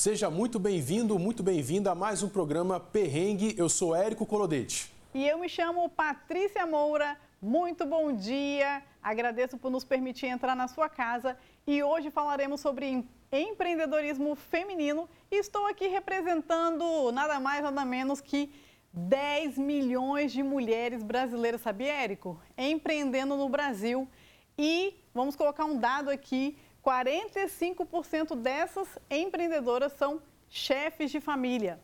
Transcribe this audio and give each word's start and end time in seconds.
Seja 0.00 0.30
muito 0.30 0.58
bem-vindo, 0.58 1.18
muito 1.18 1.42
bem-vinda 1.42 1.90
a 1.90 1.94
mais 1.94 2.22
um 2.22 2.28
programa 2.30 2.80
Perrengue. 2.80 3.54
Eu 3.58 3.68
sou 3.68 3.94
Érico 3.94 4.24
Colodete. 4.24 4.90
E 5.12 5.28
eu 5.28 5.38
me 5.38 5.46
chamo 5.46 5.90
Patrícia 5.90 6.64
Moura. 6.64 7.18
Muito 7.38 7.84
bom 7.84 8.10
dia. 8.10 8.82
Agradeço 9.02 9.58
por 9.58 9.70
nos 9.70 9.84
permitir 9.84 10.24
entrar 10.24 10.56
na 10.56 10.68
sua 10.68 10.88
casa 10.88 11.36
e 11.66 11.82
hoje 11.82 12.10
falaremos 12.10 12.62
sobre 12.62 13.04
empreendedorismo 13.30 14.34
feminino. 14.34 15.06
Estou 15.30 15.66
aqui 15.66 15.86
representando 15.86 17.12
nada 17.12 17.38
mais, 17.38 17.62
nada 17.62 17.84
menos 17.84 18.22
que 18.22 18.50
10 18.94 19.58
milhões 19.58 20.32
de 20.32 20.42
mulheres 20.42 21.02
brasileiras, 21.02 21.60
sabia, 21.60 21.92
Érico? 21.92 22.40
Empreendendo 22.56 23.36
no 23.36 23.50
Brasil. 23.50 24.08
E 24.56 24.94
vamos 25.12 25.36
colocar 25.36 25.66
um 25.66 25.76
dado 25.76 26.08
aqui 26.08 26.56
45% 26.84 28.36
dessas 28.36 28.88
empreendedoras 29.10 29.92
são 29.92 30.20
chefes 30.48 31.10
de 31.10 31.20
família. 31.20 31.80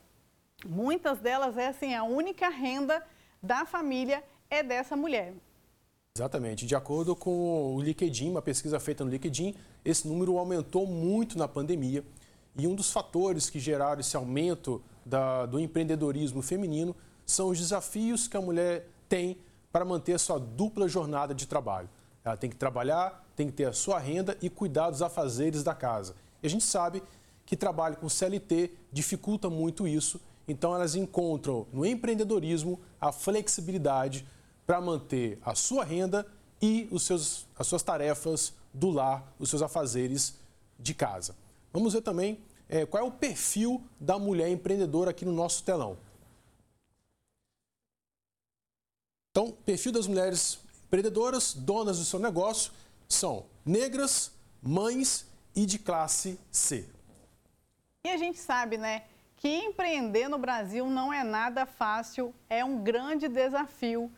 Muitas 0.64 1.18
delas 1.18 1.56
é 1.56 1.68
assim, 1.68 1.94
a 1.94 2.02
única 2.02 2.48
renda 2.48 3.04
da 3.42 3.64
família 3.64 4.24
é 4.50 4.62
dessa 4.62 4.96
mulher. 4.96 5.34
Exatamente. 6.16 6.64
De 6.64 6.74
acordo 6.74 7.14
com 7.14 7.74
o 7.74 7.80
LinkedIn, 7.80 8.30
uma 8.30 8.40
pesquisa 8.40 8.80
feita 8.80 9.04
no 9.04 9.10
LinkedIn, 9.10 9.54
esse 9.84 10.08
número 10.08 10.38
aumentou 10.38 10.86
muito 10.86 11.36
na 11.36 11.46
pandemia. 11.46 12.02
E 12.58 12.66
um 12.66 12.74
dos 12.74 12.90
fatores 12.90 13.50
que 13.50 13.60
geraram 13.60 14.00
esse 14.00 14.16
aumento 14.16 14.82
da, 15.04 15.44
do 15.44 15.60
empreendedorismo 15.60 16.40
feminino 16.40 16.96
são 17.26 17.48
os 17.48 17.58
desafios 17.58 18.26
que 18.26 18.36
a 18.36 18.40
mulher 18.40 18.88
tem 19.10 19.36
para 19.70 19.84
manter 19.84 20.18
sua 20.18 20.38
dupla 20.38 20.88
jornada 20.88 21.34
de 21.34 21.46
trabalho. 21.46 21.90
Ela 22.24 22.36
tem 22.36 22.48
que 22.48 22.56
trabalhar, 22.56 23.25
tem 23.36 23.46
que 23.46 23.52
ter 23.52 23.66
a 23.66 23.72
sua 23.72 23.98
renda 23.98 24.36
e 24.40 24.48
cuidar 24.48 24.90
dos 24.90 25.02
afazeres 25.02 25.62
da 25.62 25.74
casa. 25.74 26.16
E 26.42 26.46
a 26.46 26.50
gente 26.50 26.64
sabe 26.64 27.02
que 27.44 27.56
trabalho 27.56 27.96
com 27.96 28.08
CLT 28.08 28.72
dificulta 28.90 29.48
muito 29.50 29.86
isso, 29.86 30.20
então 30.48 30.74
elas 30.74 30.94
encontram 30.94 31.66
no 31.72 31.84
empreendedorismo 31.84 32.80
a 33.00 33.12
flexibilidade 33.12 34.26
para 34.66 34.80
manter 34.80 35.38
a 35.44 35.54
sua 35.54 35.84
renda 35.84 36.26
e 36.60 36.88
os 36.90 37.02
seus, 37.04 37.46
as 37.56 37.66
suas 37.66 37.82
tarefas 37.82 38.54
do 38.72 38.90
lar, 38.90 39.32
os 39.38 39.50
seus 39.50 39.62
afazeres 39.62 40.34
de 40.78 40.94
casa. 40.94 41.36
Vamos 41.72 41.92
ver 41.92 42.00
também 42.00 42.40
é, 42.68 42.84
qual 42.86 43.04
é 43.04 43.06
o 43.06 43.12
perfil 43.12 43.82
da 44.00 44.18
mulher 44.18 44.48
empreendedora 44.48 45.10
aqui 45.10 45.24
no 45.24 45.32
nosso 45.32 45.62
telão. 45.62 45.96
Então, 49.30 49.52
perfil 49.64 49.92
das 49.92 50.06
mulheres 50.06 50.58
Empreendedoras, 50.86 51.52
donas 51.52 51.98
do 51.98 52.04
seu 52.04 52.20
negócio, 52.20 52.70
são 53.08 53.46
negras, 53.64 54.32
mães 54.62 55.26
e 55.54 55.64
de 55.66 55.78
classe 55.78 56.38
C. 56.50 56.88
E 58.04 58.10
a 58.10 58.16
gente 58.16 58.38
sabe, 58.38 58.76
né, 58.78 59.04
que 59.36 59.48
empreender 59.48 60.28
no 60.28 60.38
Brasil 60.38 60.88
não 60.88 61.12
é 61.12 61.22
nada 61.22 61.66
fácil, 61.66 62.34
é 62.48 62.64
um 62.64 62.82
grande 62.82 63.28
desafio 63.28 64.10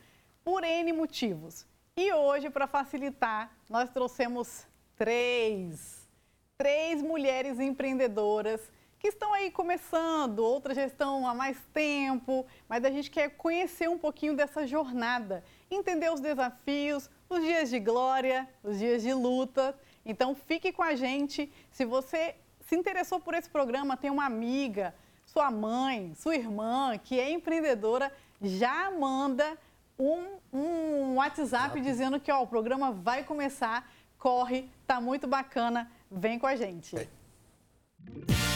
por 0.45 0.65
N 0.65 0.93
motivos. 0.93 1.67
E 1.97 2.13
hoje, 2.13 2.49
para 2.49 2.67
facilitar, 2.67 3.53
nós 3.69 3.91
trouxemos 3.91 4.67
três, 4.97 6.09
três 6.57 7.03
mulheres 7.03 7.59
empreendedoras 7.59 8.61
que 8.99 9.09
estão 9.09 9.33
aí 9.33 9.51
começando, 9.51 10.41
outras 10.41 10.77
já 10.77 10.85
estão 10.85 11.27
há 11.27 11.35
mais 11.35 11.59
tempo, 11.73 12.45
mas 12.69 12.85
a 12.85 12.91
gente 12.91 13.11
quer 13.11 13.31
conhecer 13.31 13.89
um 13.89 13.99
pouquinho 13.99 14.35
dessa 14.35 14.67
jornada, 14.67 15.45
entender 15.71 16.11
os 16.13 16.21
desafios, 16.21 17.09
os 17.29 17.41
dias 17.43 17.71
de 17.71 17.79
glória, 17.79 18.49
os 18.63 18.79
dias 18.79 19.03
de 19.03 19.13
luta. 19.13 19.79
Então 20.05 20.35
fique 20.35 20.73
com 20.73 20.83
a 20.83 20.95
gente. 20.95 21.53
Se 21.71 21.85
você 21.85 22.35
se 22.67 22.77
interessou 22.77 23.21
por 23.21 23.35
esse 23.35 23.49
programa, 23.49 23.97
tem 23.97 24.11
uma 24.11 24.25
amiga, 24.25 24.95
sua 25.25 25.51
mãe, 25.51 26.15
sua 26.15 26.37
irmã 26.37 26.99
que 26.99 27.19
é 27.19 27.31
empreendedora, 27.31 28.13
já 28.41 28.91
manda 28.91 29.57
um, 29.99 30.39
um 30.53 31.15
WhatsApp 31.17 31.79
Exato. 31.79 31.81
dizendo 31.81 32.21
que 32.21 32.31
ó, 32.31 32.43
o 32.43 32.47
programa 32.47 32.93
vai 32.93 33.25
começar, 33.25 33.91
corre, 34.19 34.69
tá 34.87 35.01
muito 35.01 35.27
bacana, 35.27 35.91
vem 36.11 36.39
com 36.39 36.47
a 36.47 36.57
gente. 36.57 36.97
É. 36.97 38.48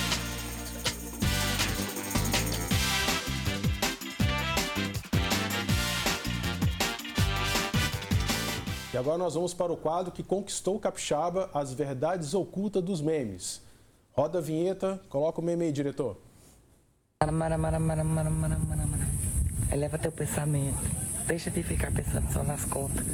E 8.92 8.96
agora 8.98 9.16
nós 9.16 9.32
vamos 9.32 9.54
para 9.54 9.72
o 9.72 9.76
quadro 9.76 10.12
que 10.12 10.22
conquistou 10.22 10.76
o 10.76 10.78
capixaba, 10.78 11.48
as 11.54 11.72
verdades 11.72 12.34
ocultas 12.34 12.82
dos 12.82 13.00
memes. 13.00 13.62
Roda 14.12 14.36
a 14.38 14.42
vinheta, 14.42 15.00
coloca 15.08 15.40
o 15.40 15.44
meme 15.44 15.64
aí, 15.64 15.72
diretor. 15.72 16.18
Eleva 19.72 19.98
teu 19.98 20.12
pensamento. 20.12 20.76
Deixa 21.26 21.50
de 21.50 21.62
ficar 21.62 21.90
pensando 21.90 22.30
só 22.30 22.42
nas 22.42 22.66
contas. 22.66 23.06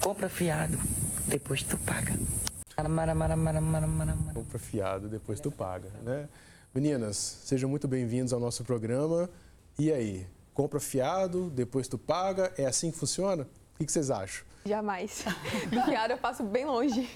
Compra 0.00 0.30
fiado, 0.30 0.78
depois 1.26 1.62
tu 1.62 1.76
paga. 1.76 2.18
Compra 4.32 4.58
fiado, 4.58 5.08
depois 5.10 5.40
tu 5.40 5.50
paga, 5.50 5.90
né? 6.04 6.26
Meninas, 6.74 7.16
sejam 7.44 7.68
muito 7.68 7.86
bem-vindos 7.86 8.32
ao 8.32 8.40
nosso 8.40 8.64
programa. 8.64 9.28
E 9.78 9.92
aí, 9.92 10.26
compra 10.54 10.80
fiado, 10.80 11.50
depois 11.50 11.86
tu 11.86 11.98
paga? 11.98 12.50
É 12.56 12.64
assim 12.64 12.90
que 12.90 12.96
funciona? 12.96 13.46
O 13.78 13.84
que 13.84 13.92
vocês 13.92 14.10
acham? 14.10 14.47
Jamais. 14.68 15.24
Do 15.72 15.82
fiado 15.82 16.12
eu 16.12 16.18
passo 16.18 16.42
bem 16.42 16.64
longe. 16.66 17.08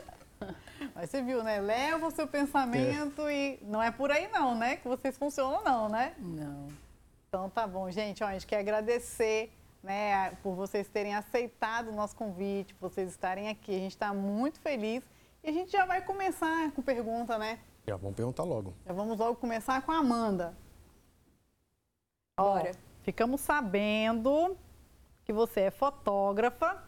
Mas 0.94 1.10
você 1.10 1.22
viu, 1.22 1.42
né? 1.42 1.60
Leva 1.60 2.06
o 2.06 2.10
seu 2.10 2.26
pensamento 2.26 3.26
é. 3.26 3.34
e 3.34 3.58
não 3.62 3.82
é 3.82 3.90
por 3.90 4.10
aí 4.10 4.28
não, 4.28 4.54
né? 4.54 4.76
Que 4.76 4.86
vocês 4.86 5.16
funcionam 5.16 5.62
não, 5.62 5.88
né? 5.88 6.14
Não. 6.18 6.68
Então 7.28 7.48
tá 7.48 7.66
bom, 7.66 7.90
gente. 7.90 8.22
Ó, 8.22 8.26
a 8.26 8.32
gente 8.32 8.46
quer 8.46 8.58
agradecer 8.58 9.52
né, 9.82 10.30
por 10.42 10.54
vocês 10.54 10.88
terem 10.88 11.14
aceitado 11.14 11.88
o 11.88 11.92
nosso 11.92 12.14
convite, 12.14 12.74
por 12.74 12.90
vocês 12.90 13.10
estarem 13.10 13.48
aqui. 13.48 13.74
A 13.74 13.78
gente 13.78 13.92
está 13.92 14.12
muito 14.12 14.60
feliz. 14.60 15.02
E 15.42 15.48
a 15.48 15.52
gente 15.52 15.72
já 15.72 15.86
vai 15.86 16.02
começar 16.02 16.70
com 16.72 16.82
pergunta, 16.82 17.38
né? 17.38 17.58
Já 17.86 17.96
vamos 17.96 18.16
perguntar 18.16 18.44
logo. 18.44 18.74
Já 18.86 18.92
vamos 18.92 19.18
logo 19.18 19.36
começar 19.36 19.80
com 19.82 19.92
a 19.92 19.98
Amanda. 19.98 20.54
Bora. 22.36 22.70
Ó, 22.70 22.78
ficamos 23.02 23.40
sabendo 23.40 24.56
que 25.30 25.32
você 25.32 25.60
é 25.60 25.70
fotógrafa 25.70 26.82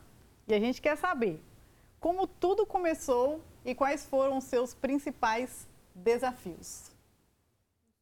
e 0.48 0.52
a 0.52 0.58
gente 0.58 0.82
quer 0.82 0.96
saber 0.96 1.40
como 2.00 2.26
tudo 2.26 2.66
começou 2.66 3.40
e 3.64 3.72
quais 3.72 4.04
foram 4.04 4.38
os 4.38 4.44
seus 4.44 4.74
principais 4.74 5.68
desafios. 5.94 6.90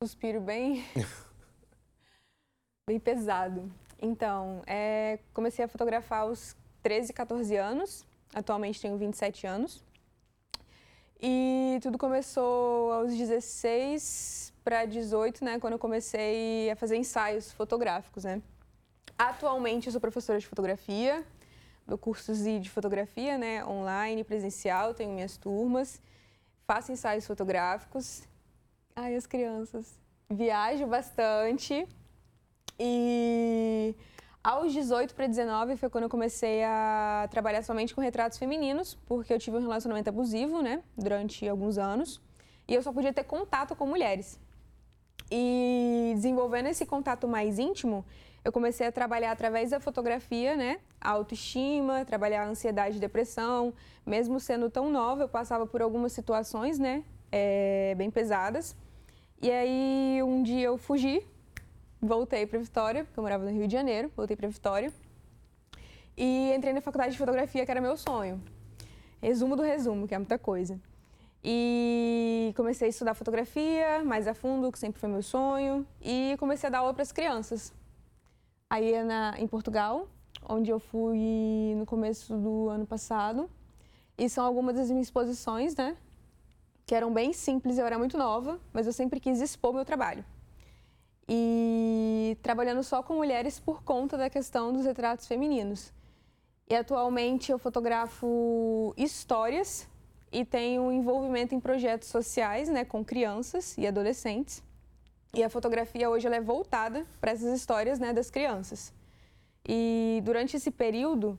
Suspiro 0.03 0.41
bem, 0.41 0.83
bem 2.89 2.99
pesado. 2.99 3.71
Então, 4.01 4.62
é, 4.67 5.19
comecei 5.34 5.62
a 5.62 5.69
fotografar 5.69 6.21
aos 6.21 6.57
13, 6.83 7.12
14 7.12 7.57
anos. 7.57 8.07
Atualmente 8.34 8.81
tenho 8.81 8.97
27 8.97 9.47
anos. 9.47 9.84
E 11.21 11.78
tudo 11.83 11.99
começou 11.99 12.95
aos 12.95 13.15
16 13.15 14.55
para 14.65 14.87
18, 14.87 15.45
né, 15.45 15.59
quando 15.61 15.75
eu 15.75 15.78
comecei 15.78 16.71
a 16.71 16.77
fazer 16.77 16.97
ensaios 16.97 17.53
fotográficos, 17.53 18.25
né? 18.25 18.41
Atualmente 19.21 19.87
eu 19.87 19.93
sou 19.93 20.01
professora 20.01 20.39
de 20.39 20.47
fotografia, 20.47 21.23
dou 21.87 21.99
cursos 21.99 22.39
de 22.39 22.71
fotografia, 22.71 23.37
né, 23.37 23.63
online, 23.67 24.25
presencial, 24.25 24.95
tenho 24.95 25.13
minhas 25.13 25.37
turmas, 25.37 26.01
faço 26.67 26.91
ensaios 26.91 27.27
fotográficos. 27.27 28.23
Ai, 28.97 29.15
as 29.15 29.27
crianças. 29.27 29.93
Viajo 30.31 30.87
bastante 30.87 31.87
e 32.79 33.95
aos 34.43 34.72
18 34.72 35.15
para 35.15 35.27
19 35.27 35.77
foi 35.77 35.91
quando 35.91 36.05
eu 36.05 36.11
comecei 36.11 36.65
a 36.65 37.28
trabalhar 37.31 37.63
somente 37.63 37.95
com 37.95 38.01
retratos 38.01 38.39
femininos, 38.39 38.95
porque 39.05 39.34
eu 39.34 39.39
tive 39.39 39.59
um 39.59 39.61
relacionamento 39.61 40.09
abusivo, 40.09 40.63
né, 40.63 40.83
durante 40.97 41.47
alguns 41.47 41.77
anos, 41.77 42.23
e 42.66 42.73
eu 42.73 42.83
só 42.83 42.91
podia 42.91 43.13
ter 43.13 43.25
contato 43.25 43.77
com 43.77 43.87
mulheres. 43.87 44.41
E 45.31 46.13
desenvolvendo 46.15 46.69
esse 46.69 46.87
contato 46.87 47.28
mais 47.28 47.59
íntimo, 47.59 48.03
eu 48.45 48.51
comecei 48.51 48.87
a 48.87 48.92
trabalhar 48.92 49.33
através 49.33 49.71
da 49.71 49.81
fotografia, 49.81 50.57
né? 50.57 50.78
A 51.01 51.10
autoestima, 51.10 52.04
trabalhar 52.04 52.42
a 52.42 52.48
ansiedade 52.48 52.97
e 52.97 53.01
depressão. 53.01 53.75
Mesmo 54.07 54.41
sendo 54.41 54.71
tão 54.71 54.91
nova, 54.91 55.22
eu 55.22 55.28
passava 55.28 55.66
por 55.66 55.83
algumas 55.83 56.13
situações, 56.13 56.78
né? 56.78 57.04
É, 57.31 57.95
bem 57.97 58.10
pesadas. 58.10 58.75
E 59.42 59.51
aí, 59.51 60.22
um 60.22 60.42
dia 60.42 60.66
eu 60.66 60.78
fugi, 60.78 61.22
voltei 62.01 62.47
para 62.47 62.59
Vitória, 62.59 63.04
porque 63.04 63.19
eu 63.19 63.22
morava 63.22 63.45
no 63.45 63.51
Rio 63.51 63.66
de 63.66 63.72
Janeiro, 63.72 64.10
voltei 64.16 64.37
para 64.37 64.48
Vitória. 64.48 64.92
E 66.16 66.53
entrei 66.54 66.72
na 66.72 66.81
faculdade 66.81 67.13
de 67.13 67.19
fotografia, 67.19 67.65
que 67.65 67.71
era 67.71 67.81
meu 67.81 67.97
sonho. 67.97 68.42
Resumo 69.22 69.54
do 69.54 69.63
resumo, 69.63 70.09
que 70.09 70.15
é 70.15 70.19
muita 70.19 70.39
coisa. 70.39 70.81
E 71.42 72.53
comecei 72.57 72.87
a 72.87 72.91
estudar 72.91 73.15
fotografia 73.15 74.03
mais 74.04 74.27
a 74.27 74.34
fundo, 74.34 74.71
que 74.71 74.78
sempre 74.78 75.01
foi 75.01 75.09
meu 75.09 75.22
sonho, 75.22 75.87
e 76.01 76.37
comecei 76.39 76.69
a 76.69 76.71
dar 76.71 76.78
aula 76.78 76.92
para 76.92 77.03
as 77.03 77.13
crianças. 77.13 77.72
Aí 78.71 78.95
é 78.95 79.03
na, 79.03 79.34
em 79.39 79.49
Portugal, 79.49 80.09
onde 80.49 80.71
eu 80.71 80.78
fui 80.78 81.75
no 81.77 81.84
começo 81.84 82.39
do 82.39 82.69
ano 82.69 82.87
passado. 82.87 83.51
E 84.17 84.28
são 84.28 84.45
algumas 84.47 84.77
das 84.77 84.89
minhas 84.89 85.09
exposições, 85.09 85.75
né? 85.75 85.97
que 86.91 86.95
eram 86.97 87.15
bem 87.15 87.33
simples, 87.33 87.78
eu 87.78 87.87
era 87.87 87.97
muito 87.97 88.19
nova, 88.19 88.59
mas 88.72 88.84
eu 88.84 88.93
sempre 88.93 89.21
quis 89.21 89.41
expor 89.41 89.72
meu 89.72 89.84
trabalho. 89.84 90.25
E 91.28 92.37
trabalhando 92.43 92.83
só 92.83 93.01
com 93.01 93.15
mulheres 93.15 93.61
por 93.61 93.84
conta 93.84 94.19
da 94.19 94.28
questão 94.28 94.73
dos 94.73 94.84
retratos 94.84 95.28
femininos. 95.28 95.93
E 96.69 96.75
atualmente 96.75 97.53
eu 97.53 97.61
fotografo 97.61 98.93
histórias 98.97 99.89
e 100.33 100.45
tenho 100.45 100.91
envolvimento 100.91 101.55
em 101.55 101.61
projetos 101.61 102.09
sociais, 102.09 102.69
né, 102.69 102.84
com 102.84 103.05
crianças 103.05 103.78
e 103.78 103.87
adolescentes. 103.87 104.61
E 105.32 105.44
a 105.44 105.48
fotografia 105.48 106.10
hoje 106.10 106.27
é 106.27 106.41
voltada 106.41 107.06
para 107.21 107.30
essas 107.30 107.56
histórias, 107.56 107.98
né, 107.98 108.12
das 108.12 108.30
crianças. 108.30 108.92
E 109.66 110.21
durante 110.24 110.56
esse 110.56 110.71
período, 110.71 111.38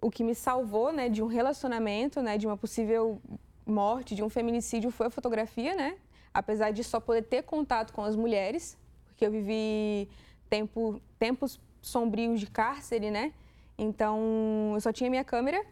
o 0.00 0.10
que 0.10 0.22
me 0.22 0.34
salvou, 0.34 0.92
né, 0.92 1.08
de 1.08 1.22
um 1.22 1.26
relacionamento, 1.26 2.22
né, 2.22 2.38
de 2.38 2.46
uma 2.46 2.56
possível 2.56 3.20
morte, 3.66 4.14
de 4.14 4.22
um 4.22 4.28
feminicídio, 4.28 4.90
foi 4.90 5.06
a 5.08 5.10
fotografia, 5.10 5.74
né? 5.74 5.96
Apesar 6.32 6.70
de 6.70 6.84
só 6.84 7.00
poder 7.00 7.22
ter 7.22 7.42
contato 7.42 7.92
com 7.92 8.02
as 8.02 8.14
mulheres, 8.14 8.78
porque 9.06 9.26
eu 9.26 9.30
vivi 9.30 10.08
tempo, 10.48 11.00
tempos 11.18 11.60
sombrios 11.82 12.38
de 12.40 12.46
cárcere, 12.46 13.10
né? 13.10 13.32
Então, 13.76 14.72
eu 14.74 14.80
só 14.80 14.92
tinha 14.92 15.10
minha 15.10 15.24
câmera. 15.24 15.64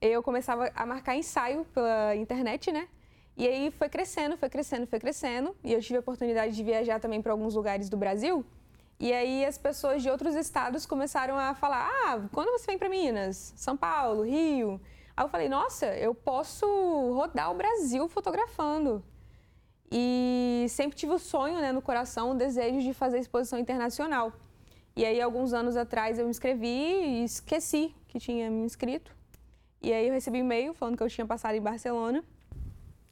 Eu 0.00 0.22
começava 0.22 0.70
a 0.74 0.84
marcar 0.84 1.14
ensaio 1.14 1.64
pela 1.66 2.16
internet, 2.16 2.72
né? 2.72 2.88
E 3.36 3.46
aí 3.46 3.70
foi 3.70 3.88
crescendo, 3.88 4.36
foi 4.36 4.48
crescendo, 4.48 4.86
foi 4.86 5.00
crescendo. 5.00 5.56
E 5.64 5.72
eu 5.72 5.80
tive 5.80 5.96
a 5.96 6.00
oportunidade 6.00 6.54
de 6.54 6.62
viajar 6.62 7.00
também 7.00 7.22
para 7.22 7.32
alguns 7.32 7.54
lugares 7.54 7.88
do 7.88 7.96
Brasil. 7.96 8.44
E 9.00 9.12
aí 9.12 9.44
as 9.44 9.58
pessoas 9.58 10.02
de 10.02 10.10
outros 10.10 10.34
estados 10.34 10.86
começaram 10.86 11.36
a 11.36 11.54
falar: 11.54 11.90
ah, 12.06 12.20
quando 12.32 12.50
você 12.52 12.66
vem 12.66 12.78
para 12.78 12.88
Minas? 12.88 13.52
São 13.56 13.76
Paulo, 13.76 14.22
Rio? 14.22 14.80
Aí 15.16 15.24
eu 15.24 15.28
falei: 15.28 15.48
nossa, 15.48 15.86
eu 15.96 16.14
posso 16.14 16.66
rodar 17.12 17.50
o 17.50 17.54
Brasil 17.54 18.08
fotografando. 18.08 19.02
E 19.90 20.66
sempre 20.70 20.96
tive 20.96 21.12
o 21.12 21.18
sonho 21.18 21.60
né, 21.60 21.70
no 21.70 21.82
coração, 21.82 22.30
o 22.30 22.34
desejo 22.34 22.80
de 22.80 22.94
fazer 22.94 23.18
exposição 23.18 23.58
internacional. 23.58 24.32
E 24.96 25.04
aí, 25.04 25.20
alguns 25.20 25.52
anos 25.52 25.76
atrás, 25.76 26.18
eu 26.18 26.24
me 26.24 26.30
inscrevi 26.30 26.66
e 26.66 27.24
esqueci 27.24 27.94
que 28.08 28.18
tinha 28.18 28.50
me 28.50 28.64
inscrito. 28.64 29.14
E 29.82 29.92
aí, 29.92 30.06
eu 30.08 30.14
recebi 30.14 30.38
um 30.38 30.44
e-mail 30.44 30.72
falando 30.72 30.96
que 30.96 31.02
eu 31.02 31.10
tinha 31.10 31.26
passado 31.26 31.54
em 31.54 31.60
Barcelona. 31.60 32.24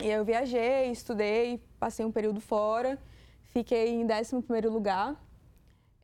E 0.02 0.08
eu 0.08 0.25
viajei, 0.25 0.91
estudei, 0.91 1.62
passei 1.79 2.05
um 2.05 2.12
período 2.12 2.41
fora, 2.41 2.99
fiquei 3.52 3.91
em 3.91 4.05
11 4.05 4.69
lugar 4.69 5.17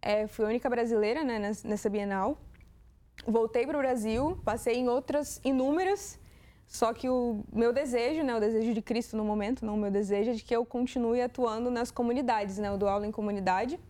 é, 0.06 0.28
fui 0.28 0.44
a 0.44 0.48
única 0.48 0.70
brasileira 0.70 1.24
né, 1.24 1.38
nessa 1.64 1.90
Bienal. 1.90 2.38
Voltei 3.26 3.66
para 3.66 3.76
o 3.76 3.80
Brasil, 3.80 4.38
passei 4.44 4.76
em 4.76 4.88
outras 4.88 5.40
inúmeras, 5.44 6.16
só 6.68 6.92
que 6.92 7.08
o 7.08 7.42
meu 7.52 7.72
desejo, 7.72 8.22
né, 8.22 8.36
o 8.36 8.38
desejo 8.38 8.72
de 8.72 8.80
Cristo 8.80 9.16
no 9.16 9.24
momento, 9.24 9.66
não 9.66 9.74
o 9.74 9.76
meu 9.76 9.90
desejo, 9.90 10.30
é 10.30 10.34
de 10.34 10.44
que 10.44 10.54
eu 10.54 10.64
continue 10.64 11.20
atuando 11.20 11.72
nas 11.72 11.90
comunidades. 11.90 12.58
Né? 12.58 12.68
Eu 12.68 12.78
dou 12.78 12.88
aula 12.88 13.04
em 13.04 13.10
comunidade 13.10 13.80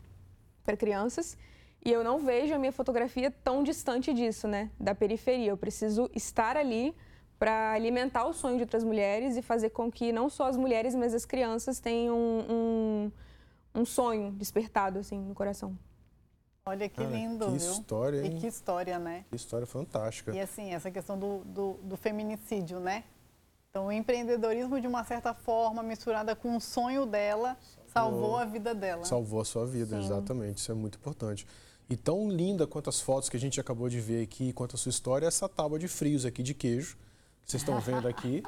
para 0.65 0.75
crianças 0.75 1.37
e 1.85 1.93
eu 1.93 2.03
não 2.03 2.19
vejo 2.19 2.55
a 2.55 2.59
minha 2.59 2.73
fotografia 2.73 3.31
tão 3.31 3.63
distante 3.63 4.15
disso, 4.15 4.49
né, 4.49 4.71
da 4.81 4.95
periferia. 4.95 5.51
Eu 5.51 5.57
preciso 5.57 6.11
estar 6.15 6.57
ali 6.57 6.95
para 7.39 7.73
alimentar 7.73 8.27
o 8.27 8.33
sonho 8.33 8.57
de 8.57 8.63
outras 8.63 8.83
mulheres 8.83 9.37
e 9.37 9.43
fazer 9.43 9.71
com 9.71 9.91
que 9.91 10.13
não 10.13 10.31
só 10.31 10.49
as 10.49 10.57
mulheres, 10.57 10.95
mas 10.95 11.15
as 11.15 11.25
crianças 11.25 11.79
tenham 11.79 12.17
um, 12.17 12.53
um, 13.75 13.81
um 13.81 13.85
sonho 13.85 14.31
despertado 14.33 14.99
assim 14.99 15.19
no 15.19 15.35
coração. 15.35 15.77
Olha 16.69 16.89
que 16.89 17.05
lindo, 17.05 17.45
que 17.45 17.59
viu? 17.59 17.71
história, 17.71 18.27
hein? 18.27 18.37
E 18.37 18.41
que 18.41 18.47
história, 18.49 18.99
né? 18.99 19.25
Que 19.31 19.37
história 19.37 19.67
fantástica. 19.67 20.33
E 20.33 20.41
assim, 20.41 20.75
essa 20.75 20.91
questão 20.91 21.17
do, 21.17 21.45
do, 21.45 21.75
do, 21.75 21.97
feminicídio, 21.97 22.81
né? 22.81 23.05
Então, 23.71 23.87
o 23.87 23.93
empreendedorismo, 23.93 24.81
de 24.81 24.87
uma 24.89 25.05
certa 25.05 25.33
forma, 25.33 25.81
misturada 25.81 26.35
com 26.35 26.57
o 26.57 26.61
sonho 26.61 27.07
dela, 27.07 27.57
salvou, 27.87 28.21
salvou 28.21 28.37
a 28.37 28.45
vida 28.45 28.75
dela. 28.75 29.05
Salvou 29.05 29.41
a 29.41 29.45
sua 29.45 29.65
vida, 29.65 29.97
Sim. 29.97 30.05
exatamente. 30.07 30.59
Isso 30.59 30.73
é 30.73 30.75
muito 30.75 30.99
importante. 30.99 31.47
E 31.89 31.97
tão 31.97 32.29
linda 32.29 32.67
quanto 32.67 32.91
as 32.91 33.01
fotos 33.01 33.29
que 33.29 33.37
a 33.37 33.41
gente 33.41 33.61
acabou 33.61 33.89
de 33.89 34.01
ver 34.01 34.25
aqui, 34.25 34.53
quanto 34.53 34.75
a 34.75 34.79
sua 34.79 34.91
história, 34.91 35.27
é 35.27 35.29
essa 35.29 35.49
tábua 35.49 35.79
de 35.79 35.87
frios 35.87 36.25
aqui 36.25 36.43
de 36.43 36.53
queijo, 36.53 36.97
que 36.97 37.03
vocês 37.47 37.63
estão 37.63 37.79
vendo 37.79 38.09
aqui, 38.09 38.43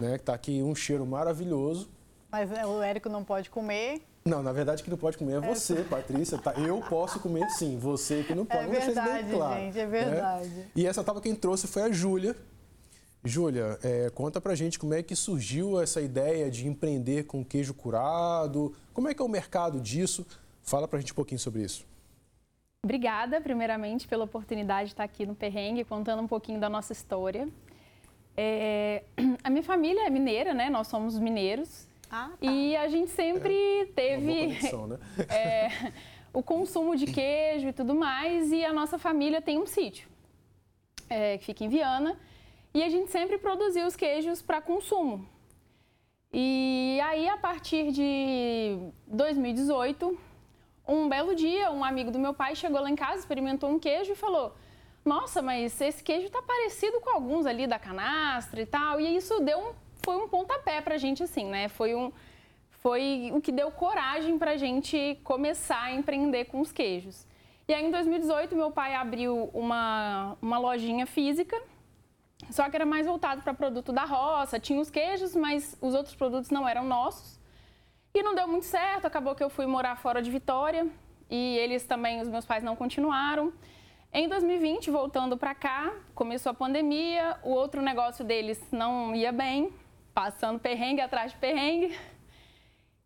né? 0.00 0.16
Que 0.18 0.24
tá 0.24 0.34
aqui 0.34 0.62
um 0.62 0.74
cheiro 0.74 1.04
maravilhoso. 1.04 1.90
Mas 2.30 2.48
né, 2.48 2.64
o 2.64 2.80
Érico 2.80 3.08
não 3.08 3.24
pode 3.24 3.50
comer, 3.50 4.02
não, 4.26 4.42
na 4.42 4.52
verdade, 4.52 4.82
quem 4.82 4.90
não 4.90 4.96
pode 4.96 5.18
comer 5.18 5.34
é, 5.34 5.36
é 5.36 5.40
você, 5.54 5.84
Patrícia. 5.84 6.38
Tá? 6.38 6.54
Eu 6.54 6.80
posso 6.80 7.20
comer 7.20 7.46
sim, 7.50 7.78
você 7.78 8.22
que 8.22 8.34
não 8.34 8.46
pode. 8.46 8.64
É 8.64 8.80
verdade, 8.80 9.24
bem 9.24 9.36
claro, 9.36 9.60
gente, 9.60 9.78
é 9.78 9.82
né? 9.82 9.86
verdade. 9.86 10.48
Né? 10.48 10.66
E 10.74 10.86
essa 10.86 11.04
tábua 11.04 11.20
quem 11.20 11.34
trouxe 11.34 11.66
foi 11.66 11.82
a 11.82 11.92
Júlia. 11.92 12.34
Júlia, 13.22 13.78
é, 13.82 14.08
conta 14.10 14.40
pra 14.40 14.54
gente 14.54 14.78
como 14.78 14.94
é 14.94 15.02
que 15.02 15.14
surgiu 15.14 15.78
essa 15.78 16.00
ideia 16.00 16.50
de 16.50 16.66
empreender 16.66 17.24
com 17.24 17.44
queijo 17.44 17.74
curado, 17.74 18.74
como 18.94 19.08
é 19.08 19.14
que 19.14 19.20
é 19.20 19.24
o 19.24 19.28
mercado 19.28 19.78
disso? 19.78 20.26
Fala 20.62 20.88
pra 20.88 20.98
gente 20.98 21.12
um 21.12 21.16
pouquinho 21.16 21.38
sobre 21.38 21.62
isso. 21.62 21.86
Obrigada, 22.82 23.40
primeiramente, 23.42 24.08
pela 24.08 24.24
oportunidade 24.24 24.88
de 24.88 24.92
estar 24.92 25.04
aqui 25.04 25.26
no 25.26 25.34
Perrengue, 25.34 25.84
contando 25.84 26.22
um 26.22 26.26
pouquinho 26.26 26.60
da 26.60 26.70
nossa 26.70 26.92
história. 26.92 27.48
É, 28.36 29.02
a 29.42 29.50
minha 29.50 29.62
família 29.62 30.06
é 30.06 30.10
mineira, 30.10 30.52
né? 30.54 30.68
Nós 30.70 30.88
somos 30.88 31.18
mineiros. 31.18 31.86
Ah, 32.10 32.30
tá. 32.40 32.46
E 32.46 32.76
a 32.76 32.88
gente 32.88 33.10
sempre 33.10 33.54
é, 33.54 33.86
teve 33.86 34.40
conexão, 34.40 34.86
né? 34.86 34.98
é, 35.28 35.92
o 36.32 36.42
consumo 36.42 36.96
de 36.96 37.06
queijo 37.06 37.68
e 37.68 37.72
tudo 37.72 37.94
mais. 37.94 38.52
E 38.52 38.64
a 38.64 38.72
nossa 38.72 38.98
família 38.98 39.40
tem 39.40 39.58
um 39.58 39.66
sítio 39.66 40.08
é, 41.08 41.38
que 41.38 41.44
fica 41.44 41.64
em 41.64 41.68
Viana. 41.68 42.18
E 42.72 42.82
a 42.82 42.88
gente 42.88 43.10
sempre 43.10 43.38
produziu 43.38 43.86
os 43.86 43.94
queijos 43.94 44.42
para 44.42 44.60
consumo. 44.60 45.26
E 46.32 46.98
aí, 47.04 47.28
a 47.28 47.36
partir 47.36 47.92
de 47.92 48.76
2018, 49.06 50.18
um 50.88 51.08
belo 51.08 51.36
dia, 51.36 51.70
um 51.70 51.84
amigo 51.84 52.10
do 52.10 52.18
meu 52.18 52.34
pai 52.34 52.56
chegou 52.56 52.80
lá 52.80 52.90
em 52.90 52.96
casa, 52.96 53.20
experimentou 53.20 53.70
um 53.70 53.78
queijo 53.78 54.10
e 54.10 54.16
falou: 54.16 54.52
Nossa, 55.04 55.42
mas 55.42 55.78
esse 55.80 56.02
queijo 56.02 56.30
tá 56.30 56.40
parecido 56.40 57.00
com 57.00 57.10
alguns 57.10 57.44
ali 57.44 57.66
da 57.66 57.78
canastra 57.78 58.62
e 58.62 58.66
tal. 58.66 59.00
E 59.00 59.16
isso 59.16 59.40
deu 59.40 59.58
um 59.58 59.84
foi 60.04 60.16
um 60.16 60.28
pontapé 60.28 60.82
para 60.82 60.96
a 60.96 60.98
gente, 60.98 61.22
assim, 61.22 61.46
né? 61.46 61.68
Foi, 61.68 61.94
um, 61.94 62.12
foi 62.70 63.30
o 63.32 63.40
que 63.40 63.50
deu 63.50 63.70
coragem 63.70 64.38
para 64.38 64.50
a 64.52 64.56
gente 64.56 65.18
começar 65.24 65.82
a 65.82 65.92
empreender 65.92 66.44
com 66.44 66.60
os 66.60 66.70
queijos. 66.70 67.26
E 67.66 67.72
aí, 67.72 67.86
em 67.86 67.90
2018, 67.90 68.54
meu 68.54 68.70
pai 68.70 68.94
abriu 68.94 69.50
uma, 69.54 70.36
uma 70.42 70.58
lojinha 70.58 71.06
física, 71.06 71.60
só 72.50 72.68
que 72.68 72.76
era 72.76 72.84
mais 72.84 73.06
voltado 73.06 73.40
para 73.40 73.54
produto 73.54 73.90
da 73.90 74.04
roça. 74.04 74.60
Tinha 74.60 74.78
os 74.78 74.90
queijos, 74.90 75.34
mas 75.34 75.76
os 75.80 75.94
outros 75.94 76.14
produtos 76.14 76.50
não 76.50 76.68
eram 76.68 76.84
nossos. 76.84 77.40
E 78.12 78.22
não 78.22 78.34
deu 78.34 78.46
muito 78.46 78.66
certo, 78.66 79.06
acabou 79.06 79.34
que 79.34 79.42
eu 79.42 79.48
fui 79.48 79.66
morar 79.66 79.96
fora 79.96 80.20
de 80.20 80.30
Vitória 80.30 80.86
e 81.30 81.56
eles 81.56 81.84
também, 81.84 82.20
os 82.20 82.28
meus 82.28 82.44
pais 82.44 82.62
não 82.62 82.76
continuaram. 82.76 83.52
Em 84.16 84.28
2020, 84.28 84.92
voltando 84.92 85.36
para 85.36 85.56
cá, 85.56 85.92
começou 86.14 86.50
a 86.50 86.54
pandemia, 86.54 87.36
o 87.42 87.50
outro 87.50 87.82
negócio 87.82 88.24
deles 88.24 88.64
não 88.70 89.12
ia 89.12 89.32
bem, 89.32 89.72
passando 90.14 90.60
perrengue 90.60 91.00
atrás 91.00 91.32
de 91.32 91.38
perrengue. 91.38 91.98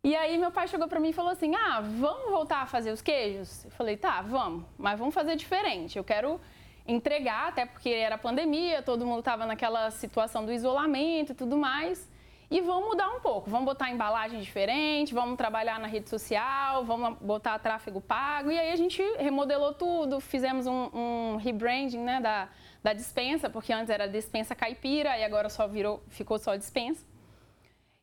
E 0.05 0.15
aí 0.15 0.37
meu 0.37 0.51
pai 0.51 0.69
chegou 0.69 0.87
para 0.87 1.01
mim 1.01 1.09
e 1.09 1.13
falou 1.15 1.33
assim: 1.33 1.55
"Ah, 1.55 1.81
vamos 1.81 2.29
voltar 2.29 2.61
a 2.61 2.67
fazer 2.67 2.93
os 2.93 3.01
queijos?" 3.01 3.65
Eu 3.65 3.71
falei: 3.71 3.97
"Tá, 3.97 4.21
vamos, 4.21 4.67
mas 4.77 4.99
vamos 4.99 5.15
fazer 5.15 5.35
diferente. 5.35 5.97
Eu 5.97 6.05
quero 6.05 6.39
entregar, 6.87 7.49
até 7.49 7.65
porque 7.65 7.89
era 7.89 8.19
pandemia, 8.19 8.83
todo 8.83 9.07
mundo 9.07 9.21
estava 9.21 9.47
naquela 9.47 9.91
situação 9.91 10.45
do 10.45 10.53
isolamento 10.53 11.33
e 11.33 11.35
tudo 11.35 11.57
mais. 11.57 12.07
E 12.51 12.63
vamos 12.63 12.89
mudar 12.89 13.11
um 13.11 13.21
pouco, 13.21 13.51
vamos 13.51 13.67
botar 13.67 13.91
embalagem 13.91 14.41
diferente, 14.41 15.13
vamos 15.13 15.37
trabalhar 15.37 15.79
na 15.79 15.87
rede 15.87 16.09
social, 16.09 16.83
vamos 16.83 17.19
botar 17.19 17.59
tráfego 17.59 18.01
pago. 18.01 18.51
E 18.51 18.59
aí 18.59 18.73
a 18.73 18.77
gente 18.77 19.03
remodelou 19.19 19.75
tudo, 19.75 20.19
fizemos 20.19 20.67
um, 20.67 20.89
um 20.95 21.37
rebranding 21.37 21.99
né, 21.99 22.21
da, 22.21 22.49
da 22.83 22.95
dispensa, 22.95 23.51
porque 23.51 23.71
antes 23.71 23.91
era 23.91 24.09
dispensa 24.09 24.55
caipira 24.55 25.19
e 25.19 25.25
agora 25.25 25.51
só 25.51 25.69
virou, 25.69 26.03
ficou 26.09 26.39
só 26.39 26.57
dispensa. 26.57 27.05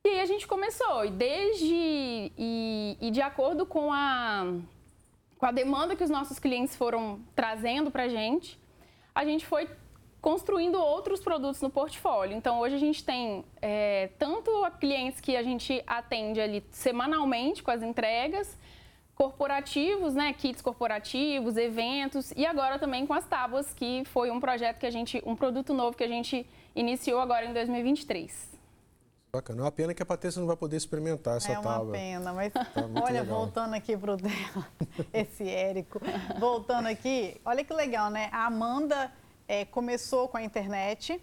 E 0.03 0.09
aí 0.09 0.19
a 0.19 0.25
gente 0.27 0.45
começou, 0.45 1.03
e 1.03 1.09
desde 1.09 2.31
e, 2.37 2.97
e 3.01 3.09
de 3.09 3.23
acordo 3.23 3.65
com 3.65 3.91
a, 3.91 4.45
com 5.39 5.45
a 5.47 5.51
demanda 5.51 5.95
que 5.95 6.03
os 6.03 6.09
nossos 6.11 6.37
clientes 6.37 6.75
foram 6.75 7.19
trazendo 7.35 7.89
para 7.89 8.03
a 8.03 8.07
gente, 8.07 8.59
a 9.15 9.25
gente 9.25 9.43
foi 9.43 9.67
construindo 10.25 10.79
outros 10.79 11.19
produtos 11.19 11.61
no 11.61 11.69
portfólio. 11.69 12.35
Então, 12.35 12.59
hoje 12.59 12.73
a 12.73 12.79
gente 12.79 13.03
tem 13.03 13.45
é, 13.61 14.09
tanto 14.17 14.49
clientes 14.79 15.21
que 15.21 15.37
a 15.37 15.43
gente 15.43 15.83
atende 15.85 16.41
ali 16.41 16.65
semanalmente 16.71 17.61
com 17.61 17.69
as 17.69 17.83
entregas, 17.83 18.57
corporativos, 19.13 20.15
né, 20.15 20.33
kits 20.33 20.63
corporativos, 20.63 21.57
eventos 21.57 22.31
e 22.35 22.43
agora 22.43 22.79
também 22.79 23.05
com 23.05 23.13
as 23.13 23.27
tábuas, 23.27 23.71
que 23.71 24.03
foi 24.05 24.31
um 24.31 24.39
projeto 24.39 24.79
que 24.79 24.87
a 24.87 24.89
gente, 24.89 25.21
um 25.27 25.35
produto 25.35 25.75
novo 25.75 25.95
que 25.95 26.03
a 26.03 26.07
gente 26.07 26.43
iniciou 26.75 27.19
agora 27.19 27.45
em 27.45 27.53
2023. 27.53 28.55
Bacana. 29.31 29.61
É 29.61 29.63
uma 29.65 29.71
pena 29.71 29.93
que 29.93 30.01
a 30.01 30.05
Patrícia 30.07 30.39
não 30.39 30.47
vai 30.47 30.57
poder 30.57 30.77
experimentar 30.77 31.37
essa 31.37 31.53
tábua. 31.53 31.71
É 31.71 31.77
uma 31.77 31.91
pena, 31.91 32.33
mas 32.33 32.51
tá 32.51 32.65
olha, 33.03 33.21
legal. 33.21 33.25
voltando 33.25 33.75
aqui 33.75 33.95
pro 33.95 34.17
dela, 34.17 34.67
esse 35.13 35.47
Érico, 35.47 36.01
voltando 36.39 36.87
aqui, 36.87 37.39
olha 37.45 37.63
que 37.63 37.73
legal, 37.75 38.09
né? 38.09 38.27
A 38.31 38.47
Amanda 38.47 39.11
é, 39.47 39.65
começou 39.65 40.27
com 40.27 40.37
a 40.37 40.43
internet, 40.43 41.21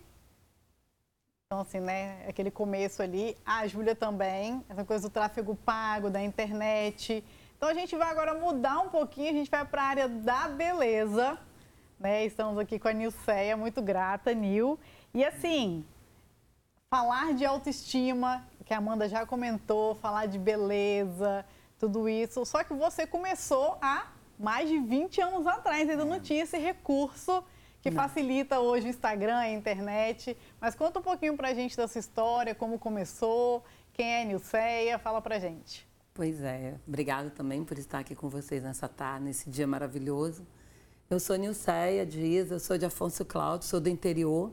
Então, 1.47 1.61
assim, 1.61 1.81
né, 1.81 2.25
aquele 2.27 2.51
começo 2.51 3.03
ali. 3.03 3.37
A 3.45 3.67
Júlia 3.67 3.95
também, 3.95 4.65
essa 4.71 4.85
coisa 4.85 5.07
do 5.07 5.13
tráfego 5.13 5.55
pago, 5.55 6.09
da 6.09 6.23
internet. 6.23 7.23
Então, 7.57 7.69
a 7.69 7.75
gente 7.75 7.95
vai 7.95 8.11
agora 8.11 8.33
mudar 8.35 8.79
um 8.79 8.89
pouquinho, 8.89 9.31
a 9.31 9.35
gente 9.35 9.51
vai 9.51 9.65
para 9.65 9.83
a 9.83 9.87
área 9.87 10.09
da 10.09 10.49
beleza. 10.49 11.39
Né? 12.01 12.25
Estamos 12.25 12.59
aqui 12.59 12.79
com 12.79 12.89
a 12.89 12.93
Nilceia, 12.93 13.55
muito 13.55 13.83
grata, 13.83 14.33
Nil. 14.33 14.79
E, 15.13 15.23
assim, 15.23 15.85
falar 16.89 17.35
de 17.35 17.45
autoestima, 17.45 18.43
que 18.65 18.73
a 18.73 18.79
Amanda 18.79 19.07
já 19.07 19.27
comentou, 19.27 19.95
falar 19.97 20.27
de 20.27 20.39
beleza, 20.39 21.45
tudo 21.79 22.09
isso. 22.09 22.47
Só 22.47 22.65
que 22.65 22.73
você 22.73 23.07
começou 23.07 23.77
há 23.83 24.07
mais 24.39 24.71
de 24.71 24.79
20 24.79 25.21
anos 25.21 25.47
atrás, 25.47 25.89
ainda 25.89 26.05
não 26.05 26.19
tinha 26.19 26.45
esse 26.45 26.57
recurso 26.57 27.45
que 27.83 27.91
Não. 27.91 28.01
facilita 28.01 28.61
hoje 28.61 28.87
o 28.87 28.91
Instagram, 28.91 29.37
a 29.37 29.51
internet. 29.51 30.37
Mas 30.61 30.75
conta 30.75 31.01
um 31.01 31.03
pouquinho 31.03 31.37
pra 31.37 31.53
gente 31.53 31.77
dessa 31.77 31.99
história, 31.99 32.55
como 32.55 32.79
começou, 32.79 33.65
quem 33.93 34.07
é 34.07 34.25
Nilceia, 34.25 34.99
fala 34.99 35.21
pra 35.21 35.39
gente. 35.39 35.87
Pois 36.15 36.41
é, 36.43 36.75
obrigada 36.87 37.29
também 37.31 37.65
por 37.65 37.77
estar 37.79 37.99
aqui 37.99 38.15
com 38.15 38.29
vocês 38.29 38.63
nessa 38.63 38.89
tarde, 38.89 39.25
nesse 39.25 39.51
dia 39.51 39.67
maravilhoso. 39.67 40.47
Eu 41.11 41.19
sou 41.19 41.37
Nilceia 41.37 42.07
Dias, 42.07 42.51
eu 42.51 42.61
sou 42.61 42.79
de 42.79 42.87
Afonso 42.87 43.25
Cláudio, 43.25 43.67
sou 43.67 43.81
do 43.81 43.89
interior. 43.89 44.53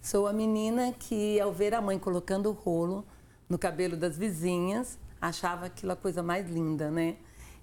Sou 0.00 0.26
a 0.26 0.32
menina 0.32 0.94
que, 0.98 1.38
ao 1.40 1.52
ver 1.52 1.74
a 1.74 1.80
mãe 1.82 1.98
colocando 1.98 2.48
o 2.48 2.52
rolo 2.52 3.04
no 3.48 3.58
cabelo 3.58 3.96
das 3.96 4.16
vizinhas, 4.16 4.98
achava 5.20 5.66
aquilo 5.66 5.92
a 5.92 5.96
coisa 5.96 6.22
mais 6.22 6.48
linda, 6.48 6.90
né? 6.90 7.16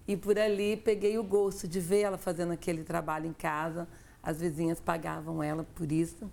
E 0.07 0.15
por 0.15 0.37
ali 0.37 0.77
peguei 0.77 1.17
o 1.17 1.23
gosto 1.23 1.67
de 1.67 1.79
ver 1.79 2.01
ela 2.01 2.17
fazendo 2.17 2.51
aquele 2.51 2.83
trabalho 2.83 3.25
em 3.25 3.33
casa, 3.33 3.87
as 4.27 4.41
vizinhas 4.41 4.81
pagavam 4.81 5.41
ela 5.41 5.63
por 5.63 5.89
isso. 5.89 6.29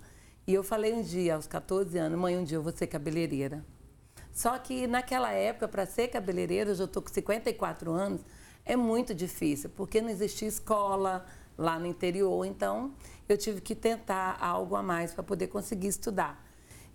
E 0.49 0.53
eu 0.53 0.65
falei 0.65 0.93
um 0.93 1.01
dia, 1.01 1.37
aos 1.37 1.47
14 1.47 1.97
anos, 1.97 2.19
mãe, 2.19 2.37
um 2.37 2.43
dia 2.43 2.59
eu 2.59 2.63
vou 2.63 2.73
ser 2.73 2.89
cabeleireira. 2.89 3.65
Só 4.33 4.59
que 4.59 4.89
naquela 4.89 5.31
época, 5.31 5.69
para 5.69 5.87
ser 5.87 6.09
cabeleireira, 6.09 6.71
eu 6.71 6.75
já 6.75 6.85
estou 6.87 7.01
com 7.01 7.09
54 7.09 7.93
anos, 7.93 8.21
é 8.65 8.75
muito 8.75 9.15
difícil, 9.15 9.71
porque 9.71 10.01
não 10.01 10.09
existia 10.09 10.49
escola 10.49 11.25
lá 11.57 11.79
no 11.79 11.87
interior, 11.87 12.45
então 12.45 12.93
eu 13.29 13.39
tive 13.39 13.61
que 13.61 13.77
tentar 13.77 14.39
algo 14.41 14.75
a 14.75 14.83
mais 14.83 15.15
para 15.15 15.23
poder 15.23 15.47
conseguir 15.47 15.87
estudar. 15.87 16.45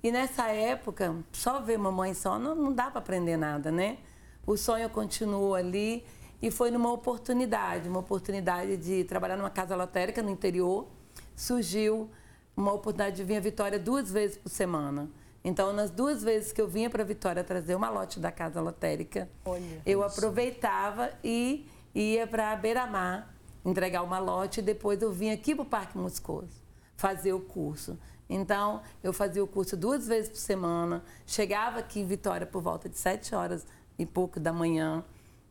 E 0.03 0.11
nessa 0.11 0.49
época, 0.49 1.15
só 1.31 1.61
ver 1.61 1.77
mamãe 1.77 2.13
só 2.13 2.37
não, 2.37 2.53
não 2.53 2.73
dá 2.73 2.91
para 2.91 2.99
aprender 2.99 3.37
nada, 3.37 3.71
né? 3.71 3.99
O 4.45 4.57
sonho 4.57 4.89
continuou 4.89 5.55
ali 5.55 6.03
e 6.41 6.49
foi 6.49 6.71
numa 6.71 6.91
oportunidade, 6.91 7.89
uma 7.89 7.99
oportunidade 7.99 8.77
de 8.77 9.03
trabalhar 9.03 9.35
numa 9.37 9.49
casa 9.49 9.75
lotérica 9.75 10.21
no 10.23 10.29
interior. 10.29 10.87
Surgiu 11.35 12.09
uma 12.55 12.73
oportunidade 12.73 13.17
de 13.17 13.23
vir 13.23 13.37
a 13.37 13.39
Vitória 13.39 13.79
duas 13.79 14.11
vezes 14.11 14.37
por 14.37 14.49
semana. 14.49 15.09
Então, 15.43 15.71
nas 15.71 15.89
duas 15.89 16.21
vezes 16.23 16.51
que 16.51 16.61
eu 16.61 16.67
vinha 16.67 16.89
para 16.89 17.03
Vitória 17.03 17.43
trazer 17.43 17.75
uma 17.75 17.89
lote 17.89 18.19
da 18.19 18.31
casa 18.31 18.59
lotérica, 18.59 19.29
Olha 19.45 19.81
eu 19.85 20.05
isso. 20.05 20.17
aproveitava 20.17 21.11
e 21.23 21.65
ia 21.95 22.27
para 22.27 22.55
Beira-Mar 22.55 23.33
entregar 23.65 24.01
uma 24.03 24.19
lote 24.19 24.59
e 24.59 24.63
depois 24.63 25.01
eu 25.01 25.11
vinha 25.11 25.33
aqui 25.33 25.55
para 25.55 25.63
o 25.63 25.65
Parque 25.65 25.97
Moscoso 25.97 26.59
fazer 26.95 27.31
o 27.31 27.39
curso. 27.39 27.97
Então, 28.29 28.81
eu 29.01 29.13
fazia 29.13 29.43
o 29.43 29.47
curso 29.47 29.75
duas 29.77 30.05
vezes 30.05 30.29
por 30.29 30.37
semana, 30.37 31.03
chegava 31.25 31.79
aqui 31.79 32.01
em 32.01 32.05
Vitória 32.05 32.45
por 32.45 32.61
volta 32.61 32.89
de 32.89 32.97
sete 32.97 33.33
horas 33.33 33.65
e 33.97 34.05
pouco 34.05 34.39
da 34.39 34.51
manhã, 34.51 35.03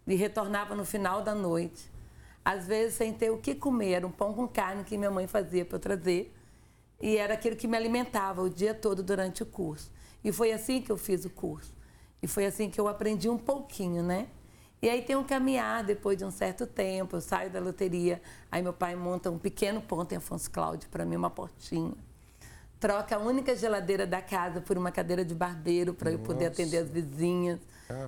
e 0.08 0.16
retornava 0.16 0.74
no 0.74 0.84
final 0.84 1.22
da 1.22 1.34
noite. 1.34 1.90
Às 2.44 2.66
vezes 2.66 2.94
sem 2.94 3.12
ter 3.12 3.30
o 3.30 3.38
que 3.38 3.54
comer, 3.54 3.92
era 3.92 4.06
um 4.06 4.10
pão 4.10 4.32
com 4.32 4.48
carne 4.48 4.82
que 4.82 4.96
minha 4.96 5.10
mãe 5.10 5.26
fazia 5.26 5.64
para 5.64 5.76
eu 5.76 5.80
trazer. 5.80 6.34
E 7.00 7.16
era 7.16 7.34
aquilo 7.34 7.54
que 7.54 7.68
me 7.68 7.76
alimentava 7.76 8.42
o 8.42 8.48
dia 8.48 8.74
todo 8.74 9.02
durante 9.02 9.42
o 9.42 9.46
curso. 9.46 9.92
E 10.24 10.32
foi 10.32 10.50
assim 10.52 10.80
que 10.80 10.90
eu 10.90 10.96
fiz 10.96 11.24
o 11.24 11.30
curso. 11.30 11.72
E 12.22 12.26
foi 12.26 12.46
assim 12.46 12.70
que 12.70 12.80
eu 12.80 12.88
aprendi 12.88 13.28
um 13.28 13.38
pouquinho, 13.38 14.02
né? 14.02 14.28
E 14.80 14.88
aí 14.88 15.02
tem 15.02 15.14
um 15.14 15.24
caminhar 15.24 15.84
depois 15.84 16.16
de 16.16 16.24
um 16.24 16.30
certo 16.30 16.66
tempo, 16.66 17.16
eu 17.16 17.20
saio 17.20 17.50
da 17.50 17.58
loteria, 17.58 18.22
aí 18.50 18.62
meu 18.62 18.72
pai 18.72 18.94
monta 18.94 19.28
um 19.28 19.38
pequeno 19.38 19.80
ponto 19.80 20.12
em 20.12 20.16
Afonso 20.16 20.48
Cláudio 20.50 20.88
para 20.88 21.04
mim, 21.04 21.16
uma 21.16 21.30
portinha. 21.30 21.94
Troca 22.78 23.16
a 23.16 23.18
única 23.18 23.56
geladeira 23.56 24.06
da 24.06 24.22
casa 24.22 24.60
por 24.60 24.78
uma 24.78 24.92
cadeira 24.92 25.24
de 25.24 25.34
barbeiro 25.34 25.92
para 25.92 26.12
eu 26.12 26.18
poder 26.20 26.46
atender 26.46 26.78
as 26.78 26.88
vizinhas. 26.88 27.58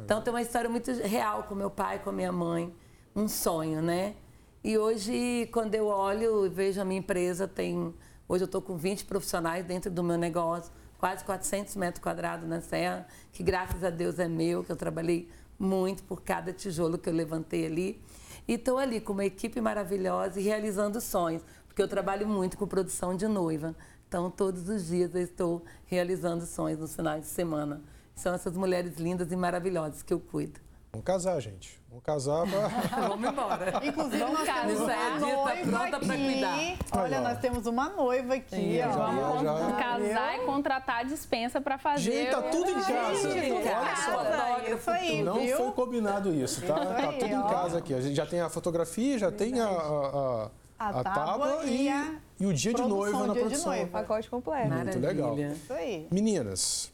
Então 0.04 0.20
tem 0.20 0.32
uma 0.32 0.42
história 0.42 0.68
muito 0.68 0.90
real 0.92 1.44
com 1.44 1.54
meu 1.54 1.70
pai, 1.70 1.98
com 1.98 2.10
a 2.10 2.12
minha 2.12 2.32
mãe, 2.32 2.74
um 3.14 3.26
sonho, 3.26 3.80
né? 3.80 4.14
E 4.62 4.76
hoje, 4.76 5.48
quando 5.52 5.74
eu 5.74 5.86
olho 5.86 6.44
e 6.44 6.48
vejo 6.50 6.80
a 6.80 6.84
minha 6.84 6.98
empresa, 6.98 7.48
tem. 7.48 7.94
Hoje 8.28 8.44
eu 8.44 8.46
estou 8.46 8.60
com 8.60 8.76
20 8.76 9.06
profissionais 9.06 9.64
dentro 9.64 9.90
do 9.90 10.04
meu 10.04 10.18
negócio, 10.18 10.70
quase 10.98 11.24
400 11.24 11.74
metros 11.76 12.02
quadrados 12.02 12.48
na 12.48 12.60
Serra, 12.60 13.06
que 13.32 13.42
graças 13.42 13.82
a 13.82 13.90
Deus 13.90 14.18
é 14.18 14.28
meu, 14.28 14.62
que 14.62 14.70
eu 14.70 14.76
trabalhei 14.76 15.28
muito 15.58 16.02
por 16.04 16.22
cada 16.22 16.52
tijolo 16.52 16.98
que 16.98 17.08
eu 17.08 17.14
levantei 17.14 17.66
ali. 17.66 18.02
E 18.46 18.54
estou 18.54 18.78
ali 18.78 19.00
com 19.00 19.14
uma 19.14 19.24
equipe 19.24 19.60
maravilhosa 19.60 20.38
e 20.38 20.42
realizando 20.42 21.00
sonhos, 21.00 21.42
porque 21.66 21.80
eu 21.80 21.88
trabalho 21.88 22.28
muito 22.28 22.58
com 22.58 22.66
produção 22.66 23.16
de 23.16 23.26
noiva. 23.26 23.74
Então, 24.06 24.30
todos 24.30 24.68
os 24.68 24.88
dias 24.88 25.14
eu 25.14 25.22
estou 25.22 25.64
realizando 25.86 26.44
sonhos 26.44 26.78
nos 26.78 26.94
finais 26.94 27.22
de 27.22 27.28
semana. 27.28 27.82
São 28.20 28.34
essas 28.34 28.54
mulheres 28.54 28.98
lindas 28.98 29.32
e 29.32 29.36
maravilhosas 29.36 30.02
que 30.02 30.12
eu 30.12 30.20
cuido. 30.20 30.60
Vamos 30.92 31.06
casar, 31.06 31.40
gente. 31.40 31.80
Vamos 31.88 32.04
casar 32.04 32.46
pra... 32.46 32.68
Vamos 33.08 33.30
embora. 33.30 33.80
Inclusive, 33.82 34.24
nós 34.24 34.46
temos 34.46 34.80
uma 34.80 34.90
tá 34.90 35.18
noiva 35.18 35.96
aqui. 35.96 36.78
Olha, 36.92 37.20
nós 37.22 37.38
temos 37.38 37.66
uma 37.66 37.88
noiva 37.88 38.34
aqui. 38.34 38.56
Sim, 38.56 38.82
ó. 38.82 38.88
Vamos 38.88 39.42
já... 39.42 39.72
casar 39.72 40.36
e 40.36 40.44
contratar 40.44 40.96
a 40.96 41.02
dispensa 41.04 41.62
para 41.62 41.78
fazer. 41.78 42.12
Gente, 42.12 42.30
tá 42.30 42.42
tudo 42.42 42.70
em 42.70 42.74
casa. 42.74 43.30
Gente, 43.30 43.68
Olha 43.68 43.96
só. 43.96 44.74
Isso 44.74 44.90
aí, 44.90 45.22
Não 45.22 45.40
viu? 45.40 45.56
foi 45.56 45.72
combinado 45.72 46.34
isso, 46.34 46.60
tá? 46.66 46.74
Isso 46.74 46.94
tá 46.94 47.12
tudo 47.14 47.34
ó. 47.34 47.38
em 47.38 47.48
casa 47.48 47.78
aqui. 47.78 47.94
A 47.94 48.00
gente 48.02 48.14
já 48.14 48.26
tem 48.26 48.42
a 48.42 48.50
fotografia, 48.50 49.18
já 49.18 49.30
Verdade. 49.30 49.50
tem 49.50 49.60
a, 49.62 49.66
a, 49.66 50.50
a, 50.78 50.88
a 50.90 51.04
tábua 51.04 51.64
e, 51.64 51.88
e, 51.88 52.18
e, 52.40 52.46
o 52.46 52.52
dia 52.52 52.74
de 52.74 52.82
noiva 52.82 53.26
na 53.26 53.32
produção. 53.32 53.72
De 53.72 53.86
Pacote 53.86 54.28
completo. 54.28 54.68
Muito 54.68 54.98
Maravilha. 55.00 55.08
legal. 55.08 55.38
Isso 55.38 55.72
aí. 55.72 56.06
Meninas, 56.10 56.92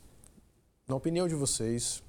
na 0.87 0.95
opinião 0.95 1.27
de 1.27 1.35
vocês, 1.35 2.03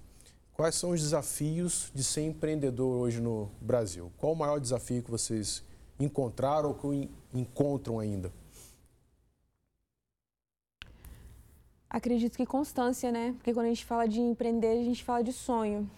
quais 0.54 0.76
são 0.76 0.92
os 0.92 1.02
desafios 1.02 1.92
de 1.96 2.04
ser 2.04 2.22
empreendedor 2.22 3.02
hoje 3.02 3.20
no 3.20 3.50
Brasil? 3.60 4.12
Qual 4.18 4.34
o 4.34 4.36
maior 4.36 4.60
desafio 4.60 5.02
que 5.02 5.10
vocês 5.10 5.64
encontraram 6.00 6.70
ou 6.70 6.76
que 6.76 7.10
encontram 7.34 8.00
ainda? 8.00 8.32
Acredito 11.90 12.38
que 12.38 12.46
constância, 12.46 13.12
né? 13.12 13.34
Porque 13.38 13.54
quando 13.54 13.66
a 13.66 13.70
gente 13.70 13.86
fala 13.86 14.08
de 14.08 14.20
empreender, 14.20 14.80
a 14.80 14.84
gente 14.84 15.04
fala 15.04 15.24
de 15.24 15.34
sonho. 15.34 15.90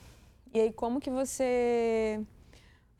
E 0.53 0.59
aí, 0.59 0.71
como 0.71 1.01
que 1.01 1.09
você 1.09 2.23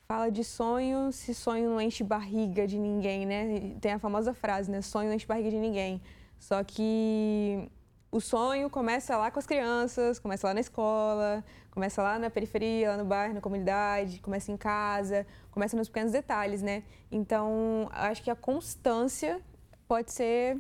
fala 0.08 0.30
de 0.30 0.44
sonho 0.44 1.12
se 1.12 1.34
sonho 1.34 1.70
não 1.70 1.80
enche 1.80 2.04
barriga 2.04 2.68
de 2.68 2.78
ninguém, 2.78 3.26
né? 3.26 3.76
Tem 3.80 3.94
a 3.94 4.00
famosa 4.00 4.34
frase, 4.34 4.70
né? 4.70 4.82
Sonho 4.82 5.08
não 5.08 5.16
enche 5.16 5.26
barriga 5.26 5.52
de 5.52 5.58
ninguém. 5.58 6.02
Só 6.38 6.64
que 6.64 7.70
o 8.12 8.20
sonho 8.20 8.70
começa 8.70 9.16
lá 9.18 9.30
com 9.30 9.40
as 9.40 9.46
crianças, 9.46 10.18
começa 10.18 10.48
lá 10.48 10.54
na 10.54 10.60
escola, 10.60 11.44
começa 11.70 12.02
lá 12.02 12.18
na 12.18 12.30
periferia, 12.30 12.92
lá 12.92 12.98
no 12.98 13.06
bairro, 13.06 13.34
na 13.36 13.42
comunidade, 13.42 14.20
começa 14.20 14.52
em 14.52 14.58
casa, 14.58 15.28
começa 15.52 15.78
nos 15.78 15.88
pequenos 15.88 16.12
detalhes, 16.12 16.62
né? 16.62 16.84
Então, 17.12 17.88
acho 17.92 18.24
que 18.24 18.32
a 18.32 18.36
constância 18.36 19.40
pode 19.88 20.12
ser 20.12 20.58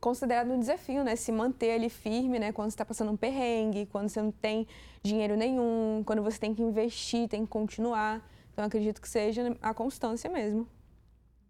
considerado 0.00 0.52
um 0.52 0.60
desafio, 0.60 1.02
né? 1.02 1.16
Se 1.16 1.32
manter 1.32 1.72
ali 1.72 1.90
firme, 1.90 2.38
né? 2.38 2.52
Quando 2.52 2.70
você 2.70 2.74
está 2.74 2.84
passando 2.84 3.10
um 3.10 3.16
perrengue, 3.16 3.86
quando 3.86 4.08
você 4.08 4.22
não 4.22 4.30
tem 4.30 4.66
dinheiro 5.02 5.36
nenhum, 5.36 6.02
quando 6.06 6.22
você 6.22 6.38
tem 6.38 6.54
que 6.54 6.62
investir, 6.62 7.28
tem 7.28 7.44
que 7.44 7.50
continuar. 7.50 8.24
Então, 8.52 8.64
acredito 8.64 9.00
que 9.00 9.08
seja 9.08 9.56
a 9.60 9.74
constância 9.74 10.30
mesmo. 10.30 10.66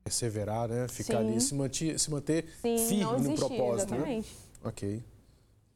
Perseverar, 0.04 0.68
né? 0.68 0.88
Ficar 0.88 1.18
Sim. 1.18 1.28
ali, 1.28 1.40
se 1.40 1.54
manter, 1.54 1.98
se 1.98 2.10
manter 2.10 2.48
Sim, 2.62 2.78
firme 2.78 3.28
no 3.28 3.34
propósito, 3.34 3.90
né? 3.90 3.98
exatamente. 3.98 4.30
né? 4.30 4.48
Ok. 4.64 5.02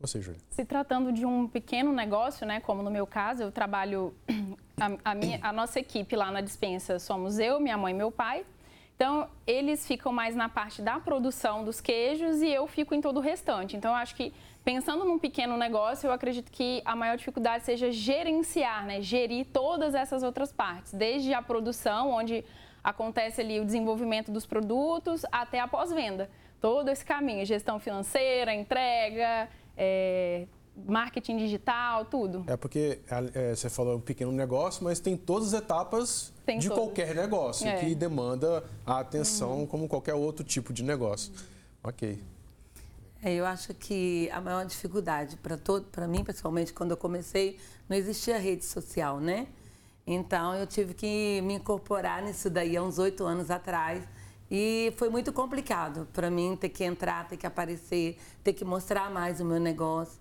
Você, 0.03 0.21
Júlia? 0.21 0.41
Se 0.51 0.65
tratando 0.65 1.13
de 1.13 1.25
um 1.25 1.47
pequeno 1.47 1.93
negócio, 1.93 2.45
né, 2.45 2.59
como 2.59 2.83
no 2.83 2.91
meu 2.91 3.07
caso, 3.07 3.45
eu 3.45 3.53
trabalho, 3.53 4.13
a, 4.77 5.13
a, 5.13 5.15
minha, 5.15 5.39
a 5.41 5.53
nossa 5.53 5.79
equipe 5.79 6.17
lá 6.17 6.29
na 6.33 6.41
dispensa 6.41 6.99
somos 6.99 7.39
eu, 7.39 7.61
minha 7.61 7.79
mãe 7.79 7.95
e 7.95 7.97
meu 7.97 8.11
pai. 8.11 8.45
Então, 8.97 9.29
eles 9.47 9.87
ficam 9.87 10.13
mais 10.13 10.35
na 10.35 10.49
parte 10.49 10.83
da 10.83 10.99
produção 10.99 11.65
dos 11.65 11.81
queijos 11.81 12.43
e 12.43 12.49
eu 12.49 12.67
fico 12.67 12.95
em 12.95 13.01
todo 13.01 13.19
o 13.19 13.21
restante. 13.21 13.77
Então, 13.77 13.93
eu 13.93 13.97
acho 13.97 14.15
que, 14.17 14.33
pensando 14.65 15.05
num 15.05 15.21
pequeno 15.21 15.57
negócio, 15.57 16.09
eu 16.09 16.13
acredito 16.13 16.51
que 16.51 16.83
a 16.85 16.97
maior 16.97 17.17
dificuldade 17.17 17.65
seja 17.65 17.93
gerenciar, 17.93 18.85
né? 18.85 19.01
Gerir 19.01 19.47
todas 19.53 19.95
essas 19.95 20.25
outras 20.25 20.53
partes, 20.53 20.93
desde 20.93 21.33
a 21.33 21.41
produção, 21.41 22.11
onde 22.11 22.45
acontece 22.83 23.41
ali 23.41 23.61
o 23.61 23.65
desenvolvimento 23.65 24.33
dos 24.33 24.47
produtos, 24.47 25.25
até 25.31 25.61
a 25.61 25.69
pós-venda. 25.69 26.29
Todo 26.61 26.89
esse 26.89 27.05
caminho, 27.05 27.45
gestão 27.45 27.81
financeira, 27.81 28.55
entrega, 28.55 29.49
é, 29.83 30.47
marketing 30.87 31.39
digital, 31.39 32.05
tudo. 32.05 32.45
É 32.47 32.57
porque 32.57 33.01
é, 33.35 33.55
você 33.55 33.69
falou 33.69 33.97
um 33.97 34.01
pequeno 34.01 34.31
negócio, 34.31 34.85
mas 34.85 35.01
tem 35.01 35.17
todas 35.17 35.53
as 35.53 35.61
etapas 35.61 36.33
tem 36.47 36.59
de 36.59 36.69
todos. 36.69 36.85
qualquer 36.85 37.15
negócio 37.15 37.67
é. 37.67 37.77
que 37.81 37.95
demanda 37.95 38.65
a 38.87 39.01
atenção 39.01 39.61
uhum. 39.61 39.67
como 39.67 39.89
qualquer 39.89 40.15
outro 40.15 40.45
tipo 40.45 40.73
de 40.73 40.85
negócio. 40.85 41.33
Uhum. 41.33 41.41
Ok. 41.85 42.23
É, 43.25 43.35
eu 43.35 43.45
acho 43.45 43.75
que 43.75 44.29
a 44.33 44.41
maior 44.41 44.65
dificuldade 44.65 45.37
para 45.37 45.57
todo, 45.57 45.85
para 45.87 46.07
mim 46.07 46.25
pessoalmente, 46.25 46.73
quando 46.73 46.93
eu 46.93 46.97
comecei, 46.97 47.59
não 47.89 47.97
existia 47.97 48.39
rede 48.39 48.65
social, 48.65 49.21
né? 49.21 49.47
Então 50.07 50.55
eu 50.55 50.67
tive 50.67 50.95
que 50.95 51.41
me 51.43 51.55
incorporar 51.55 52.23
nisso 52.23 52.51
daí 52.51 52.77
há 52.77 52.83
uns 52.83 52.99
oito 52.99 53.25
anos 53.25 53.51
atrás. 53.51 54.03
E 54.55 54.93
foi 54.99 55.09
muito 55.09 55.33
complicado 55.33 56.07
para 56.13 56.31
mim 56.31 56.59
ter 56.61 56.69
que 56.69 56.85
entrar, 56.85 57.27
ter 57.27 57.39
que 57.39 57.47
aparecer, 57.47 58.19
ter 58.45 58.53
que 58.53 58.67
mostrar 58.67 59.11
mais 59.11 59.41
o 59.41 59.47
meu 59.47 59.59
negócio. 59.59 60.21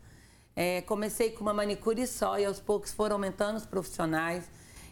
É, 0.55 0.79
comecei 0.83 1.31
com 1.31 1.41
uma 1.41 1.53
manicure 1.53 2.07
só 2.07 2.39
e 2.39 2.45
aos 2.45 2.57
poucos 2.57 2.93
foram 2.93 3.17
aumentando 3.17 3.57
os 3.57 3.65
profissionais. 3.65 4.50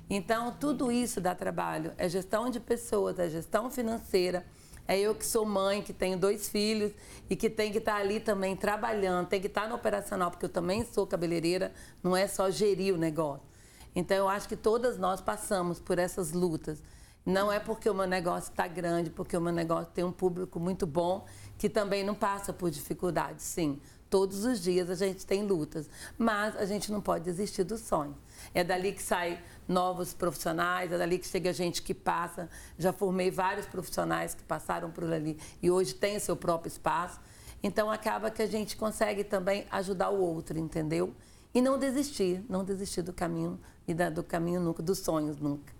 Então, 0.10 0.52
tudo 0.60 0.92
isso 0.92 1.22
dá 1.22 1.34
trabalho. 1.34 1.94
É 1.98 2.10
gestão 2.10 2.50
de 2.50 2.60
pessoas, 2.60 3.18
é 3.18 3.30
gestão 3.30 3.72
financeira. 3.72 4.46
É 4.86 5.00
eu 5.00 5.16
que 5.16 5.26
sou 5.26 5.46
mãe, 5.46 5.82
que 5.82 5.94
tenho 5.94 6.20
dois 6.20 6.50
filhos 6.50 6.92
e 7.30 7.36
que 7.38 7.50
tem 7.50 7.72
que 7.72 7.78
estar 7.78 7.96
ali 7.96 8.20
também 8.20 8.58
trabalhando, 8.58 9.28
tem 9.28 9.40
que 9.40 9.48
estar 9.48 9.70
no 9.70 9.76
operacional, 9.76 10.32
porque 10.32 10.48
eu 10.48 10.50
também 10.50 10.84
sou 10.84 11.08
cabeleireira, 11.08 11.72
não 12.04 12.14
é 12.14 12.28
só 12.28 12.50
gerir 12.50 12.94
o 12.94 12.98
negócio. 12.98 13.48
Então, 13.96 14.18
eu 14.18 14.28
acho 14.28 14.50
que 14.50 14.58
todas 14.58 14.98
nós 14.98 15.22
passamos 15.22 15.80
por 15.80 15.98
essas 15.98 16.34
lutas. 16.34 16.84
Não 17.30 17.52
é 17.52 17.60
porque 17.60 17.88
o 17.88 17.94
meu 17.94 18.08
negócio 18.08 18.50
está 18.50 18.68
grande, 18.68 19.12
porque 19.12 19.38
o 19.38 19.42
meu 19.42 19.54
negócio 19.54 19.92
tem 19.94 20.04
um 20.04 20.12
público 20.12 20.60
muito 20.60 20.88
bom, 20.88 21.28
que 21.60 21.70
também 21.70 22.04
não 22.04 22.16
passa 22.16 22.52
por 22.52 22.72
dificuldades, 22.72 23.46
sim. 23.46 23.80
Todos 24.10 24.46
os 24.46 24.60
dias 24.60 24.90
a 24.90 24.96
gente 24.96 25.24
tem 25.28 25.46
lutas, 25.46 25.88
mas 26.18 26.56
a 26.56 26.66
gente 26.66 26.92
não 26.92 27.00
pode 27.00 27.24
desistir 27.26 27.64
do 27.64 27.78
sonho. 27.78 28.18
É 28.52 28.64
dali 28.64 28.94
que 28.94 29.04
sai 29.04 29.40
novos 29.68 30.12
profissionais, 30.12 30.92
é 30.92 30.98
dali 30.98 31.20
que 31.20 31.28
chega 31.28 31.54
gente 31.54 31.84
que 31.84 31.94
passa. 31.94 32.50
Já 32.80 32.92
formei 32.92 33.30
vários 33.30 33.68
profissionais 33.68 34.34
que 34.34 34.42
passaram 34.42 34.90
por 34.90 35.04
ali 35.04 35.38
e 35.62 35.70
hoje 35.70 35.94
tem 35.94 36.18
seu 36.18 36.36
próprio 36.36 36.70
espaço. 36.70 37.20
Então 37.62 37.92
acaba 37.92 38.32
que 38.32 38.42
a 38.42 38.48
gente 38.48 38.76
consegue 38.76 39.24
também 39.24 39.68
ajudar 39.70 40.10
o 40.10 40.20
outro, 40.20 40.58
entendeu? 40.58 41.14
E 41.54 41.62
não 41.62 41.78
desistir, 41.78 42.44
não 42.50 42.64
desistir 42.64 43.04
do 43.04 43.14
caminho 43.14 43.60
e 43.88 43.94
da, 43.94 44.10
do 44.10 44.24
caminho 44.24 44.60
nunca, 44.60 44.82
dos 44.82 44.98
sonhos 44.98 45.38
nunca. 45.40 45.78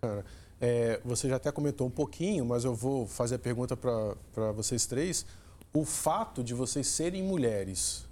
Cara, 0.00 0.24
é, 0.66 0.98
você 1.04 1.28
já 1.28 1.36
até 1.36 1.52
comentou 1.52 1.86
um 1.86 1.90
pouquinho, 1.90 2.42
mas 2.42 2.64
eu 2.64 2.74
vou 2.74 3.06
fazer 3.06 3.34
a 3.34 3.38
pergunta 3.38 3.76
para 3.76 4.50
vocês 4.52 4.86
três. 4.86 5.26
O 5.74 5.84
fato 5.84 6.42
de 6.42 6.54
vocês 6.54 6.86
serem 6.86 7.22
mulheres, 7.22 8.06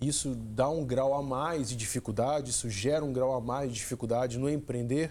isso 0.00 0.34
dá 0.34 0.70
um 0.70 0.82
grau 0.82 1.12
a 1.12 1.22
mais 1.22 1.68
de 1.68 1.76
dificuldade, 1.76 2.52
isso 2.52 2.70
gera 2.70 3.04
um 3.04 3.12
grau 3.12 3.34
a 3.34 3.40
mais 3.40 3.68
de 3.70 3.74
dificuldade 3.74 4.38
no 4.38 4.48
empreender? 4.48 5.10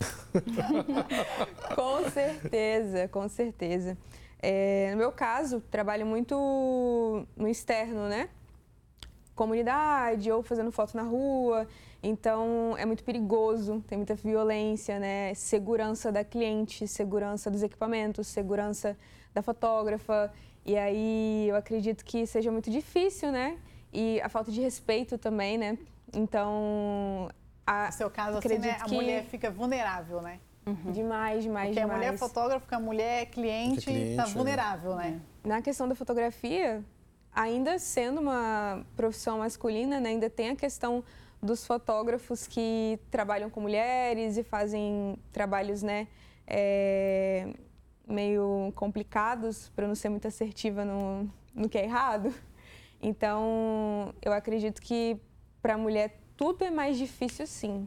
com 1.76 2.10
certeza, 2.10 3.06
com 3.06 3.28
certeza. 3.28 3.96
É, 4.42 4.90
no 4.90 4.96
meu 4.96 5.12
caso, 5.12 5.60
trabalho 5.70 6.04
muito 6.04 7.24
no 7.36 7.46
externo, 7.46 8.08
né? 8.08 8.28
Comunidade 9.36 10.32
ou 10.32 10.42
fazendo 10.42 10.72
foto 10.72 10.96
na 10.96 11.04
rua. 11.04 11.68
Então 12.04 12.76
é 12.76 12.84
muito 12.84 13.02
perigoso, 13.02 13.82
tem 13.88 13.96
muita 13.96 14.14
violência, 14.14 14.98
né? 14.98 15.32
Segurança 15.32 16.12
da 16.12 16.22
cliente, 16.22 16.86
segurança 16.86 17.50
dos 17.50 17.62
equipamentos, 17.62 18.26
segurança 18.26 18.94
da 19.32 19.40
fotógrafa. 19.40 20.30
E 20.66 20.76
aí 20.76 21.48
eu 21.48 21.56
acredito 21.56 22.04
que 22.04 22.26
seja 22.26 22.52
muito 22.52 22.70
difícil, 22.70 23.32
né? 23.32 23.56
E 23.90 24.20
a 24.20 24.28
falta 24.28 24.52
de 24.52 24.60
respeito 24.60 25.16
também, 25.16 25.56
né? 25.56 25.78
Então. 26.12 27.30
A, 27.66 27.86
no 27.86 27.92
seu 27.92 28.10
caso, 28.10 28.36
assim, 28.36 28.58
né? 28.58 28.76
a 28.78 28.88
mulher 28.88 29.24
fica 29.24 29.50
vulnerável, 29.50 30.20
né? 30.20 30.40
Uhum. 30.66 30.92
Demais, 30.92 31.42
demais, 31.42 31.68
Porque 31.68 31.80
demais. 31.80 31.90
a 31.90 32.04
mulher 32.04 32.18
fotógrafa, 32.18 32.76
a 32.76 32.80
mulher 32.80 33.26
cliente, 33.26 33.90
está 33.90 34.26
vulnerável, 34.26 34.94
né? 34.94 35.20
Na 35.42 35.62
questão 35.62 35.88
da 35.88 35.94
fotografia, 35.94 36.84
ainda 37.34 37.78
sendo 37.78 38.20
uma 38.20 38.84
profissão 38.94 39.38
masculina, 39.38 40.00
né, 40.00 40.10
ainda 40.10 40.30
tem 40.30 40.50
a 40.50 40.56
questão 40.56 41.02
dos 41.44 41.66
fotógrafos 41.66 42.46
que 42.46 42.98
trabalham 43.10 43.50
com 43.50 43.60
mulheres 43.60 44.36
e 44.36 44.42
fazem 44.42 45.16
trabalhos, 45.32 45.82
né, 45.82 46.08
é, 46.46 47.52
meio 48.08 48.72
complicados, 48.74 49.68
para 49.76 49.86
não 49.86 49.94
ser 49.94 50.08
muito 50.08 50.26
assertiva 50.26 50.84
no, 50.84 51.30
no 51.54 51.68
que 51.68 51.78
é 51.78 51.84
errado. 51.84 52.34
Então, 53.00 54.14
eu 54.22 54.32
acredito 54.32 54.80
que 54.80 55.20
para 55.60 55.74
a 55.74 55.78
mulher 55.78 56.18
tudo 56.36 56.64
é 56.64 56.70
mais 56.70 56.96
difícil, 56.96 57.46
sim. 57.46 57.86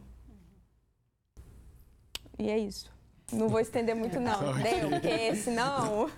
E 2.37 2.49
é 2.49 2.57
isso. 2.57 2.95
Não 3.31 3.49
vou 3.49 3.59
estender 3.59 3.93
muito, 3.93 4.19
não. 4.19 4.53
Deu, 4.61 4.89
porque 4.89 5.35
senão. 5.35 6.09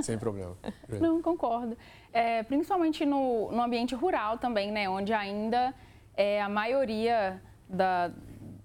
Sem 0.00 0.18
problema. 0.18 0.56
Não, 0.88 1.22
concordo. 1.22 1.76
É, 2.12 2.42
principalmente 2.42 3.06
no, 3.06 3.52
no 3.52 3.62
ambiente 3.62 3.94
rural 3.94 4.36
também, 4.38 4.72
né? 4.72 4.88
Onde 4.88 5.12
ainda 5.12 5.72
é, 6.18 6.42
a 6.42 6.48
maioria 6.48 7.40
da, 7.68 8.10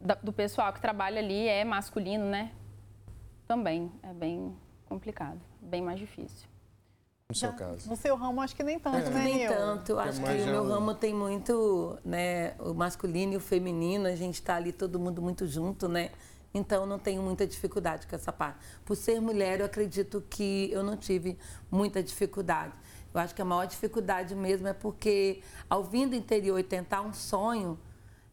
da, 0.02 0.16
do 0.16 0.34
pessoal 0.34 0.74
que 0.74 0.82
trabalha 0.82 1.20
ali 1.20 1.48
é 1.48 1.63
masculino, 1.63 2.26
né? 2.26 2.52
Também 3.48 3.92
é 4.02 4.12
bem 4.12 4.58
complicado, 4.89 5.39
bem 5.62 5.80
mais 5.80 6.00
difícil. 6.00 6.48
No 7.30 7.36
seu 7.36 7.54
caso. 7.54 7.88
No 7.88 7.96
seu 7.96 8.16
ramo, 8.16 8.42
acho 8.42 8.56
que 8.56 8.63
nem 8.63 8.80
tanto, 8.80 8.98
é. 8.98 9.10
né, 9.12 9.24
Nem 9.24 9.48
tanto. 9.48 10.00
Acho 10.00 10.20
que 10.20 10.30
o 10.30 10.46
meu 10.48 10.68
ramo 10.68 10.96
tem 10.96 11.13
muito, 11.13 11.98
né? 12.04 12.56
O 12.60 12.74
masculino 12.74 13.34
e 13.34 13.38
o 13.38 13.39
feminino, 13.39 14.08
a 14.08 14.16
gente 14.16 14.36
está 14.36 14.56
ali 14.56 14.72
todo 14.72 15.00
mundo 15.00 15.22
muito 15.22 15.46
junto, 15.46 15.88
né? 15.88 16.10
Então, 16.56 16.86
não 16.88 16.98
tenho 17.00 17.22
muita 17.22 17.46
dificuldade 17.46 18.08
com 18.08 18.16
essa 18.16 18.32
parte. 18.32 18.60
Por 18.84 18.96
ser 18.96 19.20
mulher, 19.20 19.60
eu 19.60 19.66
acredito 19.68 20.24
que 20.28 20.70
eu 20.72 20.84
não 20.84 20.98
tive 20.98 21.38
muita 21.70 22.02
dificuldade. 22.02 22.74
Eu 23.13 23.19
acho 23.19 23.36
que 23.36 23.41
a 23.41 23.45
maior 23.45 23.65
dificuldade 23.65 24.34
mesmo 24.34 24.67
é 24.67 24.73
porque, 24.73 25.41
ao 25.69 25.84
vir 25.84 26.08
do 26.08 26.15
interior 26.15 26.58
e 26.60 26.63
tentar 26.63 27.02
um 27.02 27.13
sonho, 27.13 27.80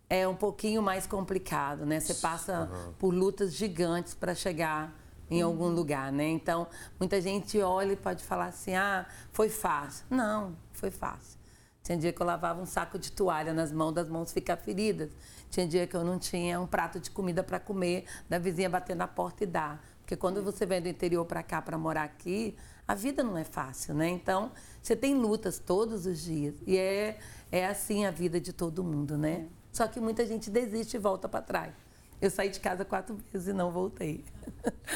é 0.09 0.27
um 0.27 0.35
pouquinho 0.35 0.83
mais 0.83 1.07
complicado, 1.07 1.87
né? 1.87 2.01
Você 2.01 2.15
passa 2.15 2.69
uhum. 2.71 2.93
por 2.95 3.15
lutas 3.15 3.55
gigantes 3.55 4.15
para 4.15 4.35
chegar 4.35 4.93
em 5.31 5.41
algum 5.41 5.69
lugar, 5.69 6.11
né? 6.11 6.29
Então, 6.29 6.67
muita 6.99 7.21
gente 7.21 7.61
olha 7.61 7.93
e 7.93 7.97
pode 7.97 8.25
falar 8.25 8.47
assim: 8.47 8.75
ah, 8.75 9.07
foi 9.31 9.49
fácil. 9.49 10.05
Não, 10.11 10.57
foi 10.73 10.91
fácil. 10.91 11.39
Tinha 11.83 11.97
dia 11.97 12.13
que 12.13 12.21
eu 12.21 12.27
lavava 12.27 12.61
um 12.61 12.67
saco 12.67 12.99
de 12.99 13.13
toalha 13.13 13.55
nas 13.55 13.73
mãos, 13.73 13.93
das 13.93 14.09
mãos 14.09 14.33
ficar 14.33 14.57
feridas. 14.57 15.11
Tinha 15.49 15.67
dia 15.67 15.87
que 15.87 15.97
eu 15.97 16.05
não 16.05 16.19
tinha 16.19 16.61
um 16.61 16.67
prato 16.67 17.01
de 17.01 17.11
comida 17.11 17.43
para 17.43 17.59
comer, 17.59 18.05
da 18.29 18.39
vizinha 18.39 18.69
bater 18.69 18.95
na 18.95 19.07
porta 19.07 19.45
e 19.45 19.47
dar. 19.47 19.83
Porque 20.01 20.17
quando 20.17 20.43
você 20.43 20.67
vem 20.67 20.83
do 20.83 20.89
interior 20.89 21.25
para 21.25 21.43
cá 21.43 21.63
para 21.63 21.79
morar 21.79 22.03
aqui, 22.03 22.57
a 22.87 22.95
vida 22.95 23.23
não 23.23 23.37
é 23.37 23.45
fácil, 23.45 23.95
né? 23.95 24.09
Então, 24.09 24.51
você 24.83 24.97
tem 24.97 25.15
lutas 25.15 25.59
todos 25.59 26.07
os 26.07 26.23
dias. 26.23 26.55
E 26.67 26.77
é, 26.77 27.19
é 27.51 27.67
assim 27.67 28.07
a 28.07 28.11
vida 28.11 28.41
de 28.41 28.53
todo 28.53 28.83
mundo, 28.83 29.17
né? 29.17 29.47
É. 29.47 29.61
Só 29.73 29.87
que 29.87 30.01
muita 30.01 30.27
gente 30.27 30.51
desiste 30.51 30.97
e 30.97 30.99
volta 31.01 31.29
para 31.29 31.43
trás. 31.43 31.73
Eu 32.21 32.31
saí 32.31 32.51
de 32.51 32.61
casa 32.61 32.85
quatro 32.85 33.19
vezes 33.33 33.49
e 33.49 33.53
não 33.53 33.71
voltei. 33.71 34.23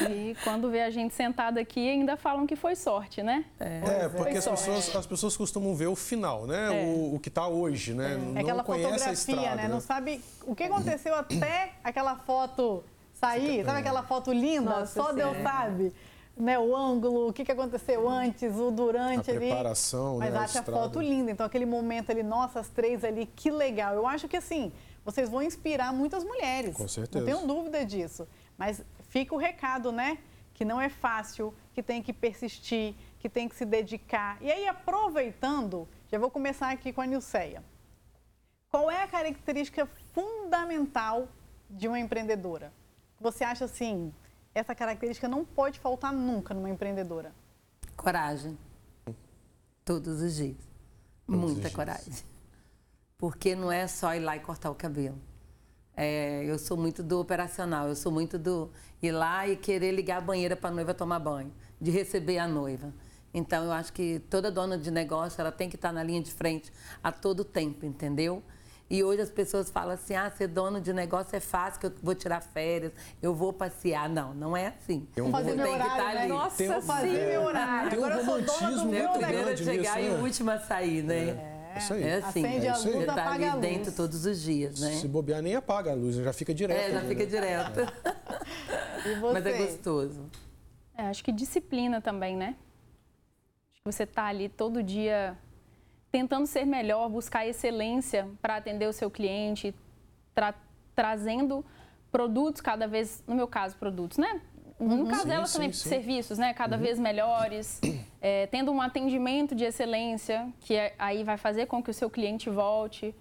E 0.07 0.35
quando 0.43 0.69
vê 0.69 0.81
a 0.81 0.91
gente 0.91 1.15
sentado 1.15 1.57
aqui, 1.57 1.89
ainda 1.89 2.15
falam 2.15 2.45
que 2.45 2.55
foi 2.55 2.75
sorte, 2.75 3.23
né? 3.23 3.45
É, 3.59 4.03
é 4.03 4.09
porque 4.09 4.37
as 4.37 4.47
pessoas, 4.47 4.95
as 4.95 5.05
pessoas 5.07 5.35
costumam 5.35 5.73
ver 5.73 5.87
o 5.87 5.95
final, 5.95 6.45
né? 6.45 6.83
É. 6.83 6.85
O, 6.85 7.15
o, 7.15 7.19
que 7.19 7.29
está 7.29 7.47
hoje, 7.47 7.95
né? 7.95 8.13
É. 8.13 8.17
Não 8.17 8.41
aquela 8.41 8.63
fotografia, 8.63 9.11
estrada, 9.11 9.55
né? 9.55 9.67
Não 9.67 9.79
sabe 9.81 10.21
o 10.45 10.53
que 10.53 10.65
aconteceu 10.65 11.15
até 11.15 11.73
aquela 11.83 12.15
foto 12.15 12.83
sair. 13.13 13.65
Sabe 13.65 13.79
aquela 13.79 14.03
foto 14.03 14.31
linda? 14.31 14.79
Nossa, 14.79 15.01
Só 15.01 15.11
Deus 15.11 15.35
sabe. 15.41 15.93
Né, 16.37 16.59
o 16.59 16.75
ângulo, 16.75 17.29
o 17.29 17.33
que, 17.33 17.45
que 17.45 17.51
aconteceu 17.51 18.09
antes, 18.09 18.53
o 18.57 18.69
durante 18.69 19.31
a 19.31 19.33
ali. 19.33 19.47
preparação, 19.47 20.17
Mas 20.17 20.33
né, 20.33 20.39
acha 20.39 20.59
a, 20.59 20.61
a 20.61 20.65
foto 20.65 20.99
linda. 20.99 21.31
Então, 21.31 21.45
aquele 21.45 21.65
momento 21.65 22.09
ali, 22.09 22.23
nossa, 22.23 22.59
as 22.59 22.67
três 22.67 23.05
ali, 23.05 23.25
que 23.25 23.49
legal. 23.49 23.93
Eu 23.95 24.05
acho 24.05 24.27
que 24.27 24.35
assim, 24.35 24.73
vocês 25.05 25.29
vão 25.29 25.41
inspirar 25.41 25.93
muitas 25.93 26.25
mulheres. 26.25 26.75
Com 26.75 26.87
certeza. 26.87 27.23
Não 27.23 27.33
tenho 27.33 27.47
dúvida 27.47 27.85
disso. 27.85 28.27
Mas 28.57 28.83
fica 29.07 29.33
o 29.33 29.37
recado, 29.37 29.91
né? 29.91 30.17
Que 30.53 30.65
não 30.65 30.81
é 30.81 30.89
fácil, 30.89 31.53
que 31.73 31.81
tem 31.81 32.01
que 32.01 32.11
persistir, 32.11 32.95
que 33.19 33.29
tem 33.29 33.47
que 33.47 33.55
se 33.55 33.65
dedicar. 33.65 34.37
E 34.41 34.51
aí, 34.51 34.67
aproveitando, 34.67 35.87
já 36.11 36.17
vou 36.17 36.29
começar 36.29 36.69
aqui 36.71 36.91
com 36.91 37.01
a 37.01 37.05
Nilceia. 37.05 37.63
Qual 38.69 38.91
é 38.91 39.03
a 39.03 39.07
característica 39.07 39.87
fundamental 40.13 41.29
de 41.69 41.87
uma 41.87 41.99
empreendedora? 41.99 42.73
Você 43.21 43.43
acha 43.43 43.65
assim, 43.65 44.13
essa 44.55 44.73
característica 44.73 45.27
não 45.27 45.45
pode 45.45 45.79
faltar 45.79 46.11
nunca 46.11 46.53
numa 46.53 46.69
empreendedora? 46.69 47.31
Coragem. 47.95 48.57
Todos 49.83 50.21
os 50.21 50.35
dias. 50.35 50.57
Todos 51.27 51.41
Muita 51.41 51.55
os 51.55 51.61
dias. 51.61 51.73
coragem 51.73 52.35
porque 53.17 53.55
não 53.55 53.71
é 53.71 53.87
só 53.87 54.13
ir 54.13 54.19
lá 54.19 54.35
e 54.35 54.39
cortar 54.39 54.69
o 54.69 54.75
cabelo. 54.75 55.17
É, 55.95 56.43
eu 56.45 56.59
sou 56.59 56.75
muito 56.75 57.01
do 57.01 57.19
operacional, 57.19 57.87
eu 57.87 57.95
sou 57.95 58.11
muito 58.11 58.37
do 58.37 58.69
ir 59.01 59.11
lá 59.11 59.47
e 59.47 59.55
querer 59.55 59.91
ligar 59.93 60.17
a 60.17 60.21
banheira 60.21 60.55
para 60.55 60.69
a 60.69 60.73
noiva 60.73 60.93
tomar 60.93 61.19
banho, 61.19 61.53
de 61.79 61.89
receber 61.89 62.37
a 62.37 62.47
noiva. 62.47 62.93
Então, 63.33 63.63
eu 63.63 63.71
acho 63.71 63.91
que 63.93 64.19
toda 64.29 64.51
dona 64.51 64.77
de 64.77 64.91
negócio 64.91 65.39
ela 65.39 65.51
tem 65.51 65.69
que 65.69 65.75
estar 65.75 65.91
na 65.91 66.03
linha 66.03 66.21
de 66.21 66.31
frente 66.31 66.71
a 67.03 67.11
todo 67.11 67.43
tempo, 67.43 67.85
entendeu? 67.85 68.43
E 68.89 69.03
hoje 69.03 69.21
as 69.21 69.31
pessoas 69.31 69.69
falam 69.69 69.93
assim: 69.93 70.15
ah, 70.15 70.29
ser 70.29 70.47
dono 70.47 70.79
de 70.79 70.93
negócio 70.93 71.35
é 71.35 71.39
fácil, 71.39 71.79
que 71.79 71.87
eu 71.87 71.93
vou 72.03 72.13
tirar 72.13 72.41
férias, 72.41 72.91
eu 73.21 73.33
vou 73.33 73.51
passear. 73.51 74.07
Não, 74.07 74.33
não 74.33 74.55
é 74.55 74.67
assim. 74.67 75.07
Tem 75.13 75.23
um 75.23 75.31
fazer 75.31 75.55
meu 75.55 75.71
horário, 75.71 75.91
que 75.91 75.97
tá 75.97 76.13
né? 76.13 76.27
Nossa, 76.27 76.57
tem 76.57 76.69
um, 76.69 76.81
fazer 76.81 77.27
meu 77.27 77.43
horário. 77.43 77.89
Tem 77.89 77.99
um 77.99 78.05
Agora 78.05 78.23
romantismo 78.23 78.85
muito 78.85 79.19
grande 79.19 79.25
primeiro 79.25 79.49
a 79.49 79.57
chegar 79.57 79.97
nisso, 79.97 79.99
e 79.99 80.09
o 80.09 80.17
né? 80.17 80.23
último 80.23 80.51
a 80.51 80.59
sair, 80.59 81.03
né? 81.03 81.29
É. 81.29 81.77
Isso 81.77 81.93
aí. 81.93 82.03
É 82.03 82.15
assim, 82.15 82.45
Acende 82.45 82.67
a 82.67 82.77
luz, 82.77 82.83
você 82.83 83.05
tá 83.05 83.11
apaga 83.13 83.29
a 83.29 83.33
ali 83.33 83.45
luz. 83.51 83.61
dentro 83.61 83.91
todos 83.91 84.25
os 84.25 84.41
dias, 84.41 84.79
né? 84.79 84.91
Se 84.93 85.07
bobear, 85.07 85.41
nem 85.41 85.55
apaga 85.55 85.91
a 85.91 85.95
luz, 85.95 86.15
já 86.15 86.31
fica 86.31 86.53
direto. 86.53 86.79
É, 86.79 86.91
já 86.91 87.01
né? 87.01 87.07
fica 87.07 87.25
direto. 87.25 87.79
E 89.05 89.15
você? 89.19 89.33
Mas 89.33 89.45
é 89.45 89.57
gostoso. 89.57 90.25
É, 90.97 91.07
acho 91.07 91.23
que 91.23 91.31
disciplina 91.31 91.99
também, 92.01 92.37
né? 92.37 92.55
Acho 93.73 93.81
que 93.83 93.91
você 93.91 94.05
tá 94.05 94.25
ali 94.25 94.47
todo 94.47 94.81
dia 94.81 95.37
tentando 96.15 96.47
ser 96.47 96.65
melhor, 96.65 97.09
buscar 97.09 97.45
excelência 97.45 98.25
para 98.41 98.55
atender 98.55 98.87
o 98.87 98.93
seu 98.93 99.11
cliente, 99.11 99.75
tra 100.33 100.53
trazendo 100.95 101.65
produtos 102.09 102.61
cada 102.61 102.87
vez, 102.87 103.21
no 103.27 103.35
meu 103.35 103.49
caso, 103.49 103.75
produtos, 103.75 104.17
né? 104.17 104.39
No 104.79 105.05
caso 105.07 105.23
Sim, 105.23 105.27
dela 105.27 105.45
sim, 105.45 105.53
também, 105.53 105.73
sim. 105.73 105.89
serviços, 105.89 106.37
né? 106.37 106.53
Cada 106.53 106.77
vez 106.77 106.97
melhores, 106.97 107.81
é, 108.21 108.47
tendo 108.47 108.71
um 108.71 108.81
atendimento 108.81 109.53
de 109.53 109.65
excelência, 109.65 110.47
que 110.61 110.73
é- 110.73 110.95
aí 110.97 111.21
vai 111.25 111.35
fazer 111.35 111.65
com 111.65 111.83
que 111.83 111.89
o 111.89 111.93
seu 111.93 112.09
cliente 112.09 112.49
volte. 112.49 113.13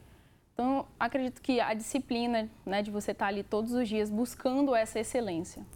Então, 0.52 0.86
acredito 0.96 1.42
que 1.42 1.58
a 1.58 1.74
disciplina, 1.74 2.48
né, 2.64 2.80
de 2.80 2.92
você 2.92 3.10
estar 3.10 3.26
ali 3.26 3.42
todos 3.42 3.72
os 3.72 3.88
dias 3.88 4.08
buscando 4.08 4.72
essa 4.72 5.00
excelência. 5.00 5.66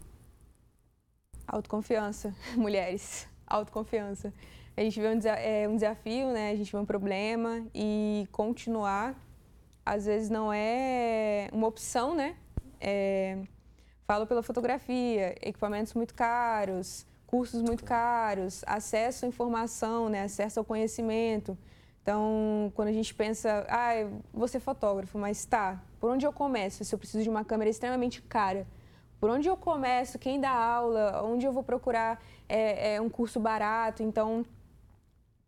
Autoconfiança, 1.49 2.33
mulheres. 2.55 3.27
Autoconfiança. 3.45 4.33
A 4.79 4.81
gente 4.81 5.01
vê 5.01 5.09
um, 5.09 5.19
é, 5.29 5.69
um 5.69 5.75
desafio, 5.75 6.29
né? 6.29 6.53
A 6.53 6.55
gente 6.55 6.71
vê 6.71 6.79
um 6.79 6.87
problema 6.87 7.67
e 7.75 8.29
continuar, 8.31 9.13
às 9.85 10.07
vezes, 10.07 10.31
não 10.31 10.53
é 10.53 11.49
uma 11.53 11.67
opção, 11.67 12.15
né? 12.15 12.37
É, 12.81 13.39
falo 14.07 14.25
pela 14.25 14.41
fotografia, 14.41 15.35
equipamentos 15.43 15.95
muito 15.95 16.15
caros, 16.15 17.05
cursos 17.27 17.61
muito 17.61 17.83
caros, 17.83 18.63
acesso 18.69 19.25
à 19.25 19.29
informação, 19.29 20.09
né? 20.09 20.23
Acesso 20.23 20.61
ao 20.61 20.65
conhecimento. 20.65 21.59
Então, 22.01 22.73
quando 22.77 22.87
a 22.87 22.93
gente 22.93 23.13
pensa, 23.13 23.67
ah, 23.69 23.95
vou 24.33 24.47
ser 24.47 24.61
fotógrafo, 24.61 25.19
mas 25.19 25.45
tá, 25.45 25.83
por 25.99 26.09
onde 26.09 26.25
eu 26.25 26.33
começo 26.33 26.85
se 26.85 26.95
eu 26.95 26.99
preciso 27.01 27.25
de 27.25 27.29
uma 27.29 27.45
câmera 27.45 27.69
extremamente 27.69 28.23
cara? 28.23 28.65
Por 29.19 29.29
onde 29.29 29.49
eu 29.49 29.57
começo? 29.57 30.21
Quem 30.21 30.41
dá 30.41 30.53
aula? 30.53 31.21
Onde 31.25 31.45
eu 31.45 31.51
vou 31.53 31.65
procurar 31.65 32.23
é, 32.49 32.95
é, 32.95 33.01
um 33.01 33.09
curso 33.09 33.41
barato? 33.41 34.05
Então, 34.05 34.47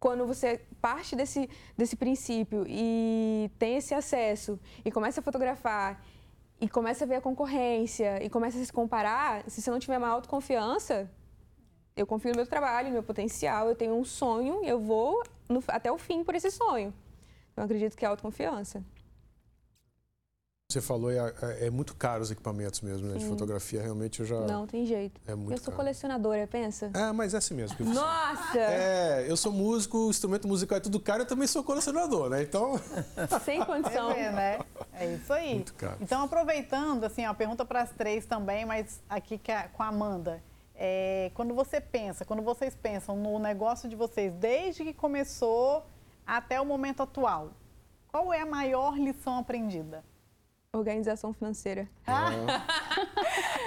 quando 0.01 0.27
você 0.27 0.63
parte 0.81 1.15
desse, 1.15 1.49
desse 1.77 1.95
princípio 1.95 2.65
e 2.67 3.51
tem 3.59 3.77
esse 3.77 3.93
acesso 3.95 4.59
e 4.83 4.91
começa 4.91 5.21
a 5.21 5.23
fotografar 5.23 6.03
e 6.59 6.67
começa 6.69 7.05
a 7.05 7.07
ver 7.07 7.17
a 7.17 7.21
concorrência 7.21 8.23
e 8.25 8.31
começa 8.31 8.59
a 8.59 8.65
se 8.65 8.73
comparar, 8.73 9.45
se 9.49 9.61
você 9.61 9.71
não 9.71 9.79
tiver 9.79 9.99
uma 9.99 10.09
autoconfiança, 10.09 11.11
eu 11.95 12.07
confio 12.07 12.31
no 12.31 12.37
meu 12.37 12.47
trabalho, 12.47 12.89
no 12.89 12.95
meu 12.95 13.03
potencial, 13.03 13.69
eu 13.69 13.75
tenho 13.75 13.95
um 13.95 14.05
sonho 14.05 14.65
e 14.65 14.69
eu 14.69 14.81
vou 14.81 15.23
no- 15.49 15.63
até 15.69 15.93
o 15.93 15.99
fim 15.99 16.25
por 16.25 16.35
esse 16.35 16.51
sonho. 16.51 16.95
Então, 17.53 17.65
acredito 17.65 17.95
que 17.95 18.05
é 18.05 18.09
autoconfiança. 18.09 18.83
Você 20.72 20.80
falou, 20.80 21.11
é, 21.11 21.16
é- 21.42 21.66
é 21.66 21.70
muito 21.70 21.94
caro 21.96 22.22
os 22.22 22.30
equipamentos 22.30 22.80
mesmo, 22.80 23.09
né? 23.09 23.18
De 23.18 23.24
fotografia, 23.26 23.83
realmente 23.83 24.20
eu 24.20 24.26
já... 24.26 24.40
Não 24.42 24.66
tem 24.66 24.87
jeito. 24.87 25.20
É 25.26 25.35
muito 25.35 25.52
eu 25.52 25.56
sou 25.59 25.66
caro. 25.66 25.76
colecionadora, 25.78 26.46
pensa? 26.46 26.90
É, 26.94 27.11
mas 27.12 27.35
é 27.35 27.38
assim 27.38 27.54
mesmo. 27.54 27.76
Nossa! 27.92 28.59
É, 28.59 29.26
eu 29.28 29.37
sou 29.37 29.52
músico, 29.52 30.09
instrumento 30.09 30.46
musical 30.46 30.78
é 30.78 30.80
tudo 30.80 31.00
caro, 31.00 31.22
eu 31.22 31.26
também 31.26 31.46
sou 31.48 31.64
colecionador, 31.64 32.28
né? 32.30 32.42
Então, 32.42 32.78
Sem 33.44 33.64
condição. 33.64 34.11
É, 34.12 34.30
né? 34.30 34.59
É 34.92 35.14
isso 35.14 35.33
aí. 35.33 35.54
Muito 35.54 35.74
caro. 35.74 35.96
Então, 36.00 36.22
aproveitando, 36.22 37.04
assim, 37.04 37.26
ó, 37.26 37.35
pergunta 37.35 37.64
para 37.64 37.83
as 37.83 37.90
três 37.90 38.24
também, 38.26 38.64
mas 38.64 39.00
aqui 39.09 39.40
a- 39.50 39.68
com 39.68 39.83
a 39.83 39.88
Amanda. 39.88 40.42
É, 40.74 41.30
quando 41.35 41.52
você 41.54 41.80
pensa, 41.80 42.24
quando 42.24 42.42
vocês 42.42 42.74
pensam 42.74 43.14
no 43.16 43.38
negócio 43.38 43.88
de 43.88 43.96
vocês, 43.96 44.33
desde 44.35 44.83
que 44.85 44.94
começou 44.94 45.85
até 46.26 46.61
o 46.61 46.64
momento 46.64 47.02
atual, 47.02 47.50
qual 48.09 48.33
é 48.33 48.40
a 48.40 48.46
maior 48.46 48.96
lição 48.98 49.38
aprendida? 49.38 50.02
Organização 50.85 51.33
financeira. 51.33 51.88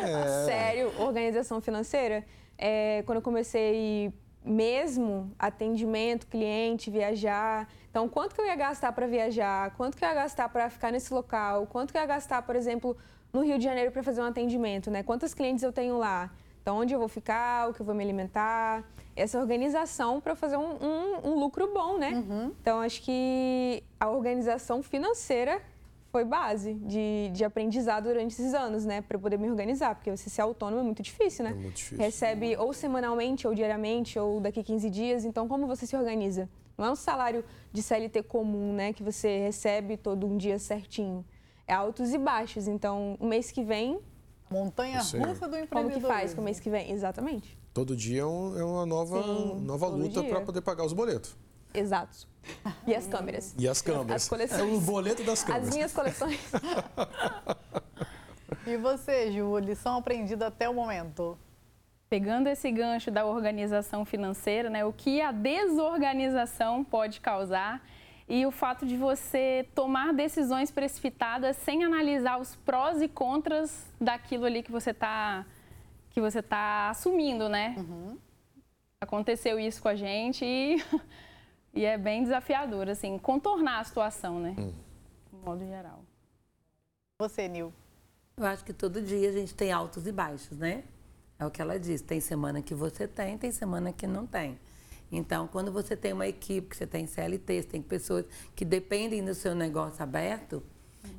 é, 0.01 0.45
Sério, 0.45 0.91
organização 1.01 1.59
financeira. 1.59 2.23
É, 2.57 3.03
quando 3.05 3.17
eu 3.17 3.21
comecei 3.21 4.13
mesmo 4.43 5.29
atendimento, 5.37 6.27
cliente, 6.27 6.89
viajar. 6.89 7.67
Então, 7.89 8.07
quanto 8.07 8.33
que 8.33 8.39
eu 8.39 8.45
ia 8.45 8.55
gastar 8.55 8.93
para 8.93 9.05
viajar? 9.05 9.71
Quanto 9.75 9.97
que 9.97 10.03
eu 10.05 10.07
ia 10.07 10.15
gastar 10.15 10.47
para 10.47 10.69
ficar 10.69 10.91
nesse 10.91 11.13
local? 11.13 11.67
Quanto 11.67 11.91
que 11.91 11.97
eu 11.97 12.01
ia 12.01 12.07
gastar, 12.07 12.41
por 12.43 12.55
exemplo, 12.55 12.95
no 13.33 13.41
Rio 13.43 13.57
de 13.57 13.65
Janeiro 13.65 13.91
para 13.91 14.01
fazer 14.01 14.21
um 14.21 14.25
atendimento, 14.25 14.89
né? 14.89 15.03
Quantos 15.03 15.33
clientes 15.33 15.61
eu 15.61 15.73
tenho 15.73 15.97
lá? 15.97 16.31
Então, 16.61 16.77
onde 16.77 16.93
eu 16.93 16.99
vou 16.99 17.09
ficar? 17.09 17.69
O 17.69 17.73
que 17.73 17.81
eu 17.81 17.85
vou 17.85 17.93
me 17.93 18.01
alimentar? 18.03 18.81
Essa 19.13 19.37
organização 19.39 20.21
para 20.21 20.35
fazer 20.35 20.55
um, 20.55 20.71
um- 20.81 21.31
um 21.31 21.35
lucro 21.39 21.69
bom, 21.73 21.97
né? 21.97 22.11
Então, 22.61 22.79
acho 22.79 23.01
que 23.01 23.83
a 23.99 24.09
organização 24.09 24.81
financeira 24.81 25.61
foi 26.13 26.23
base 26.23 26.75
de, 26.75 27.31
de 27.33 27.43
aprendizado 27.43 28.03
durante 28.03 28.33
esses 28.33 28.53
anos, 28.53 28.85
né? 28.85 29.01
Para 29.01 29.17
poder 29.17 29.39
me 29.39 29.49
organizar, 29.49 29.95
porque 29.95 30.15
você 30.15 30.29
ser 30.29 30.41
autônomo 30.41 30.79
é 30.79 30.83
muito 30.83 31.01
difícil, 31.01 31.43
né? 31.43 31.49
É 31.49 31.53
muito 31.55 31.75
difícil. 31.75 31.97
Recebe 31.97 32.55
ou 32.55 32.71
semanalmente, 32.71 33.47
ou 33.47 33.55
diariamente, 33.55 34.19
ou 34.19 34.39
daqui 34.39 34.61
15 34.61 34.91
dias. 34.91 35.25
Então, 35.25 35.47
como 35.47 35.65
você 35.65 35.87
se 35.87 35.95
organiza? 35.95 36.47
Não 36.77 36.85
é 36.85 36.91
um 36.91 36.95
salário 36.95 37.43
de 37.71 37.81
CLT 37.81 38.21
comum, 38.23 38.73
né? 38.73 38.93
Que 38.93 39.01
você 39.01 39.39
recebe 39.39 39.97
todo 39.97 40.27
um 40.27 40.37
dia 40.37 40.59
certinho. 40.59 41.25
É 41.65 41.73
altos 41.73 42.13
e 42.13 42.17
baixos. 42.19 42.67
Então, 42.67 43.17
o 43.19 43.25
mês 43.25 43.49
que 43.49 43.63
vem, 43.63 43.99
Montanha 44.51 44.99
russa 44.99 45.17
do 45.17 45.23
como 45.23 45.63
empreendedorismo. 45.63 46.01
que 46.01 46.07
faz 46.07 46.33
com 46.35 46.41
o 46.41 46.43
mês 46.43 46.59
que 46.59 46.69
vem? 46.69 46.91
Exatamente. 46.91 47.57
todo 47.73 47.95
dia 47.95 48.21
é, 48.21 48.59
é 48.59 48.63
uma 48.63 48.85
nova, 48.85 49.23
Sim, 49.23 49.61
nova 49.61 49.87
luta 49.87 50.23
para 50.23 50.41
poder 50.41 50.61
pagar 50.61 50.85
os 50.85 50.93
boletos. 50.93 51.35
Exato. 51.73 52.27
E 52.85 52.93
as 52.93 53.07
câmeras. 53.07 53.55
E 53.57 53.67
as 53.67 53.81
câmeras. 53.81 54.23
As 54.23 54.29
coleções. 54.29 54.59
É 54.59 54.63
o 54.63 54.79
boleto 54.81 55.23
das 55.23 55.43
câmeras. 55.43 55.69
As 55.69 55.73
minhas 55.73 55.93
coleções. 55.93 56.39
E 58.65 58.77
você, 58.77 59.29
Ju, 59.29 59.57
lição 59.57 59.97
aprendida 59.97 60.47
até 60.47 60.69
o 60.69 60.73
momento? 60.73 61.37
Pegando 62.09 62.47
esse 62.47 62.71
gancho 62.71 63.11
da 63.11 63.25
organização 63.25 64.05
financeira, 64.05 64.69
né, 64.69 64.85
o 64.85 64.93
que 64.93 65.19
a 65.21 65.33
desorganização 65.33 66.83
pode 66.83 67.19
causar 67.19 67.85
e 68.27 68.45
o 68.45 68.51
fato 68.51 68.85
de 68.85 68.95
você 68.95 69.67
tomar 69.75 70.13
decisões 70.13 70.71
precipitadas 70.71 71.57
sem 71.57 71.83
analisar 71.83 72.39
os 72.39 72.55
prós 72.55 73.01
e 73.01 73.09
contras 73.09 73.85
daquilo 73.99 74.45
ali 74.45 74.63
que 74.63 74.71
você 74.71 74.91
está 74.91 75.45
que 76.11 76.21
você 76.21 76.41
tá 76.43 76.89
assumindo, 76.89 77.49
né? 77.49 77.75
Aconteceu 79.01 79.59
isso 79.59 79.81
com 79.81 79.87
a 79.89 79.95
gente 79.95 80.45
e, 80.45 80.77
e 81.73 81.85
é 81.85 81.97
bem 81.97 82.23
desafiador, 82.23 82.87
assim, 82.87 83.17
contornar 83.17 83.79
a 83.79 83.83
situação, 83.83 84.39
né? 84.39 84.55
De 85.31 85.39
modo 85.43 85.65
geral. 85.65 86.03
Você, 87.19 87.47
Nil. 87.47 87.73
Eu 88.37 88.45
acho 88.45 88.63
que 88.63 88.73
todo 88.73 89.01
dia 89.01 89.29
a 89.29 89.31
gente 89.31 89.53
tem 89.53 89.71
altos 89.71 90.05
e 90.05 90.11
baixos, 90.11 90.57
né? 90.57 90.83
É 91.39 91.45
o 91.45 91.51
que 91.51 91.61
ela 91.61 91.79
diz. 91.79 92.01
Tem 92.01 92.19
semana 92.19 92.61
que 92.61 92.75
você 92.75 93.07
tem, 93.07 93.37
tem 93.37 93.51
semana 93.51 93.91
que 93.91 94.05
não 94.05 94.25
tem. 94.25 94.59
Então, 95.11 95.47
quando 95.47 95.71
você 95.71 95.95
tem 95.95 96.13
uma 96.13 96.27
equipe, 96.27 96.69
que 96.69 96.77
você 96.77 96.87
tem 96.87 97.05
CLT, 97.05 97.61
você 97.61 97.67
tem 97.67 97.81
pessoas 97.81 98.25
que 98.55 98.65
dependem 98.65 99.23
do 99.23 99.35
seu 99.35 99.53
negócio 99.53 100.01
aberto, 100.01 100.63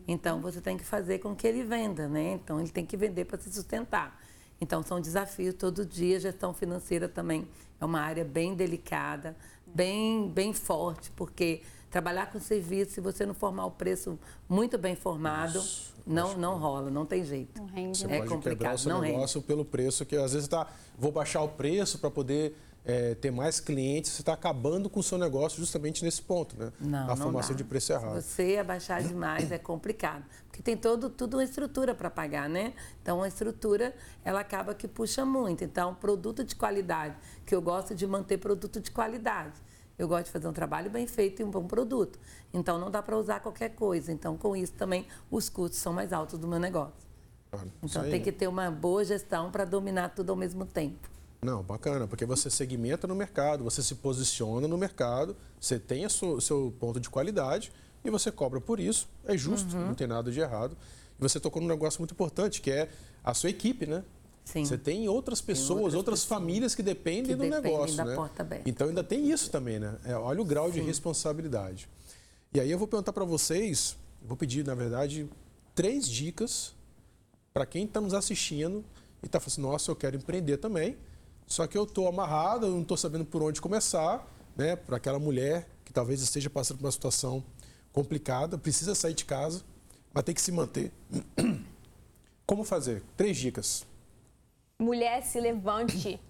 então 0.09 0.41
você 0.41 0.61
tem 0.61 0.77
que 0.77 0.85
fazer 0.85 1.19
com 1.19 1.35
que 1.35 1.47
ele 1.47 1.63
venda, 1.63 2.09
né? 2.09 2.33
Então, 2.33 2.61
ele 2.61 2.71
tem 2.71 2.85
que 2.85 2.97
vender 2.97 3.25
para 3.25 3.39
se 3.39 3.53
sustentar. 3.53 4.21
Então, 4.61 4.83
são 4.83 5.01
desafios 5.01 5.55
todo 5.55 5.85
dia. 5.85 6.19
Gestão 6.19 6.53
financeira 6.53 7.09
também 7.09 7.47
é 7.81 7.85
uma 7.85 8.01
área 8.01 8.25
bem 8.25 8.55
delicada, 8.55 9.37
bem, 9.75 10.29
bem 10.29 10.53
forte, 10.53 11.11
porque 11.17 11.63
trabalhar 11.91 12.31
com 12.31 12.41
serviço, 12.41 12.93
se 12.93 13.01
você 13.01 13.27
não 13.27 13.35
formar 13.35 13.67
o 13.67 13.71
preço 13.71 14.19
muito 14.49 14.79
bem 14.79 14.97
formado, 14.97 15.63
não, 16.07 16.37
não 16.37 16.59
rola, 16.59 16.91
não 16.91 17.07
tem 17.07 17.25
jeito. 17.25 17.61
Não 17.61 17.67
rende, 17.67 17.99
Você 17.99 18.07
né? 18.07 18.17
É 18.17 18.19
pode 18.19 18.31
quebrar 18.31 18.37
complicado, 18.51 18.75
o 18.75 18.79
seu 18.79 18.93
não 18.93 19.01
rende. 19.01 19.13
negócio 19.15 19.43
pelo 19.43 19.65
preço, 19.65 20.05
que 20.05 20.17
às 20.17 20.33
vezes 20.33 20.49
tá, 20.49 20.67
vou 20.99 21.13
baixar 21.13 21.43
o 21.43 21.49
preço 21.49 21.99
para 21.99 22.11
poder 22.11 22.57
é, 22.85 23.15
ter 23.15 23.31
mais 23.31 23.61
clientes, 23.61 24.13
você 24.13 24.23
está 24.23 24.35
acabando 24.35 24.91
com 24.91 25.01
o 25.01 25.03
seu 25.03 25.17
negócio 25.17 25.59
justamente 25.59 26.05
nesse 26.05 26.21
ponto, 26.21 26.55
né? 26.59 26.71
Não, 26.79 27.11
A 27.11 27.17
formação 27.17 27.57
de 27.57 27.65
preço 27.65 27.93
errado. 27.93 28.21
Se 28.21 28.29
você 28.29 28.59
abaixar 28.59 29.03
demais 29.03 29.51
é 29.51 29.59
complicado, 29.59 30.25
porque 30.47 30.63
tem 30.63 30.77
todo 30.77 31.09
tudo 31.09 31.39
uma 31.39 31.45
estrutura 31.45 31.95
para 31.95 32.11
pagar, 32.11 32.49
né? 32.49 32.75
Então 33.01 33.23
a 33.23 33.29
estrutura 33.29 33.95
ela 34.23 34.41
acaba 34.41 34.75
que 34.75 34.87
puxa 34.87 35.25
muito. 35.25 35.65
Então 35.65 35.95
produto 35.95 36.45
de 36.45 36.55
qualidade, 36.55 37.17
que 37.47 37.55
eu 37.55 37.63
gosto 37.63 37.95
de 37.95 38.07
manter 38.07 38.37
produto 38.37 38.81
de 38.81 38.91
qualidade. 38.91 39.55
Eu 39.97 40.09
gosto 40.09 40.27
de 40.27 40.33
fazer 40.33 40.49
um 40.49 40.53
trabalho 40.53 40.91
bem 40.91 41.07
feito 41.07 41.41
e 41.41 41.45
um 41.45 41.51
bom 41.51 41.67
produto. 41.67 42.19
Então 42.53 42.79
não 42.79 42.91
dá 42.91 43.01
para 43.01 43.17
usar 43.17 43.41
qualquer 43.41 43.71
coisa. 43.71 44.13
Então 44.13 44.37
com 44.37 44.55
isso 44.55 44.73
também 44.75 45.07
os 45.31 45.49
custos 45.49 45.79
são 45.79 45.93
mais 45.93 46.13
altos 46.13 46.39
do 46.39 46.47
meu 46.47 46.59
negócio. 46.59 47.07
Claro, 47.51 47.71
Então 47.83 48.03
tem 48.03 48.21
que 48.21 48.33
ter 48.33 48.49
uma 48.49 48.71
boa 48.71 49.05
gestão 49.05 49.51
para 49.51 49.65
dominar 49.65 50.11
tudo 50.11 50.31
ao 50.31 50.37
mesmo 50.37 50.67
tempo. 50.67 51.14
Não, 51.45 51.63
bacana, 51.63 52.07
porque 52.07 52.25
você 52.25 52.49
segmenta 52.49 53.07
no 53.07 53.15
mercado, 53.15 53.63
você 53.63 53.83
se 53.83 53.97
posiciona 53.97 54.67
no 54.67 54.79
mercado, 54.79 55.37
você 55.61 55.79
tem 55.79 56.07
o 56.07 56.11
seu, 56.11 56.41
seu 56.41 56.75
ponto 56.81 56.99
de 56.99 57.11
qualidade 57.11 57.71
e 58.03 58.09
você 58.09 58.33
cobra 58.33 58.63
por 58.63 58.81
isso. 58.81 59.07
É 59.27 59.37
justo, 59.37 59.77
uhum. 59.77 59.89
não 59.89 59.95
tem 59.95 60.07
nada 60.07 60.33
de 60.33 60.41
errado. 60.41 60.75
E 61.19 61.23
você 61.23 61.39
tocou 61.39 61.61
num 61.61 61.69
negócio 61.69 62.01
muito 62.01 62.13
importante, 62.13 62.63
que 62.63 62.71
é 62.71 62.89
a 63.23 63.35
sua 63.35 63.51
equipe, 63.51 63.85
né? 63.85 64.03
Sim. 64.43 64.65
Você 64.65 64.79
tem 64.79 65.07
outras 65.07 65.43
pessoas, 65.43 65.69
tem 65.69 65.77
outras, 65.77 65.95
outras 65.95 66.21
pessoas 66.23 66.41
famílias 66.41 66.75
que 66.75 66.83
dependem 66.83 67.25
que 67.25 67.35
do 67.35 67.43
dependem 67.43 67.63
negócio, 67.63 67.97
da 67.97 68.05
né? 68.07 68.15
Porta 68.15 68.43
aberta. 68.43 68.69
Então 68.69 68.89
ainda 68.89 69.05
tem 69.05 69.31
isso 69.31 69.51
também, 69.51 69.79
né? 69.79 69.97
É, 70.05 70.17
olha 70.17 70.41
o 70.41 70.45
grau 70.47 70.69
Sim. 70.69 70.81
de 70.81 70.81
responsabilidade. 70.81 71.89
E 72.55 72.61
aí 72.61 72.71
eu 72.71 72.79
vou 72.79 72.89
perguntar 72.89 73.13
para 73.13 73.25
vocês, 73.25 73.97
vou 74.23 74.37
pedir, 74.37 74.65
na 74.65 74.75
verdade, 74.75 75.29
três 75.75 76.09
dicas 76.09 76.75
para 77.53 77.67
quem 77.67 77.85
está 77.85 78.01
nos 78.01 78.15
assistindo 78.15 78.83
e 79.23 79.27
está 79.27 79.39
falando 79.39 79.53
assim, 79.53 79.63
nossa, 79.63 79.91
eu 79.91 79.97
quero 79.97 80.17
empreender 80.17 80.57
também, 80.57 80.97
só 81.47 81.67
que 81.67 81.77
eu 81.77 81.85
estou 81.85 82.09
amarrado, 82.09 82.67
eu 82.67 82.73
não 82.73 82.83
estou 82.83 82.97
sabendo 82.97 83.25
por 83.25 83.43
onde 83.43 83.61
começar, 83.61 84.27
né? 84.57 84.77
Para 84.77 84.97
aquela 84.97 85.19
mulher 85.19 85.69
que 85.85 85.93
talvez 85.93 86.21
esteja 86.21 86.49
passando 86.49 86.79
por 86.79 86.87
uma 86.87 86.93
situação 86.93 87.45
complicada, 87.93 88.59
precisa 88.59 88.95
sair 88.95 89.15
de 89.15 89.25
casa, 89.25 89.63
mas 90.13 90.25
tem 90.25 90.35
que 90.35 90.41
se 90.41 90.51
manter. 90.51 90.91
Como 92.47 92.65
fazer? 92.65 93.03
Três 93.17 93.37
dicas. 93.37 93.87
Mulher, 94.79 95.23
se 95.23 95.41
levante. 95.41 96.21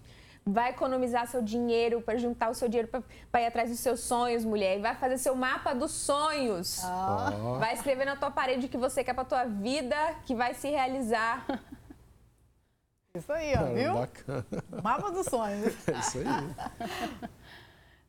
Vai 0.45 0.69
economizar 0.69 1.27
seu 1.27 1.41
dinheiro 1.41 2.01
para 2.01 2.17
juntar 2.17 2.51
o 2.51 2.53
seu 2.53 2.69
dinheiro 2.69 2.87
para 3.31 3.41
ir 3.41 3.47
atrás 3.47 3.69
dos 3.69 3.79
seus 3.79 4.01
sonhos, 4.01 4.45
mulher. 4.45 4.77
E 4.77 4.81
vai 4.81 4.95
fazer 4.95 5.17
seu 5.17 5.35
mapa 5.35 5.73
dos 5.73 5.91
sonhos. 5.91 6.81
Oh. 6.83 7.57
Vai 7.57 7.73
escrever 7.73 8.05
na 8.05 8.15
tua 8.15 8.29
parede 8.29 8.67
o 8.67 8.69
que 8.69 8.77
você 8.77 9.03
quer 9.03 9.15
para 9.15 9.25
tua 9.25 9.45
vida, 9.45 9.95
que 10.25 10.35
vai 10.35 10.53
se 10.53 10.69
realizar. 10.69 11.45
Isso 13.15 13.31
aí, 13.31 13.53
ó, 13.57 13.73
viu? 13.73 13.93
Bacana. 13.93 14.45
Mapa 14.83 15.11
dos 15.11 15.25
sonhos. 15.25 15.73
É 15.87 15.99
isso 15.99 16.17
aí. 16.19 16.89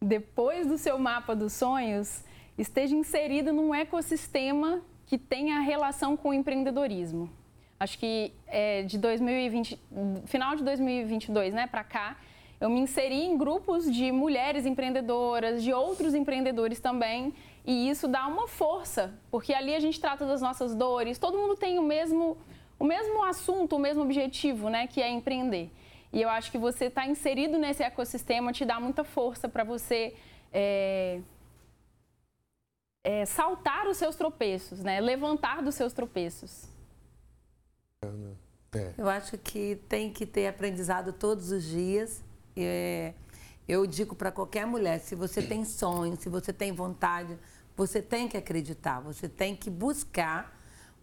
Depois 0.01 0.67
do 0.67 0.77
seu 0.77 0.99
mapa 0.99 1.35
dos 1.35 1.53
sonhos, 1.53 2.25
esteja 2.59 2.95
inserido 2.95 3.53
num 3.53 3.75
ecossistema 3.75 4.83
que 5.07 5.17
tenha 5.17 5.61
relação 5.61 6.17
com 6.17 6.31
o 6.31 6.35
empreendedorismo. 6.35 7.31
Acho 7.79 7.99
que 7.99 8.33
é, 8.47 8.83
de 8.83 8.99
2020, 8.99 9.79
final 10.27 10.57
de 10.57 10.65
2022, 10.65 11.53
né, 11.53 11.67
para 11.67 11.85
cá, 11.85 12.17
eu 12.59 12.71
me 12.71 12.81
inseri 12.81 13.23
em 13.23 13.37
grupos 13.37 13.91
de 13.91 14.11
mulheres 14.11 14.65
empreendedoras, 14.65 15.63
de 15.63 15.73
outros 15.75 16.15
empreendedores 16.15 16.81
também, 16.81 17.35
e 17.67 17.91
isso 17.91 18.09
dá 18.09 18.27
uma 18.27 18.49
força, 18.49 19.13
porque 19.31 19.53
ali 19.53 19.75
a 19.75 19.81
gente 19.81 20.01
trata 20.01 20.25
das 20.25 20.41
nossas 20.41 20.75
dores, 20.75 21.19
todo 21.19 21.37
mundo 21.37 21.55
tem 21.55 21.79
o 21.79 21.83
mesmo, 21.83 22.39
o 22.79 22.85
mesmo 22.85 23.25
assunto, 23.25 23.77
o 23.77 23.79
mesmo 23.79 24.03
objetivo, 24.03 24.69
né, 24.69 24.87
que 24.87 25.01
é 25.01 25.09
empreender. 25.09 25.71
E 26.13 26.23
eu 26.23 26.29
acho 26.29 26.51
que 26.51 26.59
você 26.59 26.87
estar 26.87 27.03
tá 27.03 27.09
inserido 27.09 27.59
nesse 27.59 27.83
ecossistema 27.83 28.53
te 28.53 28.65
dá 28.65 28.79
muita 28.81 29.05
força 29.05 29.49
para 29.49 29.65
você 29.65 30.15
é, 30.53 31.21
é, 33.05 33.25
saltar 33.25 33.87
os 33.87 33.97
seus 33.97 34.17
tropeços, 34.17 34.83
né, 34.83 35.01
levantar 35.01 35.63
dos 35.63 35.75
seus 35.75 35.93
tropeços. 35.93 36.69
É. 38.75 38.95
Eu 38.99 39.09
acho 39.09 39.39
que 39.39 39.77
tem 39.89 40.13
que 40.13 40.27
ter 40.27 40.47
aprendizado 40.47 41.13
todos 41.13 41.51
os 41.51 41.65
dias. 41.65 42.23
É, 42.57 43.15
eu 43.67 43.87
digo 43.87 44.15
para 44.15 44.31
qualquer 44.31 44.67
mulher: 44.67 45.01
se 45.01 45.15
você 45.15 45.43
tem 45.43 45.65
sonho, 45.65 46.17
se 46.17 46.29
você 46.29 46.53
tem 46.53 46.73
vontade, 46.73 47.39
você 47.77 48.01
tem 48.01 48.29
que 48.29 48.37
acreditar, 48.37 49.01
você 49.01 49.29
tem 49.29 49.57
que 49.57 49.71
buscar. 49.71 50.56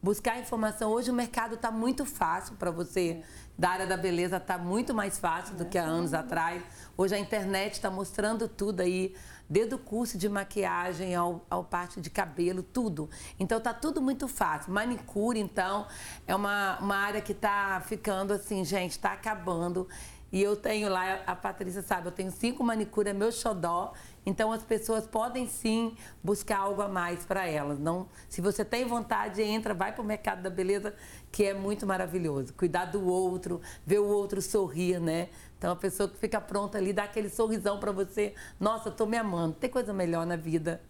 Buscar 0.04 0.38
informação. 0.38 0.92
Hoje 0.92 1.10
o 1.10 1.14
mercado 1.14 1.56
está 1.56 1.72
muito 1.72 2.06
fácil 2.06 2.58
para 2.58 2.70
você, 2.70 3.24
da 3.58 3.70
área 3.70 3.88
da 3.88 3.96
beleza, 3.96 4.36
está 4.36 4.58
muito 4.58 4.94
mais 4.94 5.18
fácil 5.18 5.56
do 5.56 5.64
que 5.64 5.78
há 5.78 5.84
anos 5.86 6.14
atrás. 6.14 6.62
Hoje 6.98 7.16
a 7.16 7.18
internet 7.18 7.76
está 7.76 7.90
mostrando 7.90 8.50
tudo 8.50 8.82
aí 8.82 9.16
desde 9.50 9.76
o 9.76 9.78
curso 9.78 10.18
de 10.18 10.28
maquiagem 10.28 11.16
ao, 11.16 11.46
ao 11.50 11.64
parte 11.64 12.02
de 12.02 12.10
cabelo, 12.10 12.62
tudo. 12.62 13.10
Então 13.40 13.62
tá 13.62 13.74
tudo 13.74 14.02
muito 14.02 14.28
fácil. 14.28 14.74
Manicure, 14.74 15.40
então, 15.40 15.88
é 16.28 16.36
uma, 16.36 16.78
uma 16.80 16.98
área 16.98 17.22
que 17.22 17.34
tá 17.34 17.82
ficando 17.86 18.34
assim, 18.34 18.66
gente, 18.66 18.92
está 18.92 19.14
acabando. 19.14 19.88
E 20.34 20.42
eu 20.42 20.58
tenho 20.58 20.90
lá, 20.90 21.22
a 21.26 21.36
Patrícia 21.36 21.82
sabe, 21.82 22.08
eu 22.08 22.12
tenho 22.12 22.32
cinco 22.32 22.62
manicures, 22.62 23.12
é 23.12 23.14
meu 23.14 23.32
xodó. 23.32 23.94
Então 24.26 24.52
as 24.52 24.64
pessoas 24.64 25.06
podem 25.06 25.48
sim 25.48 25.96
buscar 26.24 26.60
algo 26.60 26.82
a 26.82 26.88
mais 26.88 27.26
para 27.26 27.48
elas. 27.48 27.78
Não, 27.78 28.08
se 28.30 28.42
você 28.42 28.64
tem 28.64 28.86
vontade, 28.86 29.42
entra, 29.42 29.74
vai 29.74 29.92
para 29.92 30.02
o 30.02 30.06
mercado 30.06 30.42
da 30.42 30.50
beleza, 30.50 30.94
que 31.32 31.44
é 31.44 31.54
muito 31.54 31.86
maravilhoso. 31.86 32.54
Cuidar 32.54 32.86
do 32.86 33.06
outro, 33.06 33.62
ver 33.86 34.00
o 34.00 34.08
outro 34.08 34.42
sorrir, 34.42 35.00
né? 35.00 35.30
Então, 35.58 35.72
a 35.72 35.76
pessoa 35.76 36.10
que 36.10 36.18
fica 36.18 36.42
pronta 36.42 36.78
ali, 36.78 36.92
dá 36.92 37.04
aquele 37.04 37.30
sorrisão 37.30 37.80
para 37.80 37.92
você. 37.92 38.36
Nossa, 38.60 38.90
estou 38.90 39.08
me 39.08 39.18
amando. 39.18 39.56
Tem 39.56 39.70
coisa 39.70 39.94
melhor 39.94 40.26
na 40.26 40.36
vida. 40.36 40.82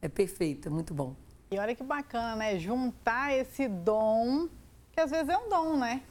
É 0.00 0.08
perfeito, 0.08 0.68
é 0.68 0.70
muito 0.70 0.94
bom. 0.94 1.14
E 1.50 1.58
olha 1.58 1.74
que 1.74 1.84
bacana, 1.84 2.36
né? 2.36 2.58
Juntar 2.58 3.34
esse 3.34 3.68
dom, 3.68 4.48
que 4.90 5.00
às 5.00 5.10
vezes 5.10 5.28
é 5.28 5.36
um 5.36 5.50
dom, 5.50 5.76
né? 5.76 6.02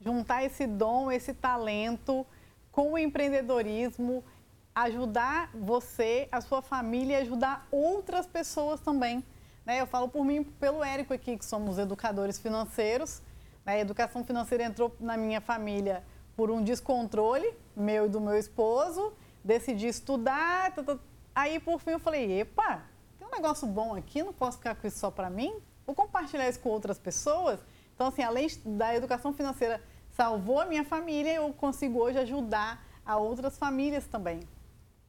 Juntar 0.00 0.44
esse 0.44 0.68
dom, 0.68 1.10
esse 1.10 1.34
talento 1.34 2.24
com 2.70 2.92
o 2.92 2.98
empreendedorismo, 2.98 4.24
ajudar 4.74 5.50
você, 5.54 6.28
a 6.32 6.40
sua 6.40 6.60
família, 6.60 7.18
ajudar 7.18 7.66
outras 7.70 8.26
pessoas 8.26 8.80
também. 8.80 9.24
Né? 9.64 9.80
Eu 9.80 9.86
falo 9.86 10.08
por 10.08 10.24
mim, 10.24 10.42
pelo 10.42 10.82
Érico 10.82 11.14
aqui, 11.14 11.36
que 11.36 11.44
somos 11.44 11.78
educadores 11.78 12.38
financeiros. 12.38 13.22
Né? 13.64 13.74
A 13.74 13.78
educação 13.78 14.24
financeira 14.24 14.64
entrou 14.64 14.94
na 14.98 15.16
minha 15.16 15.40
família 15.40 16.02
por 16.36 16.50
um 16.50 16.62
descontrole 16.62 17.54
meu 17.76 18.06
e 18.06 18.08
do 18.08 18.20
meu 18.20 18.36
esposo, 18.36 19.12
decidi 19.42 19.88
estudar. 19.88 20.72
Tá, 20.72 20.82
tá. 20.82 20.98
Aí, 21.34 21.58
por 21.58 21.80
fim, 21.80 21.90
eu 21.90 22.00
falei: 22.00 22.40
epa, 22.40 22.82
tem 23.18 23.26
um 23.26 23.30
negócio 23.30 23.66
bom 23.66 23.94
aqui, 23.94 24.22
não 24.22 24.32
posso 24.32 24.58
ficar 24.58 24.74
com 24.74 24.86
isso 24.86 24.98
só 24.98 25.10
para 25.10 25.28
mim, 25.30 25.54
vou 25.86 25.94
compartilhar 25.94 26.48
isso 26.48 26.60
com 26.60 26.68
outras 26.68 26.98
pessoas. 26.98 27.60
Então, 27.94 28.08
assim, 28.08 28.22
além 28.22 28.48
da 28.64 28.94
educação 28.94 29.32
financeira 29.32 29.80
salvou 30.12 30.60
a 30.60 30.66
minha 30.66 30.84
família, 30.84 31.34
eu 31.34 31.52
consigo 31.52 31.98
hoje 32.00 32.18
ajudar 32.18 32.84
a 33.04 33.16
outras 33.16 33.58
famílias 33.58 34.06
também. 34.06 34.40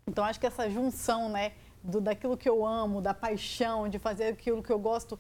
Então, 0.08 0.24
acho 0.24 0.40
que 0.40 0.46
essa 0.46 0.70
junção, 0.70 1.30
né, 1.30 1.54
do, 1.84 2.00
daquilo 2.00 2.38
que 2.38 2.48
eu 2.48 2.64
amo, 2.64 3.02
da 3.02 3.14
paixão, 3.14 3.90
de 3.90 3.98
fazer 3.98 4.26
aquilo 4.26 4.62
que 4.62 4.72
eu 4.72 4.78
gosto, 4.78 5.20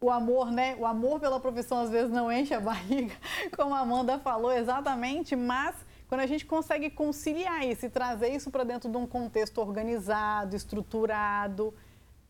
o 0.00 0.10
amor, 0.10 0.50
né? 0.50 0.76
O 0.78 0.86
amor 0.86 1.18
pela 1.18 1.40
profissão 1.40 1.80
às 1.80 1.90
vezes 1.90 2.10
não 2.10 2.30
enche 2.30 2.54
a 2.54 2.60
barriga, 2.60 3.14
como 3.56 3.74
a 3.74 3.80
Amanda 3.80 4.18
falou 4.20 4.52
exatamente, 4.52 5.34
mas 5.34 5.74
quando 6.08 6.20
a 6.20 6.26
gente 6.26 6.46
consegue 6.46 6.88
conciliar 6.88 7.66
isso 7.66 7.86
e 7.86 7.90
trazer 7.90 8.28
isso 8.28 8.48
para 8.48 8.62
dentro 8.62 8.90
de 8.90 8.96
um 8.96 9.06
contexto 9.06 9.58
organizado, 9.58 10.54
estruturado, 10.54 11.74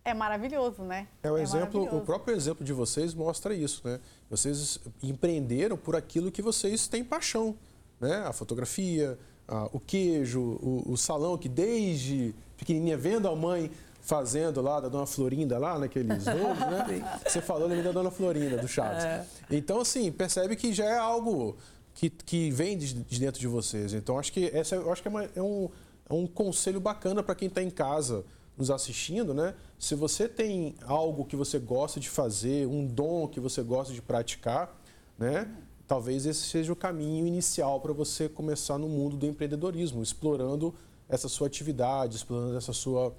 é 0.02 0.14
maravilhoso, 0.14 0.82
né? 0.82 1.08
É 1.22 1.30
o 1.30 1.36
é 1.36 1.42
exemplo, 1.42 1.96
o 1.96 2.00
próprio 2.00 2.34
exemplo 2.34 2.64
de 2.64 2.72
vocês 2.72 3.14
mostra 3.14 3.54
isso, 3.54 3.86
né? 3.86 4.00
Vocês 4.30 4.78
empreenderam 5.02 5.76
por 5.76 5.94
aquilo 5.94 6.32
que 6.32 6.40
vocês 6.40 6.88
têm 6.88 7.04
paixão, 7.04 7.54
né? 8.00 8.24
A 8.26 8.32
fotografia, 8.32 9.18
a, 9.52 9.68
o 9.72 9.78
queijo, 9.78 10.40
o, 10.40 10.82
o 10.86 10.96
salão 10.96 11.36
que 11.36 11.48
desde 11.48 12.34
pequenininha 12.56 12.96
vendo 12.96 13.28
a 13.28 13.36
mãe 13.36 13.70
fazendo 14.00 14.60
lá 14.62 14.80
da 14.80 14.88
Dona 14.88 15.06
Florinda 15.06 15.58
lá 15.58 15.78
naqueles 15.78 16.26
rolos, 16.26 16.58
né? 16.58 17.20
Você 17.24 17.40
falou 17.40 17.68
da 17.68 17.92
Dona 17.92 18.10
Florinda 18.10 18.56
do 18.56 18.66
Chaves. 18.66 19.04
É. 19.04 19.24
Então, 19.50 19.80
assim, 19.80 20.10
percebe 20.10 20.56
que 20.56 20.72
já 20.72 20.86
é 20.86 20.98
algo 20.98 21.56
que, 21.94 22.08
que 22.08 22.50
vem 22.50 22.76
de, 22.76 22.94
de 22.94 23.20
dentro 23.20 23.40
de 23.40 23.46
vocês. 23.46 23.92
Então, 23.92 24.18
acho 24.18 24.32
que 24.32 24.50
essa 24.52 24.74
eu 24.74 24.90
acho 24.90 25.02
que 25.02 25.08
é, 25.08 25.10
uma, 25.10 25.24
é 25.36 25.42
um, 25.42 25.68
é 26.08 26.14
um 26.14 26.26
conselho 26.26 26.80
bacana 26.80 27.22
para 27.22 27.34
quem 27.34 27.48
está 27.48 27.62
em 27.62 27.70
casa 27.70 28.24
nos 28.56 28.70
assistindo, 28.70 29.32
né? 29.32 29.54
Se 29.78 29.94
você 29.94 30.28
tem 30.28 30.74
algo 30.82 31.24
que 31.24 31.36
você 31.36 31.58
gosta 31.58 32.00
de 32.00 32.08
fazer, 32.08 32.66
um 32.66 32.86
dom 32.86 33.28
que 33.28 33.38
você 33.38 33.62
gosta 33.62 33.92
de 33.92 34.02
praticar, 34.02 34.74
né? 35.18 35.48
Talvez 35.92 36.24
esse 36.24 36.40
seja 36.44 36.72
o 36.72 36.74
caminho 36.74 37.26
inicial 37.26 37.78
para 37.78 37.92
você 37.92 38.26
começar 38.26 38.78
no 38.78 38.88
mundo 38.88 39.14
do 39.14 39.26
empreendedorismo, 39.26 40.02
explorando 40.02 40.74
essa 41.06 41.28
sua 41.28 41.48
atividade, 41.48 42.16
explorando 42.16 42.56
essa 42.56 42.72
sua 42.72 43.14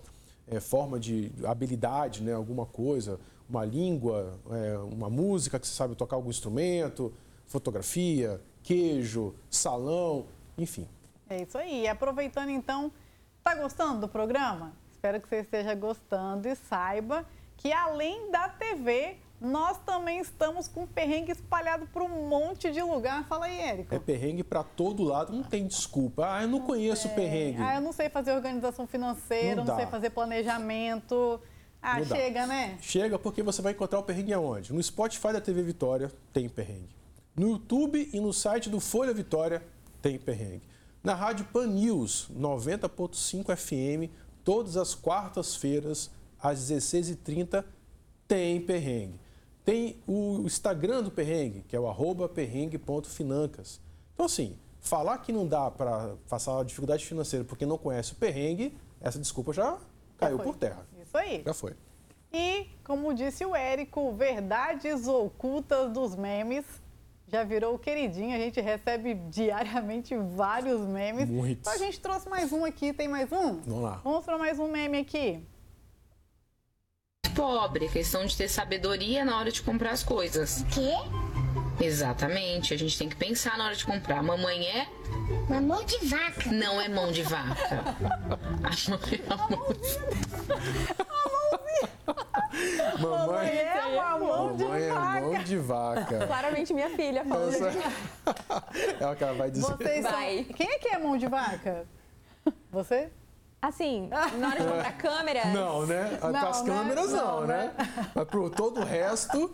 é, 0.47 0.59
forma 0.59 0.99
de 0.99 1.31
habilidade, 1.45 2.23
né, 2.23 2.33
alguma 2.33 2.65
coisa, 2.65 3.19
uma 3.47 3.63
língua, 3.63 4.39
é, 4.49 4.75
uma 4.91 5.07
música 5.07 5.59
que 5.59 5.67
você 5.67 5.75
sabe 5.75 5.93
tocar 5.93 6.15
algum 6.15 6.31
instrumento, 6.31 7.13
fotografia, 7.45 8.41
queijo, 8.63 9.35
salão, 9.51 10.25
enfim. 10.57 10.87
É 11.29 11.43
isso 11.43 11.59
aí. 11.59 11.87
Aproveitando 11.87 12.49
então, 12.49 12.91
tá 13.43 13.53
gostando 13.53 13.99
do 14.01 14.07
programa? 14.07 14.73
Espero 14.91 15.21
que 15.21 15.29
você 15.29 15.41
esteja 15.41 15.75
gostando 15.75 16.47
e 16.47 16.55
saiba 16.55 17.23
que 17.55 17.71
além 17.71 18.31
da 18.31 18.49
TV, 18.49 19.17
nós 19.39 19.77
também 19.85 20.19
estamos 20.19 20.67
com 20.67 20.87
perrengue 20.87 21.31
espalhado 21.31 21.85
por 21.87 22.01
um 22.01 22.27
monte 22.27 22.71
de 22.71 22.81
lugar. 22.81 23.27
Fala 23.27 23.45
aí, 23.45 23.59
Érico. 23.59 23.93
É 23.93 23.99
perrengue 23.99 24.43
para 24.43 24.63
todo 24.63 25.03
lado, 25.03 25.33
não 25.33 25.43
tem 25.43 25.67
desculpa. 25.67 26.25
Ah, 26.25 26.43
eu 26.43 26.47
não, 26.47 26.59
não 26.59 26.65
conheço 26.65 27.07
é. 27.07 27.11
perrengue. 27.11 27.61
Ah, 27.61 27.75
eu 27.75 27.81
não 27.81 27.91
sei 27.91 28.09
fazer 28.09 28.31
organização 28.31 28.87
financeira, 28.87 29.55
não, 29.55 29.65
não 29.65 29.75
sei 29.75 29.85
fazer 29.87 30.09
planejamento. 30.11 31.41
Ah, 31.81 31.99
não 31.99 32.05
chega, 32.05 32.41
dá. 32.41 32.47
né? 32.47 32.77
Chega 32.81 33.19
porque 33.19 33.43
você 33.43 33.61
vai 33.61 33.73
encontrar 33.73 33.99
o 33.99 34.03
perrengue 34.03 34.31
aonde? 34.33 34.71
No 34.71 34.81
Spotify 34.81 35.33
da 35.33 35.41
TV 35.41 35.61
Vitória 35.61 36.09
tem 36.31 36.47
perrengue. 36.47 36.95
No 37.35 37.49
YouTube 37.49 38.09
e 38.13 38.19
no 38.21 38.31
site 38.31 38.69
do 38.69 38.79
Folha 38.79 39.13
Vitória 39.13 39.61
tem 40.01 40.17
perrengue. 40.17 40.63
Na 41.03 41.13
Rádio 41.13 41.45
Pan 41.51 41.67
News 41.67 42.29
90.5 42.33 43.53
FM, 43.57 44.09
todas 44.43 44.77
as 44.77 44.95
quartas-feiras, 44.95 46.09
às 46.41 46.71
16h30, 46.71 47.65
Tem 48.25 48.61
perrengue. 48.61 49.19
Tem 49.65 50.01
o 50.05 50.41
Instagram 50.45 51.03
do 51.03 51.11
perrengue, 51.11 51.63
que 51.67 51.75
é 51.75 51.79
o 51.79 51.87
arroba 51.87 52.27
perrengue.financas. 52.27 53.79
Então, 54.13 54.25
assim, 54.25 54.57
falar 54.79 55.17
que 55.19 55.31
não 55.31 55.47
dá 55.47 55.71
para 55.71 56.15
passar 56.29 56.63
dificuldade 56.65 57.05
financeira 57.05 57.45
porque 57.45 57.65
não 57.65 57.77
conhece 57.77 58.13
o 58.13 58.15
perrengue, 58.15 58.77
essa 58.99 59.17
desculpa 59.17 59.53
já 59.53 59.77
caiu 60.17 60.37
já 60.37 60.43
por 60.43 60.55
terra. 60.55 60.85
Isso 61.01 61.17
aí. 61.17 61.43
Já 61.45 61.53
foi. 61.53 61.73
E, 62.31 62.67
como 62.83 63.13
disse 63.13 63.45
o 63.45 63.55
Érico, 63.55 64.11
verdades 64.11 65.07
ocultas 65.07 65.91
dos 65.91 66.15
memes 66.15 66.65
já 67.27 67.43
virou 67.43 67.77
queridinho. 67.79 68.35
A 68.35 68.39
gente 68.39 68.59
recebe 68.59 69.15
diariamente 69.29 70.15
vários 70.15 70.81
memes. 70.81 71.29
Muitos. 71.29 71.61
Então 71.61 71.73
a 71.73 71.77
gente 71.77 71.99
trouxe 71.99 72.29
mais 72.29 72.51
um 72.51 72.65
aqui. 72.65 72.91
Tem 72.93 73.07
mais 73.07 73.31
um? 73.31 73.59
Vamos 73.61 73.83
lá. 73.83 74.01
Vamos 74.03 74.25
para 74.25 74.37
mais 74.37 74.59
um 74.59 74.67
meme 74.67 74.97
aqui. 74.99 75.43
Pobre, 77.35 77.87
questão 77.89 78.25
de 78.25 78.35
ter 78.35 78.47
sabedoria 78.47 79.25
na 79.25 79.37
hora 79.37 79.51
de 79.51 79.61
comprar 79.61 79.91
as 79.91 80.03
coisas. 80.03 80.63
Quê? 80.71 80.93
Exatamente, 81.83 82.73
a 82.73 82.77
gente 82.77 82.97
tem 82.97 83.09
que 83.09 83.15
pensar 83.15 83.57
na 83.57 83.65
hora 83.65 83.75
de 83.75 83.85
comprar. 83.85 84.21
Mamãe 84.21 84.65
é? 84.67 84.87
Uma 85.49 85.59
mão 85.59 85.83
de 85.83 85.97
vaca. 86.05 86.51
Não 86.51 86.79
é 86.79 86.87
mão 86.87 87.11
de 87.11 87.23
vaca. 87.23 87.83
A 88.63 88.67
mãe 88.87 89.19
é 89.19 89.31
a 89.31 89.37
mão 92.97 93.17
Mamãe 93.27 93.57
é 93.57 93.85
uma 93.85 94.17
mão 94.19 94.55
de 94.55 94.63
Mamãe 94.63 94.83
é 94.83 94.89
vaca. 94.93 95.21
mão 95.21 95.43
de 95.43 95.57
vaca. 95.57 96.27
Claramente 96.27 96.73
minha 96.73 96.89
filha 96.91 97.25
falando. 97.25 97.53
É 98.99 99.07
o 99.07 99.15
que 99.15 99.23
ela 99.23 99.33
vai 99.33 99.49
dizer. 99.51 99.65
Vocês 99.65 100.05
são... 100.05 100.13
Quem 100.55 100.69
é 100.69 100.77
que 100.77 100.87
é 100.89 100.97
mão 100.99 101.17
de 101.17 101.27
vaca? 101.27 101.85
Você? 102.71 103.09
Assim, 103.63 104.09
na 104.39 104.49
hora 104.49 104.59
de 104.59 104.67
comprar 104.67 104.97
câmera. 104.97 105.45
Não, 105.45 105.85
né? 105.85 106.19
Não, 106.21 106.31
Para 106.33 106.49
as 106.49 106.61
né? 106.63 106.73
câmeras, 106.73 107.11
não, 107.13 107.39
Não, 107.41 107.47
né? 107.47 107.73
Mas 108.13 108.25
pro 108.27 108.49
todo 108.49 108.81
o 108.81 108.83
resto. 108.83 109.49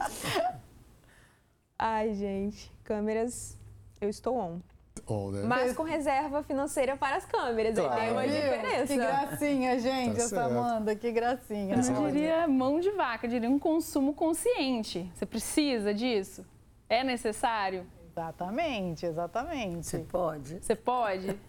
Ai, 1.77 2.15
gente, 2.15 2.71
câmeras, 2.83 3.55
eu 4.01 4.09
estou 4.09 4.35
on. 4.35 4.59
On, 5.07 5.29
né? 5.31 5.43
Mas 5.45 5.73
com 5.73 5.83
reserva 5.83 6.41
financeira 6.43 6.97
para 6.97 7.17
as 7.17 7.25
câmeras, 7.25 7.77
aí 7.77 7.83
tem 7.99 8.11
uma 8.11 8.23
Claro. 8.23 8.29
diferença. 8.31 8.87
Que 8.87 8.95
gracinha, 8.97 9.79
gente, 9.79 10.15
Tá 10.15 10.21
essa 10.23 10.27
certo. 10.29 10.51
Amanda. 10.57 10.95
Que 10.95 11.11
gracinha. 11.11 11.75
Eu 11.75 11.83
não 11.93 12.11
diria 12.11 12.47
mão 12.47 12.79
de 12.79 12.89
vaca, 12.91 13.27
eu 13.27 13.29
diria 13.29 13.49
um 13.49 13.59
consumo 13.59 14.13
consciente. 14.15 15.09
Você 15.15 15.25
precisa 15.25 15.93
disso? 15.93 16.43
É 16.89 17.03
necessário? 17.03 17.85
Exatamente, 18.11 19.05
exatamente. 19.05 19.85
Você 19.85 19.99
pode. 19.99 20.59
Você 20.61 20.75
pode? 20.75 21.39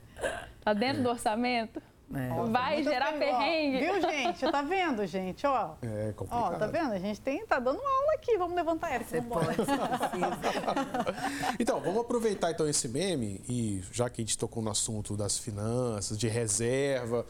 Tá 0.63 0.75
dentro 0.75 1.03
do 1.03 1.09
orçamento? 1.09 1.83
É. 2.13 2.51
Vai 2.51 2.83
gerar. 2.83 3.15
Ó, 3.15 3.19
perrengue? 3.19 3.79
Viu, 3.79 4.01
gente? 4.01 4.51
Tá 4.51 4.63
vendo, 4.63 5.07
gente? 5.07 5.47
Ó. 5.47 5.75
É 5.81 6.13
complicado. 6.13 6.55
Ó, 6.55 6.59
tá 6.59 6.67
vendo? 6.67 6.93
A 6.93 6.99
gente 6.99 7.21
tem, 7.21 7.47
tá 7.47 7.61
dando 7.61 7.81
aula 7.81 8.15
aqui. 8.15 8.37
Vamos 8.37 8.57
levantar 8.57 8.91
ela. 8.93 9.05
Você 9.05 9.23
pode, 9.23 9.47
precisa. 9.47 9.71
Então, 11.59 11.81
vamos 11.81 12.01
aproveitar 12.01 12.51
então 12.51 12.69
esse 12.69 12.89
meme 12.89 13.41
e 13.49 13.83
já 13.93 14.11
que 14.11 14.21
a 14.21 14.25
gente 14.25 14.37
tocou 14.37 14.63
no 14.63 14.71
assunto 14.71 15.17
das 15.17 15.39
finanças, 15.39 16.19
de 16.19 16.27
reserva, 16.27 17.25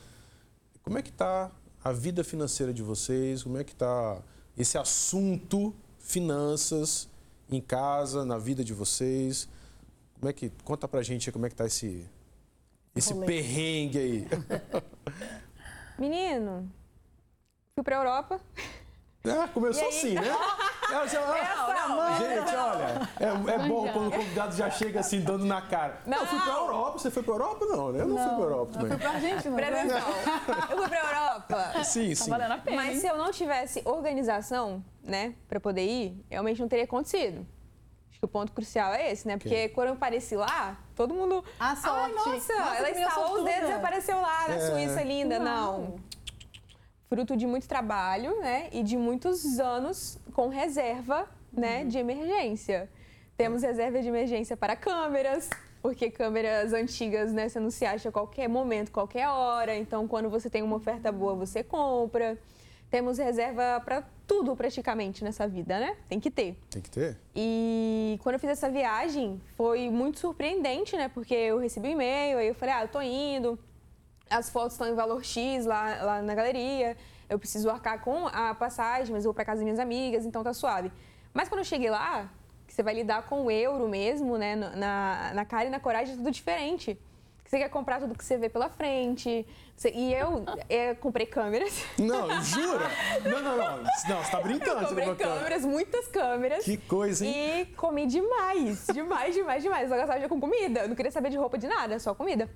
como 0.83 0.97
é 0.99 1.03
que 1.03 1.13
tá 1.13 1.51
a 1.85 1.93
vida 1.93 2.25
financeira 2.25 2.73
de 2.73 2.83
vocês? 2.83 3.43
Como 3.43 3.59
é 3.59 3.65
que 3.65 3.75
tá 3.75 4.19
esse 4.57 4.79
assunto 4.79 5.75
finanças 5.99 7.09
em 7.51 7.61
casa, 7.61 8.25
na 8.25 8.39
vida 8.39 8.65
de 8.65 8.73
vocês? 8.73 9.49
Como 10.19 10.31
é 10.31 10.33
que 10.33 10.51
conta 10.65 10.89
pra 10.89 11.03
gente 11.03 11.29
aí 11.29 11.33
como 11.33 11.47
é 11.47 11.51
que 11.51 11.57
tá 11.57 11.67
esse 11.67 12.07
esse 12.95 13.13
Rolê. 13.13 13.27
perrengue 13.27 13.99
aí? 13.99 14.29
Menino, 15.99 16.71
fui 17.75 17.85
pra 17.85 17.97
Europa. 17.97 18.41
Ah, 19.25 19.49
começou 19.53 19.87
assim, 19.89 20.15
né? 20.15 20.23
É, 20.91 21.07
já- 21.07 21.21
ah, 21.23 22.19
Gente, 22.19 22.57
olha, 22.57 23.09
é, 23.21 23.55
é 23.55 23.69
bom 23.69 23.87
quando 23.93 24.09
o 24.09 24.11
convidado 24.11 24.57
já 24.57 24.69
chega 24.69 24.99
assim, 24.99 25.21
dando 25.21 25.45
na 25.47 25.63
cara. 25.63 26.01
Não, 26.05 26.19
eu 26.19 26.27
fui 26.27 26.41
pra 26.41 26.53
Europa. 26.53 26.99
Você 26.99 27.13
foi 27.13 27.23
pra 27.23 27.35
Europa? 27.35 27.65
Não, 27.67 27.93
né? 27.93 28.01
Eu 28.01 28.09
não, 28.09 28.17
fui 28.17 28.27
pra 28.35 28.45
Europa 28.45 28.73
Eu 28.75 28.81
fui 28.81 28.89
também. 28.89 28.99
pra 28.99 29.11
Argentina. 29.11 29.55
Presta 29.55 29.85
né? 29.85 30.03
Eu 30.69 30.79
fui 30.79 30.89
pra 30.89 30.99
Europa. 30.99 31.85
Sim, 31.85 32.13
sim. 32.17 32.25
Tá 32.29 32.37
valendo 32.37 32.53
a 32.55 32.59
pena, 32.59 32.77
Mas 32.77 32.95
hein? 32.95 33.01
se 33.03 33.07
eu 33.07 33.17
não 33.17 33.31
tivesse 33.31 33.83
organização, 33.85 34.85
né, 35.01 35.35
pra 35.49 35.61
poder 35.61 35.87
ir, 35.87 36.25
realmente 36.29 36.61
não 36.61 36.67
teria 36.67 36.87
acontecido. 36.87 37.47
Acho 38.11 38.19
que 38.19 38.25
o 38.25 38.29
ponto 38.29 38.51
crucial 38.51 38.93
é 38.93 39.13
esse, 39.13 39.29
né? 39.29 39.37
Porque 39.37 39.55
Ok. 39.55 39.69
quando 39.69 39.89
eu 39.91 39.95
apareci 39.95 40.35
lá, 40.35 40.77
todo 41.01 41.15
mundo. 41.15 41.43
A 41.59 41.71
Ai, 41.71 41.77
sorte. 41.77 42.15
nossa, 42.15 42.55
Nossa, 42.55 42.77
ela 42.77 42.91
estalou 42.91 43.25
os 43.25 43.31
sortuda." 43.31 43.51
dedos 43.51 43.71
e 43.71 43.73
apareceu 43.73 44.21
lá 44.21 44.49
na 44.49 44.55
É. 44.57 44.61
Suíça 44.71 45.03
linda. 45.03 45.39
Não. 45.39 45.97
Fruto 47.09 47.37
de 47.37 47.47
muito 47.47 47.67
trabalho, 47.67 48.39
né? 48.41 48.69
E 48.71 48.83
de 48.83 48.97
muitos 48.99 49.59
anos 49.59 50.19
com 50.35 50.49
reserva, 50.49 51.27
né, 51.53 51.85
de 51.85 51.99
emergência. 51.99 52.89
Temos 53.37 53.63
reserva 53.63 54.01
de 54.03 54.09
emergência 54.09 54.57
para 54.57 54.77
câmeras, 54.77 55.49
porque 55.83 56.11
câmeras 56.11 56.73
antigas, 56.75 57.33
né, 57.33 57.49
você 57.49 57.59
não 57.59 57.71
se 57.71 57.85
acha 57.87 58.11
a 58.11 58.13
qualquer 58.13 58.49
momento, 58.49 58.93
qualquer 58.93 59.27
hora. 59.29 59.75
Então, 59.75 60.07
quando 60.07 60.29
você 60.29 60.49
tem 60.51 60.63
uma 60.63 60.77
oferta 60.77 61.11
boa, 61.11 61.35
você 61.35 61.65
compra. 61.65 62.39
Temos 62.91 63.19
reserva 63.19 63.81
para 63.85 64.03
tudo 64.27 64.57
praticamente 64.57 65.23
nessa 65.23 65.47
vida, 65.47 65.79
né? 65.79 65.97
Tem 66.09 66.19
que 66.19 66.31
ter. 66.31 66.59
Tem 66.69 66.83
que 66.83 66.91
ter? 66.91 67.17
E 67.35 68.19
quando 68.23 68.35
eu 68.35 68.39
fiz 68.41 68.51
essa 68.51 68.69
viagem, 68.69 69.41
foi 69.57 69.89
muito 69.91 70.19
surpreendente, 70.19 70.97
né? 70.97 71.09
Porque 71.09 71.35
eu 71.35 71.59
recebi 71.59 71.89
um 71.89 71.93
e-mail, 71.93 72.39
aí 72.39 72.49
eu 72.49 72.55
falei, 72.55 72.75
ah, 72.75 72.83
eu 72.83 72.89
tô 72.89 73.01
indo, 73.01 73.59
as 74.29 74.51
fotos 74.51 74.73
estão 74.73 74.89
em 74.89 74.95
valor 74.95 75.25
X 75.25 75.67
lá, 75.67 76.03
lá 76.03 76.23
na 76.23 76.35
galeria, 76.35 76.97
eu 77.29 77.39
preciso 77.39 77.71
arcar 77.71 78.01
com 78.01 78.27
a 78.27 78.55
passagem, 78.55 79.13
mas 79.13 79.25
eu 79.25 79.29
vou 79.29 79.35
pra 79.35 79.45
casa 79.45 79.59
das 79.59 79.65
minhas 79.65 79.79
amigas, 79.79 80.27
então 80.27 80.43
tá 80.43 80.53
suave. 80.53 80.91
Mas 81.33 81.49
quando 81.49 81.61
eu 81.61 81.65
cheguei 81.65 81.91
lá, 81.91 82.29
que 82.67 82.75
você 82.75 82.83
vai 82.83 82.95
lidar 82.95 83.23
com 83.23 83.43
o 83.43 83.51
euro 83.51 83.89
mesmo, 83.89 84.37
né? 84.37 84.57
Na, 84.57 85.33
na 85.35 85.45
cara 85.45 85.67
e 85.67 85.71
na 85.71 85.79
coragem, 85.79 86.15
é 86.15 86.17
tudo 86.17 86.31
diferente. 86.31 86.99
Você 87.51 87.59
quer 87.59 87.69
comprar 87.69 87.99
tudo 87.99 88.17
que 88.17 88.25
você 88.25 88.37
vê 88.39 88.49
pela 88.49 88.69
frente. 88.69 89.45
Você- 89.77 89.91
e 89.91 90.15
eu, 90.15 90.45
eh, 90.69 90.95
comprei 91.03 91.27
câmeras. 91.27 91.83
Não, 91.99 92.41
jura? 92.45 92.89
Não, 93.29 93.43
não, 93.43 93.57
não. 93.57 93.77
Não, 93.79 94.23
você 94.23 94.31
tá 94.31 94.41
brincando. 94.41 94.87
você 94.87 94.95
comprei 95.05 95.15
câmeras, 95.17 95.65
muitas 95.65 96.07
câmeras. 96.07 96.65
Que 96.65 96.77
coisa, 96.77 97.27
hein? 97.27 97.63
E 97.63 97.67
comi 97.75 98.07
demais, 98.07 98.87
demais, 98.95 99.35
demais, 99.35 99.65
demais. 99.65 99.91
Eu 99.91 99.97
gostava 99.99 100.21
de 100.21 100.29
com 100.29 100.41
comida. 100.41 100.83
Eu 100.83 100.89
não 100.91 100.95
queria 100.95 101.11
saber 101.11 101.29
de 101.31 101.37
roupa 101.39 101.59
de 101.59 101.67
nada, 101.67 101.99
só 101.99 102.15
comida. 102.15 102.49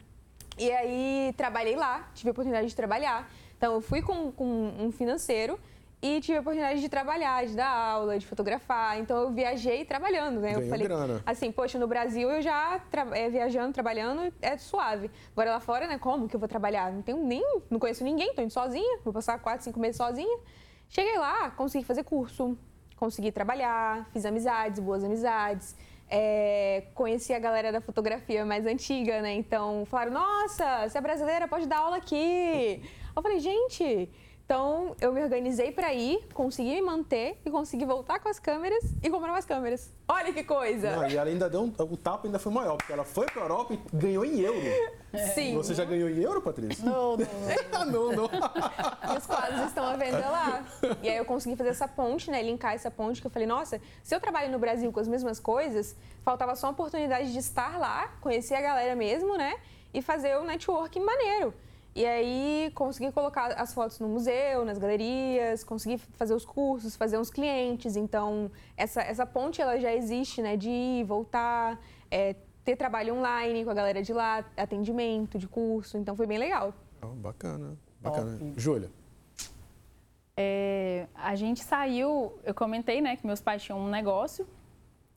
E 0.56 0.70
aí 0.70 1.34
trabalhei 1.36 1.74
lá, 1.74 2.08
tive 2.14 2.28
a 2.28 2.30
oportunidade 2.30 2.68
de 2.68 2.76
trabalhar. 2.76 3.28
Então 3.58 3.74
eu 3.74 3.80
fui 3.80 4.00
com, 4.00 4.30
com 4.30 4.44
um 4.78 4.92
financeiro 4.92 5.58
e 6.06 6.20
tive 6.20 6.36
a 6.36 6.40
oportunidade 6.42 6.82
de 6.82 6.88
trabalhar, 6.90 7.46
de 7.46 7.56
dar 7.56 7.66
aula, 7.66 8.18
de 8.18 8.26
fotografar. 8.26 8.98
Então 9.00 9.16
eu 9.16 9.30
viajei 9.32 9.86
trabalhando, 9.86 10.38
né? 10.38 10.54
eu 10.54 10.68
falei, 10.68 10.86
grana. 10.86 11.22
assim, 11.24 11.50
poxa, 11.50 11.78
no 11.78 11.86
Brasil 11.86 12.30
eu 12.30 12.42
já 12.42 12.78
tra- 12.90 13.08
é, 13.16 13.30
viajando, 13.30 13.72
trabalhando, 13.72 14.30
é 14.42 14.58
suave. 14.58 15.10
Agora 15.32 15.52
lá 15.52 15.60
fora, 15.60 15.86
né? 15.86 15.96
Como 15.96 16.28
que 16.28 16.36
eu 16.36 16.40
vou 16.40 16.46
trabalhar? 16.46 16.92
Não 16.92 17.00
tenho 17.00 17.24
nem, 17.24 17.42
não 17.70 17.78
conheço 17.78 18.04
ninguém, 18.04 18.34
tô 18.34 18.42
indo 18.42 18.52
sozinha, 18.52 18.98
vou 19.02 19.14
passar 19.14 19.38
quatro, 19.38 19.64
cinco 19.64 19.80
meses 19.80 19.96
sozinha. 19.96 20.38
Cheguei 20.90 21.16
lá, 21.16 21.50
consegui 21.52 21.86
fazer 21.86 22.04
curso, 22.04 22.54
consegui 22.96 23.32
trabalhar, 23.32 24.06
fiz 24.12 24.26
amizades, 24.26 24.80
boas 24.80 25.02
amizades. 25.02 25.74
É, 26.10 26.84
conheci 26.94 27.32
a 27.32 27.38
galera 27.38 27.72
da 27.72 27.80
fotografia 27.80 28.44
mais 28.44 28.66
antiga, 28.66 29.22
né? 29.22 29.32
Então 29.32 29.86
falaram: 29.86 30.12
Nossa, 30.12 30.86
você 30.86 30.98
é 30.98 31.00
brasileira, 31.00 31.48
pode 31.48 31.66
dar 31.66 31.78
aula 31.78 31.96
aqui. 31.96 32.82
Eu 33.16 33.22
falei: 33.22 33.40
Gente, 33.40 34.10
então 34.44 34.94
eu 35.00 35.10
me 35.10 35.22
organizei 35.22 35.72
para 35.72 35.94
ir, 35.94 36.28
consegui 36.34 36.74
me 36.74 36.82
manter 36.82 37.40
e 37.46 37.50
consegui 37.50 37.86
voltar 37.86 38.20
com 38.20 38.28
as 38.28 38.38
câmeras 38.38 38.84
e 39.02 39.08
comprar 39.08 39.32
mais 39.32 39.46
câmeras. 39.46 39.90
Olha 40.06 40.32
que 40.34 40.44
coisa! 40.44 40.96
Não, 40.96 41.08
e 41.08 41.16
ela 41.16 41.30
ainda 41.30 41.48
deu 41.48 41.62
um, 41.62 41.72
o 41.78 41.96
tapa 41.96 42.26
ainda 42.26 42.38
foi 42.38 42.52
maior, 42.52 42.76
porque 42.76 42.92
ela 42.92 43.04
foi 43.04 43.24
pra 43.26 43.40
Europa 43.42 43.72
e 43.72 43.80
ganhou 43.96 44.22
em 44.24 44.40
euro. 44.40 44.60
Sim. 45.34 45.54
Você 45.54 45.74
já 45.74 45.84
ganhou 45.84 46.10
em 46.10 46.20
euro, 46.20 46.42
Patrícia? 46.42 46.84
Não, 46.84 47.16
não. 47.16 47.26
Não, 47.84 48.12
não. 48.12 48.24
E 48.24 49.18
os 49.18 49.26
quadros 49.26 49.60
estão 49.66 49.84
à 49.84 49.96
venda 49.96 50.28
lá. 50.28 50.64
E 51.02 51.08
aí 51.08 51.16
eu 51.16 51.24
consegui 51.24 51.54
fazer 51.54 51.70
essa 51.70 51.86
ponte, 51.86 52.30
né? 52.30 52.42
Linkar 52.42 52.74
essa 52.74 52.90
ponte, 52.90 53.20
que 53.20 53.26
eu 53.26 53.30
falei, 53.30 53.46
nossa, 53.46 53.80
se 54.02 54.14
eu 54.14 54.20
trabalho 54.20 54.50
no 54.50 54.58
Brasil 54.58 54.90
com 54.90 55.00
as 55.00 55.06
mesmas 55.06 55.38
coisas, 55.38 55.94
faltava 56.22 56.56
só 56.56 56.68
a 56.68 56.70
oportunidade 56.70 57.32
de 57.32 57.38
estar 57.38 57.78
lá, 57.78 58.08
conhecer 58.20 58.54
a 58.54 58.60
galera 58.60 58.96
mesmo, 58.96 59.36
né? 59.36 59.56
E 59.92 60.00
fazer 60.02 60.36
o 60.38 60.44
networking 60.44 61.00
maneiro. 61.00 61.54
E 61.94 62.04
aí 62.04 62.72
consegui 62.74 63.12
colocar 63.12 63.52
as 63.52 63.72
fotos 63.72 64.00
no 64.00 64.08
museu, 64.08 64.64
nas 64.64 64.78
galerias, 64.78 65.62
consegui 65.62 65.96
fazer 65.96 66.34
os 66.34 66.44
cursos, 66.44 66.96
fazer 66.96 67.18
uns 67.18 67.30
clientes. 67.30 67.94
Então, 67.94 68.50
essa, 68.76 69.00
essa 69.00 69.24
ponte 69.24 69.62
ela 69.62 69.78
já 69.78 69.94
existe, 69.94 70.42
né? 70.42 70.56
De 70.56 70.68
ir, 70.68 71.04
voltar, 71.04 71.80
é, 72.10 72.34
ter 72.64 72.76
trabalho 72.76 73.14
online 73.14 73.64
com 73.64 73.70
a 73.70 73.74
galera 73.74 74.02
de 74.02 74.12
lá, 74.12 74.44
atendimento 74.56 75.38
de 75.38 75.46
curso. 75.46 75.96
Então 75.96 76.16
foi 76.16 76.26
bem 76.26 76.38
legal. 76.38 76.74
Ah, 77.00 77.06
bacana, 77.06 77.78
bacana. 78.00 78.38
Júlia, 78.56 78.90
É, 80.36 81.06
a 81.14 81.36
gente 81.36 81.62
saiu, 81.62 82.36
eu 82.42 82.54
comentei, 82.54 83.00
né, 83.00 83.16
que 83.16 83.24
meus 83.24 83.40
pais 83.40 83.62
tinham 83.62 83.78
um 83.78 83.88
negócio 83.88 84.44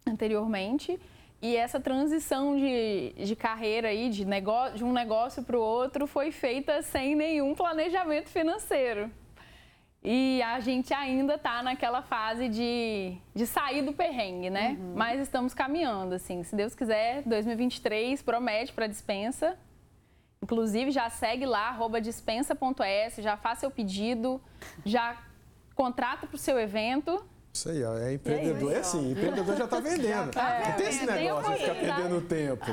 anteriormente 0.06 1.00
e 1.42 1.56
essa 1.56 1.80
transição 1.80 2.58
de, 2.58 3.14
de 3.14 3.36
carreira 3.36 3.90
aí, 3.90 4.10
de, 4.10 4.26
negócio, 4.26 4.78
de 4.78 4.84
um 4.84 4.92
negócio 4.92 5.44
para 5.44 5.58
o 5.58 5.62
outro, 5.62 6.08
foi 6.08 6.32
feita 6.32 6.82
sem 6.82 7.16
nenhum 7.16 7.54
planejamento 7.54 8.30
financeiro. 8.30 9.12
E 10.04 10.42
a 10.42 10.60
gente 10.60 10.94
ainda 10.94 11.36
está 11.36 11.62
naquela 11.62 12.02
fase 12.02 12.48
de, 12.48 13.18
de 13.36 13.46
sair 13.46 13.82
do 13.82 13.94
perrengue, 13.94 14.50
né? 14.50 14.78
Uhum. 14.80 14.94
Mas 14.96 15.20
estamos 15.20 15.54
caminhando, 15.54 16.16
assim. 16.16 16.44
Se 16.44 16.56
Deus 16.56 16.74
quiser, 16.74 17.24
2023 17.24 18.22
promete 18.22 18.74
para 18.74 18.88
dispensa. 18.88 19.58
Inclusive, 20.42 20.92
já 20.92 21.10
segue 21.10 21.46
lá, 21.46 21.70
arroba 21.70 22.00
dispensa.s, 22.00 23.22
já 23.22 23.36
faça 23.38 23.62
seu 23.62 23.72
pedido, 23.72 24.42
já 24.86 25.18
contrata 25.76 26.26
para 26.26 26.36
o 26.36 26.40
seu 26.40 26.60
evento. 26.60 27.24
Isso 27.58 27.70
aí, 27.70 27.84
ó. 27.84 27.98
É 27.98 28.14
empreendedor. 28.14 28.72
É, 28.72 28.78
assim, 28.78 29.12
empreendedor 29.12 29.58
já 29.58 29.66
está 29.66 29.80
vendendo. 29.80 30.32
Tá 30.32 30.64
não 30.68 30.78
tem 30.78 30.88
esse 30.90 31.06
negócio 31.08 31.52
de 31.54 31.60
ficar 31.60 31.76
perdendo 31.76 32.22
tempo. 32.22 32.66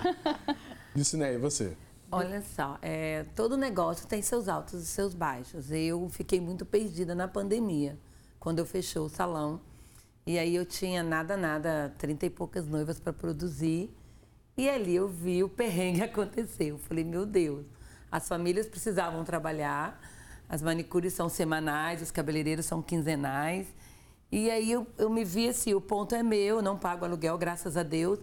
Disse, 0.95 1.16
né? 1.16 1.35
E 1.35 1.39
você? 1.39 1.74
Olha 2.12 2.43
só, 2.43 2.78
é, 2.82 3.24
todo 3.35 3.57
negócio 3.57 4.07
tem 4.07 4.20
seus 4.20 4.47
altos 4.47 4.82
e 4.82 4.87
seus 4.87 5.14
baixos. 5.14 5.70
Eu 5.70 6.07
fiquei 6.11 6.39
muito 6.39 6.66
perdida 6.66 7.14
na 7.14 7.26
pandemia, 7.26 7.99
quando 8.39 8.59
eu 8.59 8.66
fechou 8.66 9.07
o 9.07 9.09
salão. 9.09 9.59
E 10.26 10.39
aí 10.39 10.55
eu 10.55 10.66
tinha 10.66 11.03
nada, 11.03 11.35
nada, 11.35 11.95
trinta 11.99 12.26
e 12.26 12.30
poucas 12.30 12.66
noivas 12.66 13.01
para 13.01 13.12
produzir. 13.12 13.91
E 14.57 14.68
ali 14.68 14.95
eu 14.95 15.09
vi 15.09 15.43
o 15.43 15.49
perrengue 15.49 16.03
acontecer. 16.05 16.66
Eu 16.66 16.78
falei, 16.78 17.05
meu 17.05 17.24
Deus, 17.24 17.64
as 18.12 18.28
famílias 18.28 18.66
precisavam 18.66 19.24
trabalhar, 19.24 19.99
as 20.47 20.61
manicures 20.61 21.14
são 21.14 21.30
semanais, 21.30 22.03
os 22.03 22.11
cabeleireiros 22.11 22.66
são 22.66 22.82
quinzenais. 22.82 23.66
E 24.31 24.51
aí 24.51 24.72
eu, 24.72 24.87
eu 24.99 25.09
me 25.09 25.25
vi 25.25 25.49
assim, 25.49 25.75
o 25.75 25.81
ponto 25.81 26.14
é 26.14 26.22
meu, 26.22 26.61
não 26.61 26.77
pago 26.77 27.05
aluguel, 27.05 27.39
graças 27.39 27.77
a 27.77 27.83
Deus. 27.83 28.18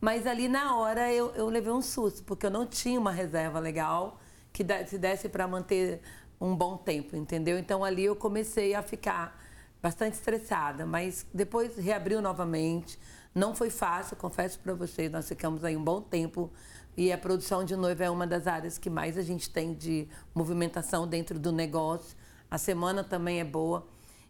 Mas 0.00 0.26
ali 0.26 0.48
na 0.48 0.76
hora 0.76 1.12
eu, 1.12 1.30
eu 1.34 1.48
levei 1.48 1.72
um 1.72 1.80
susto, 1.80 2.22
porque 2.24 2.46
eu 2.46 2.50
não 2.50 2.66
tinha 2.66 3.00
uma 3.00 3.12
reserva 3.12 3.58
legal 3.58 4.20
que 4.52 4.64
se 4.86 4.98
desse 4.98 5.28
para 5.28 5.48
manter 5.48 6.00
um 6.40 6.54
bom 6.54 6.76
tempo, 6.76 7.16
entendeu? 7.16 7.58
Então 7.58 7.84
ali 7.84 8.04
eu 8.04 8.14
comecei 8.14 8.74
a 8.74 8.82
ficar 8.82 9.40
bastante 9.82 10.14
estressada, 10.14 10.86
mas 10.86 11.26
depois 11.32 11.76
reabriu 11.76 12.20
novamente. 12.22 12.98
Não 13.34 13.54
foi 13.54 13.70
fácil, 13.70 14.16
confesso 14.16 14.58
para 14.60 14.74
vocês, 14.74 15.10
nós 15.10 15.28
ficamos 15.28 15.64
aí 15.64 15.76
um 15.76 15.82
bom 15.82 16.00
tempo 16.00 16.52
e 16.96 17.12
a 17.12 17.18
produção 17.18 17.64
de 17.64 17.74
noiva 17.74 18.04
é 18.04 18.10
uma 18.10 18.26
das 18.26 18.46
áreas 18.46 18.78
que 18.78 18.88
mais 18.88 19.18
a 19.18 19.22
gente 19.22 19.50
tem 19.50 19.74
de 19.74 20.08
movimentação 20.32 21.08
dentro 21.08 21.38
do 21.38 21.50
negócio. 21.50 22.16
A 22.48 22.56
semana 22.56 23.02
também 23.02 23.40
é 23.40 23.44
boa. 23.44 23.84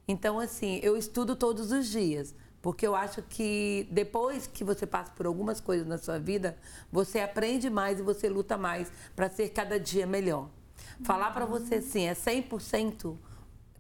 Então, 0.07 0.39
assim, 0.39 0.81
eu 0.83 0.97
estudo 0.97 1.35
todos 1.35 1.73
os 1.73 1.89
dias. 1.89 2.35
Porque 2.65 2.87
eu 2.87 2.95
acho 2.95 3.21
que 3.21 3.87
depois 3.91 4.47
que 4.47 4.65
você 4.65 4.87
passa 4.87 5.13
por 5.13 5.27
algumas 5.27 5.61
coisas 5.61 5.87
na 5.87 5.99
sua 5.99 6.19
vida, 6.19 6.57
você 6.91 7.21
aprende 7.21 7.69
mais 7.69 7.99
e 7.99 8.03
você 8.03 8.27
luta 8.27 8.57
mais 8.57 8.91
para 9.15 9.29
ser 9.29 9.51
cada 9.51 9.79
dia 9.79 10.07
melhor. 10.07 10.49
Falar 11.03 11.31
para 11.33 11.45
você 11.45 11.75
assim, 11.75 12.07
é 12.07 12.15
100% 12.15 13.19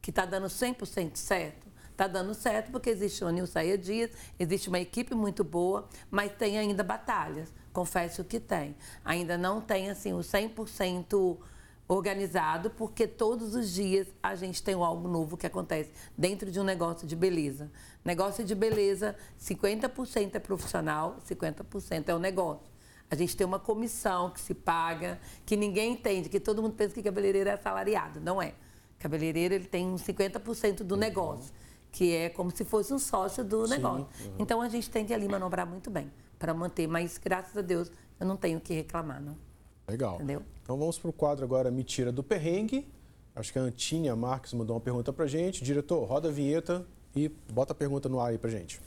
que 0.02 0.10
está 0.10 0.26
dando 0.26 0.48
100% 0.48 1.16
certo? 1.16 1.66
Está 1.90 2.06
dando 2.06 2.34
certo 2.34 2.72
porque 2.72 2.90
existe 2.90 3.24
o 3.24 3.30
Nilceia 3.30 3.78
Dias, 3.78 4.10
existe 4.38 4.68
uma 4.68 4.80
equipe 4.80 5.14
muito 5.14 5.42
boa, 5.42 5.88
mas 6.10 6.32
tem 6.32 6.58
ainda 6.58 6.84
batalhas. 6.84 7.54
Confesso 7.72 8.22
que 8.22 8.38
tem. 8.38 8.76
Ainda 9.02 9.38
não 9.38 9.62
tem 9.62 9.88
assim 9.88 10.12
o 10.12 10.18
100% 10.18 11.38
organizado, 11.86 12.70
porque 12.70 13.06
todos 13.06 13.54
os 13.54 13.70
dias 13.70 14.08
a 14.22 14.34
gente 14.34 14.62
tem 14.62 14.74
algo 14.74 15.06
novo 15.08 15.36
que 15.36 15.46
acontece 15.46 15.90
dentro 16.16 16.50
de 16.50 16.58
um 16.58 16.64
negócio 16.64 17.06
de 17.06 17.14
beleza. 17.14 17.70
Negócio 18.04 18.44
de 18.44 18.54
beleza, 18.54 19.16
50% 19.40 20.34
é 20.34 20.38
profissional, 20.38 21.18
50% 21.28 22.08
é 22.08 22.14
o 22.14 22.18
negócio. 22.18 22.72
A 23.10 23.14
gente 23.14 23.36
tem 23.36 23.46
uma 23.46 23.58
comissão 23.58 24.30
que 24.30 24.40
se 24.40 24.54
paga, 24.54 25.20
que 25.44 25.56
ninguém 25.56 25.92
entende, 25.92 26.28
que 26.28 26.40
todo 26.40 26.62
mundo 26.62 26.74
pensa 26.74 26.94
que 26.94 27.02
cabeleireiro 27.02 27.50
é 27.50 27.52
assalariado. 27.52 28.18
Não 28.18 28.40
é. 28.40 28.54
Cabeleireiro 28.98 29.54
ele 29.54 29.66
tem 29.66 29.86
uns 29.86 30.02
50% 30.02 30.82
do 30.82 30.96
negócio, 30.96 31.52
que 31.92 32.14
é 32.14 32.30
como 32.30 32.50
se 32.50 32.64
fosse 32.64 32.94
um 32.94 32.98
sócio 32.98 33.44
do 33.44 33.66
Sim, 33.66 33.74
negócio. 33.74 34.08
Uhum. 34.24 34.36
Então 34.38 34.62
a 34.62 34.68
gente 34.68 34.90
tem 34.90 35.04
que 35.04 35.12
ali 35.12 35.28
manobrar 35.28 35.66
muito 35.66 35.90
bem 35.90 36.10
para 36.38 36.54
manter, 36.54 36.86
mas 36.86 37.18
graças 37.18 37.56
a 37.56 37.60
Deus 37.60 37.92
eu 38.18 38.26
não 38.26 38.36
tenho 38.36 38.60
que 38.60 38.72
reclamar, 38.72 39.20
não. 39.20 39.36
Legal. 39.88 40.16
Entendeu? 40.16 40.42
Então 40.62 40.78
vamos 40.78 40.98
para 40.98 41.10
o 41.10 41.12
quadro 41.12 41.44
agora 41.44 41.70
Me 41.70 41.84
Tira 41.84 42.10
do 42.10 42.22
Perrengue. 42.22 42.88
Acho 43.34 43.52
que 43.52 43.58
a 43.58 43.62
Antinha 43.62 44.14
Marques 44.14 44.52
mandou 44.54 44.76
uma 44.76 44.80
pergunta 44.80 45.12
para 45.12 45.26
gente. 45.26 45.62
Diretor, 45.62 46.04
roda 46.04 46.28
a 46.28 46.32
vinheta 46.32 46.86
e 47.14 47.28
bota 47.52 47.72
a 47.72 47.74
pergunta 47.74 48.08
no 48.08 48.20
ar 48.20 48.30
aí 48.30 48.38
para 48.38 48.50
gente. 48.50 48.80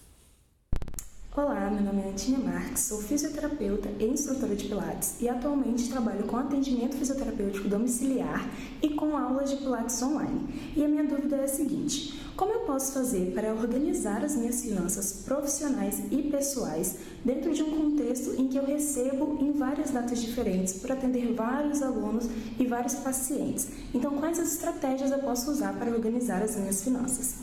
Olá, 1.38 1.70
meu 1.70 1.84
nome 1.84 2.02
é 2.02 2.10
Antinha 2.10 2.40
Marques, 2.40 2.86
sou 2.86 3.00
fisioterapeuta 3.00 3.90
e 4.00 4.06
instrutora 4.06 4.56
de 4.56 4.66
Pilates 4.66 5.22
e 5.22 5.30
atualmente 5.30 5.88
trabalho 5.88 6.24
com 6.24 6.36
atendimento 6.36 6.96
fisioterapêutico 6.96 7.70
domiciliar 7.70 8.50
e 8.82 8.90
com 8.90 9.16
aulas 9.16 9.52
de 9.52 9.58
Pilates 9.58 10.02
online. 10.02 10.74
E 10.76 10.84
a 10.84 10.88
minha 10.88 11.04
dúvida 11.04 11.36
é 11.36 11.44
a 11.44 11.48
seguinte: 11.48 12.20
como 12.36 12.54
eu 12.54 12.62
posso 12.62 12.92
fazer 12.92 13.34
para 13.36 13.54
organizar 13.54 14.26
as 14.26 14.36
minhas 14.36 14.64
finanças 14.64 15.22
profissionais 15.28 16.02
e 16.10 16.24
pessoais 16.24 16.98
dentro 17.24 17.54
de 17.54 17.62
um 17.62 17.70
contexto 17.70 18.34
em 18.36 18.48
que 18.48 18.58
eu 18.58 18.66
recebo 18.66 19.38
em 19.40 19.52
várias 19.52 19.92
datas 19.92 20.20
diferentes 20.20 20.74
por 20.74 20.92
atender 20.92 21.36
vários 21.36 21.84
alunos 21.84 22.28
e 22.60 22.66
vários 22.66 22.96
pacientes? 22.96 23.68
Então, 23.94 24.18
quais 24.18 24.40
as 24.40 24.54
estratégias 24.54 25.12
eu 25.12 25.20
posso 25.20 25.52
usar 25.52 25.74
para 25.78 25.92
organizar 25.92 26.42
as 26.42 26.56
minhas 26.56 26.84
finanças? 26.84 27.36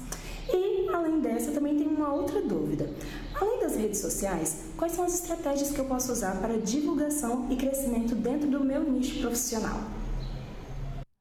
E, 0.52 0.88
além 0.88 1.20
dessa, 1.20 1.52
também 1.52 1.76
tem 1.76 1.86
uma 1.86 2.12
outra 2.12 2.42
dúvida. 2.42 2.90
Além 3.44 3.60
das 3.60 3.76
redes 3.76 3.98
sociais, 4.00 4.64
quais 4.78 4.94
são 4.94 5.04
as 5.04 5.12
estratégias 5.12 5.70
que 5.70 5.78
eu 5.78 5.84
posso 5.84 6.10
usar 6.10 6.40
para 6.40 6.56
divulgação 6.56 7.46
e 7.50 7.56
crescimento 7.56 8.14
dentro 8.14 8.48
do 8.48 8.64
meu 8.64 8.82
nicho 8.82 9.20
profissional? 9.20 9.80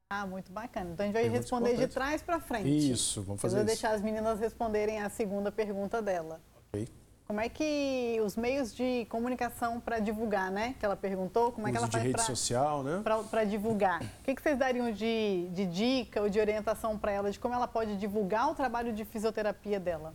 Ah, 0.10 0.26
muito 0.26 0.50
bacana. 0.50 0.92
Então 0.94 1.04
a 1.04 1.08
gente 1.08 1.14
vai 1.14 1.28
responder 1.28 1.76
de 1.76 1.88
trás 1.88 2.22
para 2.22 2.40
frente. 2.40 2.92
Isso, 2.92 3.22
vamos 3.24 3.42
fazer 3.42 3.56
Eu 3.56 3.60
vou 3.60 3.66
deixar 3.66 3.94
as 3.94 4.02
meninas 4.02 4.40
responderem 4.40 5.02
a 5.02 5.10
segunda 5.10 5.52
pergunta 5.52 6.02
dela. 6.02 6.40
Ok. 6.70 6.88
Como 7.28 7.42
é 7.42 7.50
que 7.50 8.22
os 8.24 8.38
meios 8.38 8.74
de 8.74 9.06
comunicação 9.10 9.82
para 9.82 10.00
divulgar, 10.00 10.50
né? 10.50 10.76
Que 10.80 10.86
ela 10.86 10.96
perguntou, 10.96 11.52
como 11.52 11.68
é 11.68 11.72
que 11.72 11.78
ela 11.78 11.88
faz 11.88 12.10
para 12.10 12.24
social, 12.24 12.84
né? 12.84 13.02
Para 13.30 13.44
divulgar? 13.44 14.02
O 14.02 14.24
que, 14.24 14.34
que 14.34 14.42
vocês 14.42 14.58
dariam 14.58 14.94
de, 14.94 15.50
de 15.52 15.66
dica 15.66 16.22
ou 16.22 16.30
de 16.30 16.40
orientação 16.40 16.98
para 16.98 17.12
ela 17.12 17.32
de 17.32 17.38
como 17.40 17.54
ela 17.54 17.68
pode 17.68 17.98
divulgar 17.98 18.50
o 18.50 18.56
trabalho 18.56 18.94
de 18.94 19.04
fisioterapia 19.04 19.78
dela? 19.78 20.14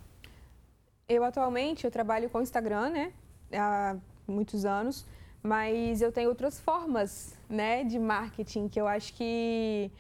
Eu 1.09 1.25
atualmente 1.25 1.87
eu 1.87 1.91
trabalho 1.91 2.29
com 2.29 2.43
Instagram, 2.43 2.91
né? 2.91 3.13
Há 3.51 3.97
muitos 4.27 4.67
anos, 4.67 5.07
mas 5.43 6.03
eu 6.03 6.13
tenho 6.13 6.29
outras 6.29 6.61
formas, 6.61 7.35
né, 7.49 7.83
de 7.83 7.99
marketing 7.99 8.69
que 8.69 8.79
eu 8.79 8.87
acho 8.87 9.15
que 9.15 9.91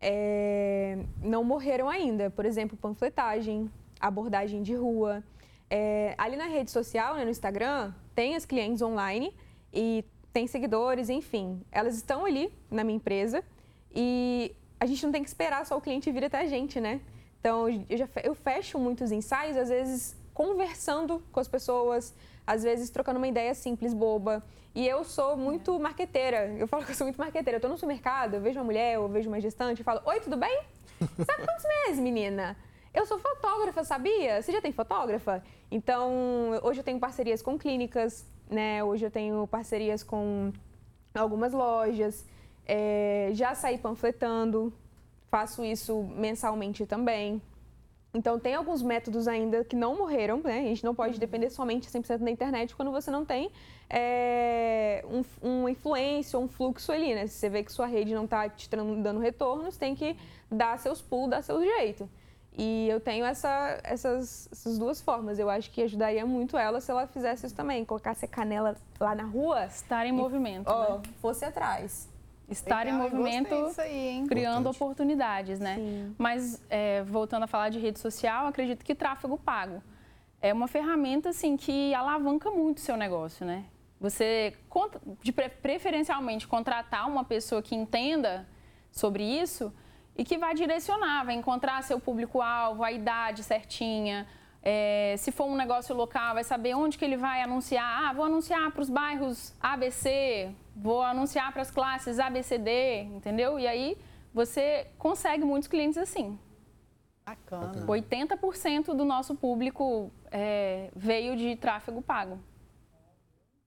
é, 0.00 0.98
não 1.22 1.44
morreram 1.44 1.90
ainda. 1.90 2.30
Por 2.30 2.46
exemplo, 2.46 2.74
panfletagem, 2.74 3.70
abordagem 4.00 4.62
de 4.62 4.74
rua. 4.74 5.22
É, 5.68 6.14
ali 6.16 6.36
na 6.36 6.46
rede 6.46 6.70
social, 6.70 7.16
né, 7.16 7.24
no 7.24 7.30
Instagram, 7.30 7.92
tem 8.14 8.34
as 8.34 8.46
clientes 8.46 8.80
online 8.80 9.34
e 9.74 10.06
tem 10.32 10.46
seguidores, 10.46 11.10
enfim. 11.10 11.60
Elas 11.70 11.96
estão 11.96 12.24
ali 12.24 12.50
na 12.70 12.82
minha 12.82 12.96
empresa 12.96 13.44
e 13.94 14.56
a 14.80 14.86
gente 14.86 15.04
não 15.04 15.12
tem 15.12 15.22
que 15.22 15.28
esperar 15.28 15.66
só 15.66 15.76
o 15.76 15.82
cliente 15.82 16.10
vir 16.10 16.24
até 16.24 16.40
a 16.40 16.46
gente, 16.46 16.80
né? 16.80 17.02
Então, 17.40 17.68
eu, 17.90 17.98
já, 17.98 18.08
eu 18.24 18.34
fecho 18.34 18.78
muitos 18.78 19.12
ensaios, 19.12 19.58
às 19.58 19.68
vezes 19.68 20.16
conversando 20.36 21.22
com 21.32 21.40
as 21.40 21.48
pessoas, 21.48 22.14
às 22.46 22.62
vezes 22.62 22.90
trocando 22.90 23.16
uma 23.16 23.26
ideia 23.26 23.54
simples, 23.54 23.94
boba. 23.94 24.44
E 24.74 24.86
eu 24.86 25.02
sou 25.02 25.34
muito 25.34 25.80
marqueteira. 25.80 26.54
Eu 26.58 26.68
falo 26.68 26.84
que 26.84 26.90
eu 26.90 26.94
sou 26.94 27.06
muito 27.06 27.16
marqueteira. 27.16 27.56
Eu 27.56 27.60
tô 27.62 27.68
no 27.68 27.78
supermercado, 27.78 28.34
eu 28.34 28.40
vejo 28.42 28.58
uma 28.58 28.66
mulher, 28.66 28.96
eu 28.96 29.08
vejo 29.08 29.30
uma 29.30 29.40
gestante 29.40 29.80
e 29.80 29.84
falo: 29.84 30.02
Oi, 30.04 30.20
tudo 30.20 30.36
bem? 30.36 30.60
Sabe 31.00 31.42
quantos 31.42 31.64
meses, 31.64 31.98
menina? 31.98 32.54
Eu 32.92 33.06
sou 33.06 33.18
fotógrafa, 33.18 33.82
sabia? 33.82 34.42
Você 34.42 34.52
já 34.52 34.60
tem 34.60 34.72
fotógrafa? 34.72 35.42
Então, 35.70 36.10
hoje 36.62 36.80
eu 36.80 36.84
tenho 36.84 37.00
parcerias 37.00 37.40
com 37.40 37.58
clínicas, 37.58 38.26
né? 38.50 38.84
Hoje 38.84 39.06
eu 39.06 39.10
tenho 39.10 39.46
parcerias 39.46 40.02
com 40.02 40.52
algumas 41.14 41.54
lojas. 41.54 42.26
É, 42.66 43.30
já 43.32 43.54
saí 43.54 43.78
panfletando, 43.78 44.70
faço 45.30 45.64
isso 45.64 46.02
mensalmente 46.14 46.84
também. 46.84 47.40
Então, 48.16 48.40
tem 48.40 48.54
alguns 48.54 48.82
métodos 48.82 49.28
ainda 49.28 49.62
que 49.62 49.76
não 49.76 49.94
morreram, 49.94 50.40
né? 50.42 50.60
A 50.60 50.62
gente 50.62 50.82
não 50.82 50.94
pode 50.94 51.20
depender 51.20 51.50
somente 51.50 51.86
100% 51.86 52.18
da 52.18 52.30
internet 52.30 52.74
quando 52.74 52.90
você 52.90 53.10
não 53.10 53.26
tem 53.26 53.50
é, 53.90 55.04
um, 55.06 55.22
uma 55.46 55.70
influência, 55.70 56.38
um 56.38 56.48
fluxo 56.48 56.90
ali, 56.90 57.14
né? 57.14 57.26
Se 57.26 57.34
você 57.34 57.50
vê 57.50 57.62
que 57.62 57.70
sua 57.70 57.84
rede 57.84 58.14
não 58.14 58.24
está 58.24 58.48
te 58.48 58.70
dando 58.70 59.20
retornos, 59.20 59.76
tem 59.76 59.94
que 59.94 60.16
dar 60.50 60.78
seus 60.78 61.02
pulos, 61.02 61.28
dar 61.28 61.42
seu 61.42 61.62
jeito. 61.62 62.08
E 62.56 62.88
eu 62.88 62.98
tenho 63.00 63.26
essa, 63.26 63.78
essas, 63.84 64.48
essas, 64.50 64.78
duas 64.78 64.98
formas. 65.02 65.38
Eu 65.38 65.50
acho 65.50 65.70
que 65.70 65.82
ajudaria 65.82 66.24
muito 66.24 66.56
ela 66.56 66.80
se 66.80 66.90
ela 66.90 67.06
fizesse 67.06 67.44
isso 67.44 67.54
também. 67.54 67.84
Colocasse 67.84 68.24
a 68.24 68.28
canela 68.28 68.74
lá 68.98 69.14
na 69.14 69.24
rua. 69.24 69.66
Estar 69.66 70.06
em 70.06 70.08
e, 70.08 70.12
movimento. 70.12 70.68
Ó, 70.68 70.94
né? 70.94 71.02
fosse 71.20 71.44
atrás 71.44 72.08
estar 72.48 72.86
Legal, 72.86 73.08
em 73.08 73.10
movimento, 73.10 73.80
aí, 73.80 74.24
criando 74.28 74.60
Importante. 74.60 74.76
oportunidades, 74.76 75.58
né? 75.58 75.76
Sim. 75.76 76.14
Mas 76.16 76.62
é, 76.70 77.02
voltando 77.02 77.42
a 77.42 77.46
falar 77.46 77.68
de 77.68 77.78
rede 77.78 77.98
social, 77.98 78.46
acredito 78.46 78.84
que 78.84 78.94
tráfego 78.94 79.36
pago 79.36 79.82
é 80.40 80.52
uma 80.52 80.68
ferramenta 80.68 81.30
assim 81.30 81.56
que 81.56 81.94
alavanca 81.94 82.50
muito 82.50 82.78
o 82.78 82.80
seu 82.80 82.96
negócio, 82.96 83.44
né? 83.46 83.64
Você 84.00 84.54
de 85.22 85.32
preferencialmente 85.32 86.46
contratar 86.46 87.08
uma 87.08 87.24
pessoa 87.24 87.62
que 87.62 87.74
entenda 87.74 88.46
sobre 88.90 89.24
isso 89.24 89.72
e 90.16 90.24
que 90.24 90.36
vai 90.36 90.54
direcionar, 90.54 91.24
vai 91.24 91.34
encontrar 91.34 91.82
seu 91.82 91.98
público-alvo, 91.98 92.84
a 92.84 92.92
idade 92.92 93.42
certinha. 93.42 94.26
É, 94.68 95.14
se 95.16 95.30
for 95.30 95.44
um 95.44 95.54
negócio 95.54 95.94
local, 95.94 96.34
vai 96.34 96.42
saber 96.42 96.74
onde 96.74 96.98
que 96.98 97.04
ele 97.04 97.16
vai 97.16 97.40
anunciar. 97.40 97.84
Ah, 97.86 98.12
vou 98.12 98.24
anunciar 98.24 98.68
para 98.72 98.82
os 98.82 98.90
bairros 98.90 99.54
ABC, 99.60 100.50
vou 100.74 101.02
anunciar 101.02 101.52
para 101.52 101.62
as 101.62 101.70
classes 101.70 102.18
ABCD, 102.18 103.02
entendeu? 103.02 103.60
E 103.60 103.66
aí 103.68 103.96
você 104.34 104.88
consegue 104.98 105.44
muitos 105.44 105.68
clientes 105.68 105.96
assim. 105.96 106.36
Bacana. 107.24 107.86
80% 107.86 108.86
do 108.86 109.04
nosso 109.04 109.36
público 109.36 110.10
é, 110.32 110.90
veio 110.96 111.36
de 111.36 111.54
tráfego 111.54 112.02
pago. 112.02 112.36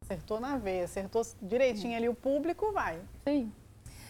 Acertou 0.04 0.38
na 0.42 0.58
veia, 0.58 0.84
acertou 0.84 1.22
direitinho 1.42 1.96
ali 1.96 2.10
o 2.10 2.14
público, 2.14 2.74
vai. 2.74 3.00
Sim. 3.26 3.54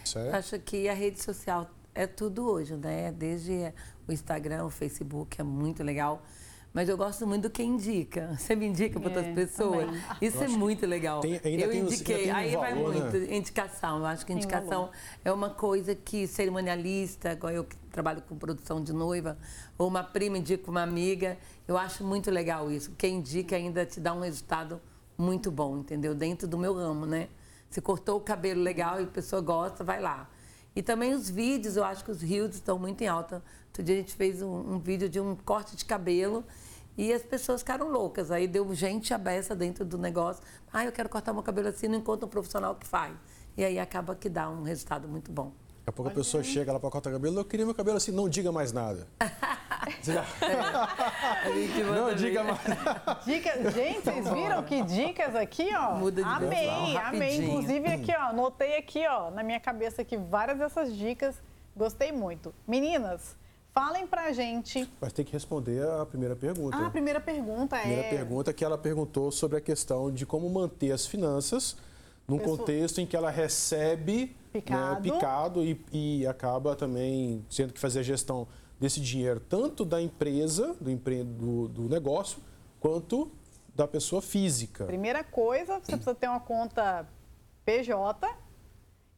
Certo. 0.04 0.34
Acho 0.34 0.58
que 0.58 0.88
a 0.88 0.94
rede 0.94 1.22
social 1.22 1.70
é 1.94 2.08
tudo 2.08 2.50
hoje, 2.50 2.76
né? 2.76 3.12
Desde 3.12 3.72
o 4.08 4.12
Instagram, 4.12 4.64
o 4.64 4.70
Facebook, 4.70 5.40
é 5.40 5.44
muito 5.44 5.84
legal. 5.84 6.20
Mas 6.72 6.88
eu 6.88 6.96
gosto 6.96 7.26
muito 7.26 7.42
do 7.42 7.50
que 7.50 7.62
indica. 7.62 8.34
Você 8.38 8.54
me 8.54 8.66
indica 8.66 8.98
para 9.00 9.08
outras 9.08 9.26
é, 9.26 9.34
pessoas. 9.34 9.86
Também. 9.86 10.02
Isso 10.22 10.42
é 10.42 10.48
muito 10.48 10.86
legal. 10.86 11.20
Tem, 11.20 11.40
eu 11.60 11.72
indiquei, 11.74 12.30
um, 12.30 12.34
aí 12.34 12.52
valor, 12.52 12.60
vai 12.60 12.74
muito. 12.74 13.16
Né? 13.18 13.36
Indicação. 13.36 13.98
Eu 13.98 14.06
acho 14.06 14.24
que 14.24 14.32
indicação 14.32 14.90
é 15.24 15.32
uma 15.32 15.50
coisa 15.50 15.94
que 15.94 16.26
cerimonialista, 16.26 17.32
igual 17.32 17.52
eu 17.52 17.64
que 17.64 17.76
trabalho 17.90 18.22
com 18.22 18.36
produção 18.36 18.82
de 18.82 18.92
noiva, 18.92 19.36
ou 19.76 19.88
uma 19.88 20.04
prima 20.04 20.38
indica 20.38 20.70
uma 20.70 20.82
amiga. 20.82 21.36
Eu 21.66 21.76
acho 21.76 22.04
muito 22.04 22.30
legal 22.30 22.70
isso. 22.70 22.92
Quem 22.96 23.16
indica 23.16 23.56
ainda 23.56 23.84
te 23.84 23.98
dá 23.98 24.14
um 24.14 24.20
resultado 24.20 24.80
muito 25.18 25.50
bom, 25.50 25.78
entendeu? 25.78 26.14
Dentro 26.14 26.46
do 26.46 26.56
meu 26.56 26.74
ramo, 26.74 27.04
né? 27.04 27.28
Você 27.68 27.80
cortou 27.80 28.16
o 28.16 28.20
cabelo 28.20 28.60
legal 28.60 29.00
e 29.00 29.04
a 29.04 29.06
pessoa 29.06 29.40
gosta, 29.40 29.84
vai 29.84 30.00
lá. 30.00 30.28
E 30.74 30.82
também 30.82 31.14
os 31.14 31.28
vídeos, 31.28 31.76
eu 31.76 31.84
acho 31.84 32.04
que 32.04 32.10
os 32.10 32.20
reels 32.20 32.54
estão 32.54 32.78
muito 32.78 33.02
em 33.02 33.08
alta. 33.08 33.42
Outro 33.66 33.82
dia 33.82 33.96
a 33.96 33.98
gente 33.98 34.14
fez 34.14 34.42
um, 34.42 34.74
um 34.74 34.78
vídeo 34.78 35.08
de 35.08 35.20
um 35.20 35.34
corte 35.34 35.76
de 35.76 35.84
cabelo 35.84 36.44
e 36.96 37.12
as 37.12 37.22
pessoas 37.22 37.60
ficaram 37.60 37.88
loucas. 37.88 38.30
Aí 38.30 38.46
deu 38.46 38.72
gente 38.74 39.12
abessa 39.12 39.54
dentro 39.54 39.84
do 39.84 39.98
negócio. 39.98 40.42
Ah, 40.72 40.84
eu 40.84 40.92
quero 40.92 41.08
cortar 41.08 41.32
meu 41.32 41.42
cabelo 41.42 41.68
assim, 41.68 41.88
não 41.88 41.98
encontro 41.98 42.26
um 42.26 42.30
profissional 42.30 42.74
que 42.74 42.86
faz. 42.86 43.14
E 43.56 43.64
aí 43.64 43.78
acaba 43.78 44.14
que 44.14 44.28
dá 44.28 44.48
um 44.48 44.62
resultado 44.62 45.08
muito 45.08 45.30
bom. 45.30 45.52
Daqui 45.78 45.88
a 45.88 45.92
pouco 45.92 46.10
a 46.10 46.14
pessoa 46.14 46.42
chega 46.42 46.72
lá 46.72 46.78
para 46.78 46.90
cortar 46.90 47.10
cabelo, 47.10 47.40
eu 47.40 47.44
queria 47.44 47.64
meu 47.64 47.74
cabelo 47.74 47.96
assim, 47.96 48.12
não 48.12 48.28
diga 48.28 48.52
mais 48.52 48.72
nada. 48.72 49.08
é. 50.08 51.84
Não 51.84 52.14
diga 52.14 52.44
mais 52.44 52.66
nada. 52.66 53.20
Dica, 53.24 53.70
gente, 53.70 54.02
vocês 54.02 54.28
viram 54.30 54.62
que 54.62 54.82
dicas 54.82 55.34
aqui, 55.34 55.68
ó? 55.74 55.96
Muda 55.96 56.22
de 56.22 56.28
amei, 56.28 56.96
amei. 56.96 57.36
Inclusive 57.36 57.86
aqui, 57.88 58.12
ó, 58.12 58.30
anotei 58.30 58.76
aqui, 58.76 59.06
ó, 59.06 59.30
na 59.30 59.42
minha 59.42 59.60
cabeça 59.60 60.02
aqui 60.02 60.16
várias 60.16 60.58
dessas 60.58 60.96
dicas. 60.96 61.36
Gostei 61.76 62.12
muito. 62.12 62.54
Meninas, 62.66 63.36
Falem 63.72 64.04
pra 64.06 64.32
gente. 64.32 64.90
Mas 65.00 65.12
tem 65.12 65.24
que 65.24 65.32
responder 65.32 65.80
a 65.86 66.04
primeira 66.04 66.34
pergunta. 66.34 66.76
Ah, 66.76 66.86
a 66.86 66.90
primeira 66.90 67.20
pergunta 67.20 67.76
é. 67.76 67.78
A 67.78 67.82
primeira 67.82 68.08
pergunta 68.08 68.52
que 68.52 68.64
ela 68.64 68.76
perguntou 68.76 69.30
sobre 69.30 69.58
a 69.58 69.60
questão 69.60 70.10
de 70.10 70.26
como 70.26 70.50
manter 70.50 70.90
as 70.90 71.06
finanças 71.06 71.76
num 72.26 72.38
Pessoa... 72.38 72.58
contexto 72.58 73.00
em 73.00 73.06
que 73.06 73.16
ela 73.16 73.30
recebe 73.30 74.36
picado, 74.52 74.94
né, 74.94 75.00
picado 75.00 75.64
e, 75.64 75.80
e, 75.92 76.26
acaba 76.26 76.74
também 76.74 77.44
tendo 77.54 77.72
que 77.72 77.78
fazer 77.78 78.00
a 78.00 78.02
gestão 78.02 78.48
desse 78.80 79.00
dinheiro, 79.00 79.38
tanto 79.38 79.84
da 79.84 80.00
empresa, 80.00 80.74
do, 80.80 80.90
empre... 80.90 81.22
do, 81.22 81.68
do 81.68 81.82
negócio, 81.82 82.40
quanto 82.80 83.30
da 83.74 83.86
pessoa 83.86 84.22
física. 84.22 84.86
Primeira 84.86 85.22
coisa, 85.22 85.78
você 85.78 85.92
precisa 85.92 86.14
ter 86.14 86.28
uma 86.28 86.40
conta 86.40 87.06
PJ 87.64 88.26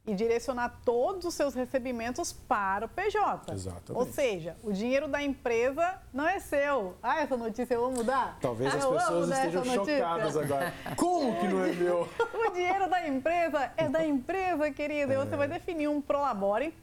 e 0.05 0.15
direcionar 0.15 0.81
todos 0.85 1.25
os 1.25 1.35
seus 1.35 1.55
recebimentos 1.55 2.33
para 2.33 2.87
o 2.87 2.89
PJ. 2.89 3.53
Exatamente. 3.53 3.93
Ou 3.93 4.05
seja, 4.05 4.57
o 4.63 4.73
dinheiro 4.73 5.07
da 5.07 5.23
empresa 5.23 6.01
não 6.13 6.29
é 6.29 6.41
seu. 6.41 6.97
Ah, 7.01 7.21
essa 7.21 7.37
notícia 7.37 7.75
eu 7.75 7.83
vou 7.83 7.93
mudar? 7.93 8.37
Talvez 8.41 8.75
ah, 8.75 8.79
as 8.79 8.85
pessoas 8.85 9.31
estejam 9.31 9.65
chocadas 9.65 10.37
agora. 10.37 10.75
Como 10.97 11.39
que 11.39 11.47
não 11.47 11.65
é 11.65 11.73
meu? 11.73 12.09
o 12.35 12.51
dinheiro 12.51 12.91
da 12.91 13.07
empresa 13.07 13.73
é 13.77 13.89
da 13.89 14.05
empresa, 14.05 14.73
querida. 14.73 15.15
É. 15.15 15.17
E 15.17 15.25
você 15.25 15.37
vai 15.37 15.47
definir 15.47 15.89
um 15.89 16.01
prolabore, 16.01 16.75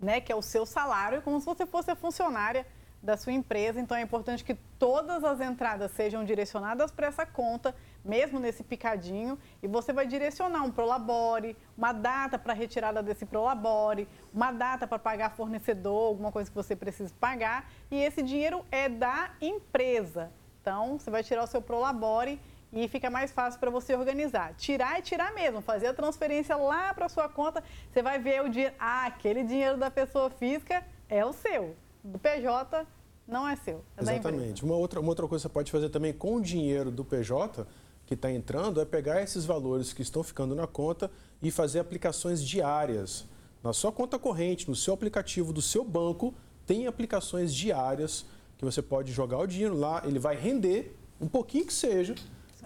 né, 0.00 0.20
que 0.20 0.32
é 0.32 0.36
o 0.36 0.42
seu 0.42 0.66
salário, 0.66 1.22
como 1.22 1.40
se 1.40 1.46
você 1.46 1.66
fosse 1.66 1.90
a 1.90 1.96
funcionária 1.96 2.66
da 3.02 3.16
sua 3.16 3.32
empresa. 3.32 3.80
Então 3.80 3.96
é 3.96 4.00
importante 4.00 4.44
que 4.44 4.54
todas 4.78 5.22
as 5.24 5.40
entradas 5.40 5.92
sejam 5.92 6.24
direcionadas 6.24 6.90
para 6.90 7.06
essa 7.06 7.24
conta, 7.24 7.74
mesmo 8.04 8.38
nesse 8.38 8.62
picadinho, 8.62 9.38
e 9.62 9.68
você 9.68 9.92
vai 9.92 10.06
direcionar 10.06 10.62
um 10.62 10.70
prolabore, 10.70 11.56
uma 11.76 11.92
data 11.92 12.38
para 12.38 12.52
retirada 12.52 13.02
desse 13.02 13.24
prolabore, 13.24 14.08
uma 14.34 14.52
data 14.52 14.86
para 14.86 14.98
pagar 14.98 15.30
fornecedor, 15.30 16.08
alguma 16.08 16.32
coisa 16.32 16.50
que 16.50 16.56
você 16.56 16.74
precisa 16.74 17.12
pagar, 17.18 17.70
e 17.90 17.96
esse 17.96 18.22
dinheiro 18.22 18.64
é 18.70 18.88
da 18.88 19.30
empresa. 19.40 20.30
Então, 20.60 20.98
você 20.98 21.10
vai 21.10 21.22
tirar 21.22 21.44
o 21.44 21.46
seu 21.46 21.62
prolabore 21.62 22.40
e 22.76 22.86
fica 22.88 23.08
mais 23.08 23.32
fácil 23.32 23.58
para 23.58 23.70
você 23.70 23.94
organizar. 23.94 24.54
Tirar 24.54 24.98
e 24.98 25.02
tirar 25.02 25.32
mesmo, 25.32 25.62
fazer 25.62 25.86
a 25.86 25.94
transferência 25.94 26.54
lá 26.56 26.92
para 26.92 27.08
sua 27.08 27.26
conta, 27.26 27.64
você 27.90 28.02
vai 28.02 28.18
ver 28.18 28.42
o 28.42 28.50
dinheiro, 28.50 28.74
ah, 28.78 29.06
aquele 29.06 29.42
dinheiro 29.42 29.78
da 29.78 29.90
pessoa 29.90 30.28
física 30.28 30.84
é 31.08 31.24
o 31.24 31.32
seu. 31.32 31.74
Do 32.04 32.18
PJ 32.18 32.86
não 33.26 33.48
é 33.48 33.56
seu. 33.56 33.82
É 33.96 34.02
Exatamente. 34.02 34.62
Uma 34.62 34.76
outra, 34.76 35.00
uma 35.00 35.08
outra 35.08 35.26
coisa 35.26 35.42
que 35.42 35.48
você 35.48 35.54
pode 35.54 35.72
fazer 35.72 35.88
também 35.88 36.12
com 36.12 36.36
o 36.36 36.40
dinheiro 36.40 36.90
do 36.90 37.02
PJ 37.02 37.66
que 38.04 38.12
está 38.12 38.30
entrando 38.30 38.78
é 38.78 38.84
pegar 38.84 39.22
esses 39.22 39.46
valores 39.46 39.92
que 39.94 40.02
estão 40.02 40.22
ficando 40.22 40.54
na 40.54 40.66
conta 40.66 41.10
e 41.42 41.50
fazer 41.50 41.80
aplicações 41.80 42.44
diárias. 42.44 43.24
Na 43.64 43.72
sua 43.72 43.90
conta 43.90 44.18
corrente, 44.18 44.68
no 44.68 44.76
seu 44.76 44.92
aplicativo 44.94 45.52
do 45.52 45.62
seu 45.62 45.82
banco, 45.82 46.32
tem 46.66 46.86
aplicações 46.86 47.52
diárias 47.52 48.26
que 48.58 48.64
você 48.64 48.80
pode 48.80 49.12
jogar 49.12 49.38
o 49.38 49.46
dinheiro 49.46 49.74
lá, 49.74 50.02
ele 50.04 50.18
vai 50.18 50.36
render 50.36 50.94
um 51.20 51.26
pouquinho 51.26 51.66
que 51.66 51.72
seja 51.72 52.14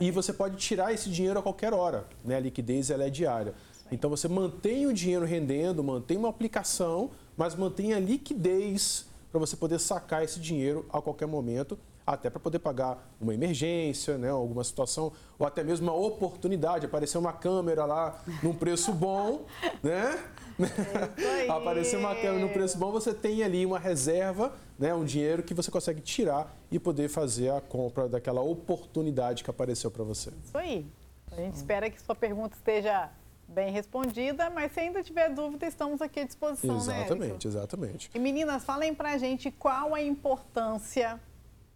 e 0.01 0.11
você 0.11 0.33
pode 0.33 0.57
tirar 0.57 0.93
esse 0.93 1.11
dinheiro 1.11 1.39
a 1.39 1.43
qualquer 1.43 1.75
hora. 1.75 2.07
Né? 2.25 2.37
A 2.37 2.41
liquidez 2.41 2.91
ela 2.91 3.05
é 3.05 3.11
diária. 3.11 3.55
Então 3.93 4.09
você 4.09 4.27
mantém 4.27 4.87
o 4.87 4.93
dinheiro 4.93 5.27
rendendo, 5.27 5.85
mantém 5.85 6.17
uma 6.17 6.31
aplicação, 6.31 7.11
mas 7.37 7.55
mantém 7.55 7.93
a 7.93 8.01
liquidez 8.01 9.07
para 9.31 9.39
você 9.39 9.57
poder 9.57 9.79
sacar 9.79 10.25
esse 10.25 10.41
dinheiro 10.41 10.87
a 10.93 11.01
qualquer 11.01 11.27
momento, 11.27 11.79
até 12.07 12.31
para 12.31 12.41
poder 12.41 12.59
pagar 12.59 13.09
uma 13.21 13.35
emergência, 13.35 14.19
né, 14.19 14.31
alguma 14.31 14.65
situação, 14.65 15.13
ou 15.39 15.47
até 15.47 15.63
mesmo 15.63 15.87
uma 15.87 15.95
oportunidade, 15.95 16.87
aparecer 16.87 17.19
uma 17.19 17.33
câmera 17.33 17.85
lá 17.85 18.23
num 18.43 18.53
preço 18.55 18.93
bom, 18.93 19.45
né? 19.83 20.19
Aparecer 21.49 21.97
uma 21.97 22.15
câmera 22.15 22.41
num 22.41 22.53
preço 22.53 22.77
bom, 22.77 22.91
você 22.91 23.15
tem 23.15 23.43
ali 23.43 23.65
uma 23.65 23.79
reserva, 23.79 24.53
né, 24.81 24.95
um 24.95 25.05
dinheiro 25.05 25.43
que 25.43 25.53
você 25.53 25.71
consegue 25.71 26.01
tirar 26.01 26.57
e 26.71 26.79
poder 26.79 27.11
fazer 27.11 27.51
a 27.51 27.61
compra 27.61 28.09
daquela 28.09 28.41
oportunidade 28.41 29.45
que 29.45 29.51
apareceu 29.51 29.91
para 29.91 30.03
você. 30.03 30.33
Isso 30.43 30.57
aí. 30.57 30.87
A 31.31 31.37
gente 31.37 31.55
espera 31.55 31.91
que 31.91 32.01
sua 32.01 32.15
pergunta 32.15 32.57
esteja 32.57 33.11
bem 33.47 33.71
respondida, 33.71 34.49
mas 34.49 34.73
se 34.73 34.81
ainda 34.81 35.03
tiver 35.03 35.29
dúvida, 35.35 35.67
estamos 35.67 36.01
aqui 36.01 36.21
à 36.21 36.25
disposição, 36.25 36.79
Exatamente, 36.79 37.47
né, 37.47 37.51
exatamente. 37.53 38.11
E 38.15 38.19
meninas, 38.19 38.65
falem 38.65 38.95
pra 38.95 39.19
gente 39.19 39.51
qual 39.51 39.95
a 39.95 40.01
importância 40.01 41.21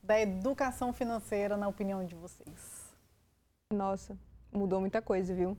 da 0.03 0.19
educação 0.19 0.91
financeira 0.93 1.59
na 1.59 1.69
opinião 1.69 2.07
de 2.07 2.15
vocês. 2.15 2.95
Nossa, 3.71 4.17
mudou 4.51 4.81
muita 4.81 5.03
coisa, 5.03 5.35
viu? 5.35 5.59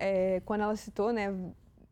É, 0.00 0.40
quando 0.44 0.62
ela 0.62 0.74
citou, 0.74 1.12
né, 1.12 1.32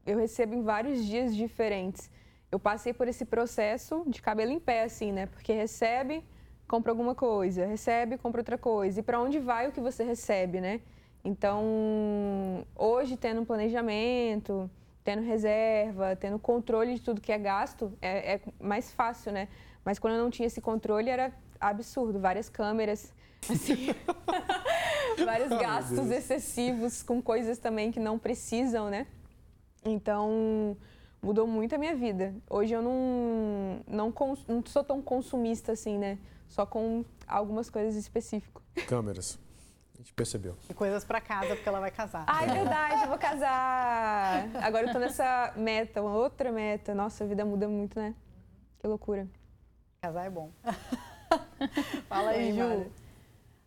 eu 0.04 0.18
recebo 0.18 0.54
em 0.54 0.62
vários 0.62 1.04
dias 1.04 1.36
diferentes. 1.36 2.10
Eu 2.50 2.58
passei 2.58 2.92
por 2.92 3.06
esse 3.06 3.24
processo 3.24 4.02
de 4.06 4.20
cabelo 4.20 4.50
em 4.50 4.58
pé, 4.58 4.82
assim, 4.82 5.12
né? 5.12 5.26
Porque 5.26 5.52
recebe, 5.52 6.24
compra 6.66 6.90
alguma 6.90 7.14
coisa, 7.14 7.64
recebe, 7.64 8.18
compra 8.18 8.40
outra 8.40 8.58
coisa. 8.58 9.00
E 9.00 9.02
para 9.02 9.20
onde 9.20 9.38
vai 9.38 9.68
o 9.68 9.72
que 9.72 9.80
você 9.80 10.02
recebe, 10.02 10.60
né? 10.60 10.80
Então, 11.24 12.66
hoje, 12.74 13.16
tendo 13.16 13.42
um 13.42 13.44
planejamento, 13.44 14.68
tendo 15.04 15.22
reserva, 15.22 16.16
tendo 16.16 16.38
controle 16.38 16.94
de 16.94 17.02
tudo 17.02 17.20
que 17.20 17.30
é 17.30 17.38
gasto, 17.38 17.92
é, 18.00 18.34
é 18.34 18.40
mais 18.58 18.90
fácil, 18.92 19.32
né? 19.32 19.48
Mas 19.84 19.98
quando 19.98 20.14
eu 20.14 20.22
não 20.22 20.30
tinha 20.30 20.46
esse 20.46 20.60
controle, 20.60 21.08
era 21.08 21.32
absurdo. 21.60 22.18
Várias 22.18 22.48
câmeras, 22.48 23.12
assim, 23.48 23.94
vários 25.24 25.50
gastos 25.50 26.10
excessivos 26.10 27.02
com 27.02 27.22
coisas 27.22 27.58
também 27.58 27.92
que 27.92 28.00
não 28.00 28.18
precisam, 28.18 28.90
né? 28.90 29.06
Então, 29.84 30.76
mudou 31.22 31.46
muito 31.46 31.74
a 31.74 31.78
minha 31.78 31.94
vida. 31.94 32.34
Hoje 32.48 32.74
eu 32.74 32.82
não, 32.82 33.80
não, 33.86 34.14
não 34.48 34.62
sou 34.66 34.82
tão 34.82 35.02
consumista 35.02 35.72
assim, 35.72 35.98
né? 35.98 36.18
Só 36.48 36.66
com 36.66 37.04
algumas 37.26 37.70
coisas 37.70 37.94
específicas. 37.96 38.62
Câmeras. 38.86 39.38
A 39.94 39.98
gente 39.98 40.14
percebeu. 40.14 40.56
E 40.68 40.72
coisas 40.72 41.04
para 41.04 41.20
casa, 41.20 41.54
porque 41.54 41.68
ela 41.68 41.78
vai 41.78 41.90
casar. 41.90 42.24
Ah, 42.26 42.42
é 42.42 42.46
verdade, 42.46 43.02
eu 43.02 43.08
vou 43.08 43.18
casar. 43.18 44.48
Agora 44.62 44.86
eu 44.86 44.92
tô 44.92 44.98
nessa 44.98 45.52
meta, 45.56 46.00
uma 46.00 46.16
outra 46.16 46.50
meta. 46.50 46.94
Nossa, 46.94 47.24
a 47.24 47.26
vida 47.26 47.44
muda 47.44 47.68
muito, 47.68 47.98
né? 47.98 48.14
Que 48.78 48.86
loucura. 48.86 49.28
Casar 50.00 50.24
é 50.24 50.30
bom. 50.30 50.50
Fala 52.08 52.30
aí, 52.30 52.52
Ju. 52.52 52.90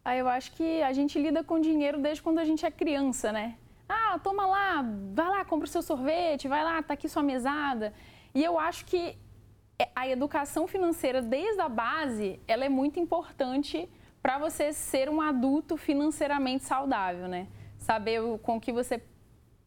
Ah, 0.04 0.18
eu 0.18 0.28
acho 0.28 0.54
que 0.54 0.82
a 0.82 0.92
gente 0.92 1.20
lida 1.20 1.44
com 1.44 1.60
dinheiro 1.60 2.02
desde 2.02 2.22
quando 2.24 2.40
a 2.40 2.46
gente 2.46 2.66
é 2.66 2.72
criança, 2.72 3.32
né? 3.32 3.56
Toma 4.20 4.46
lá, 4.46 4.86
vai 5.14 5.30
lá, 5.30 5.46
compra 5.46 5.66
o 5.66 5.70
seu 5.70 5.82
sorvete, 5.82 6.48
vai 6.48 6.64
lá, 6.64 6.82
tá 6.82 6.94
aqui 6.94 7.08
sua 7.10 7.24
mesada. 7.24 7.94
E 8.34 8.44
eu 8.44 8.60
acho 8.60 8.86
que 8.86 9.18
é, 9.78 9.90
a 9.96 10.08
educação 10.08 10.68
financeira 10.68 11.22
desde 11.22 11.62
a 11.62 11.70
base, 11.70 12.40
ela 12.48 12.66
é 12.66 12.70
muito 12.70 13.00
importante 13.00 13.90
para 14.22 14.38
você 14.38 14.72
ser 14.72 15.10
um 15.10 15.20
adulto 15.20 15.76
financeiramente 15.76 16.64
saudável, 16.64 17.28
né? 17.28 17.48
Saber 17.78 18.22
o, 18.22 18.38
com 18.38 18.60
que 18.60 18.72
você 18.72 19.04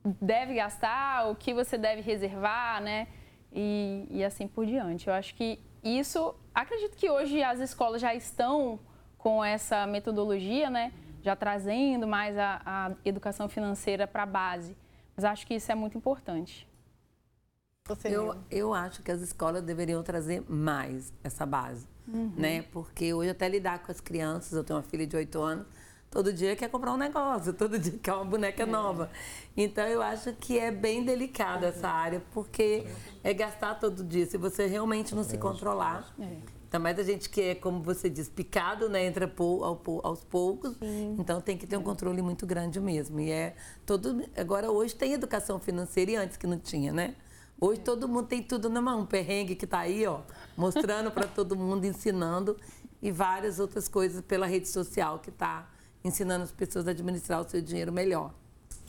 deve 0.04 0.54
gastar, 0.54 1.28
o 1.28 1.34
que 1.34 1.52
você 1.52 1.76
deve 1.76 2.00
reservar, 2.00 2.80
né? 2.80 3.08
E, 3.52 4.06
e 4.10 4.24
assim 4.24 4.46
por 4.46 4.64
diante. 4.64 5.08
Eu 5.08 5.14
acho 5.14 5.34
que 5.34 5.60
isso, 5.82 6.34
acredito 6.54 6.96
que 6.96 7.10
hoje 7.10 7.42
as 7.42 7.60
escolas 7.60 8.00
já 8.00 8.14
estão 8.14 8.78
com 9.18 9.44
essa 9.44 9.86
metodologia, 9.86 10.70
né? 10.70 10.92
Já 11.26 11.34
trazendo 11.34 12.06
mais 12.06 12.38
a, 12.38 12.62
a 12.64 12.92
educação 13.04 13.48
financeira 13.48 14.06
para 14.06 14.22
a 14.22 14.26
base. 14.26 14.76
Mas 15.16 15.24
acho 15.24 15.44
que 15.44 15.54
isso 15.54 15.72
é 15.72 15.74
muito 15.74 15.98
importante. 15.98 16.68
Eu, 18.04 18.36
eu 18.48 18.72
acho 18.72 19.02
que 19.02 19.10
as 19.10 19.20
escolas 19.20 19.60
deveriam 19.64 20.04
trazer 20.04 20.44
mais 20.48 21.12
essa 21.24 21.44
base, 21.44 21.84
uhum. 22.06 22.32
né? 22.36 22.62
Porque 22.70 23.12
hoje 23.12 23.30
até 23.30 23.48
lidar 23.48 23.80
com 23.80 23.90
as 23.90 24.00
crianças, 24.00 24.52
eu 24.52 24.62
tenho 24.62 24.78
uma 24.78 24.84
filha 24.84 25.04
de 25.04 25.16
8 25.16 25.40
anos, 25.40 25.66
todo 26.12 26.32
dia 26.32 26.54
quer 26.54 26.70
comprar 26.70 26.92
um 26.92 26.96
negócio, 26.96 27.52
todo 27.54 27.76
dia 27.76 27.98
quer 28.00 28.12
uma 28.12 28.24
boneca 28.24 28.62
é. 28.62 28.66
nova. 28.66 29.10
Então 29.56 29.84
eu 29.84 30.00
acho 30.00 30.32
que 30.34 30.60
é 30.60 30.70
bem 30.70 31.04
delicado 31.04 31.62
uhum. 31.62 31.70
essa 31.70 31.88
área, 31.88 32.22
porque 32.32 32.86
é 33.24 33.34
gastar 33.34 33.74
todo 33.80 34.04
dia. 34.04 34.26
Se 34.26 34.38
você 34.38 34.66
realmente 34.68 35.12
não 35.12 35.24
se 35.24 35.36
controlar. 35.38 36.14
É. 36.66 36.76
Ainda 36.76 36.78
mais 36.78 36.98
a 36.98 37.02
gente 37.02 37.30
que 37.30 37.40
é, 37.40 37.54
como 37.54 37.82
você 37.82 38.10
diz, 38.10 38.28
picado, 38.28 38.88
né? 38.88 39.06
Entra 39.06 39.32
aos 40.02 40.24
poucos. 40.24 40.76
Sim. 40.76 41.16
Então 41.18 41.40
tem 41.40 41.56
que 41.56 41.66
ter 41.66 41.76
um 41.76 41.82
controle 41.82 42.20
muito 42.22 42.46
grande 42.46 42.80
mesmo. 42.80 43.20
E 43.20 43.30
é 43.30 43.54
todo. 43.84 44.24
Agora 44.36 44.70
hoje 44.70 44.94
tem 44.94 45.12
educação 45.12 45.58
financeira 45.58 46.10
e 46.10 46.16
antes 46.16 46.36
que 46.36 46.46
não 46.46 46.58
tinha, 46.58 46.92
né? 46.92 47.14
Hoje 47.58 47.80
todo 47.80 48.06
mundo 48.06 48.26
tem 48.26 48.42
tudo 48.42 48.68
na 48.68 48.82
mão, 48.82 49.00
um 49.00 49.06
perrengue 49.06 49.54
que 49.54 49.64
está 49.64 49.78
aí, 49.78 50.06
ó, 50.06 50.20
mostrando 50.56 51.10
para 51.10 51.26
todo 51.26 51.56
mundo, 51.56 51.84
ensinando 51.86 52.54
e 53.00 53.10
várias 53.10 53.58
outras 53.58 53.88
coisas 53.88 54.20
pela 54.20 54.46
rede 54.46 54.68
social 54.68 55.18
que 55.20 55.30
está 55.30 55.70
ensinando 56.04 56.44
as 56.44 56.52
pessoas 56.52 56.86
a 56.86 56.90
administrar 56.90 57.40
o 57.40 57.48
seu 57.48 57.62
dinheiro 57.62 57.90
melhor, 57.92 58.34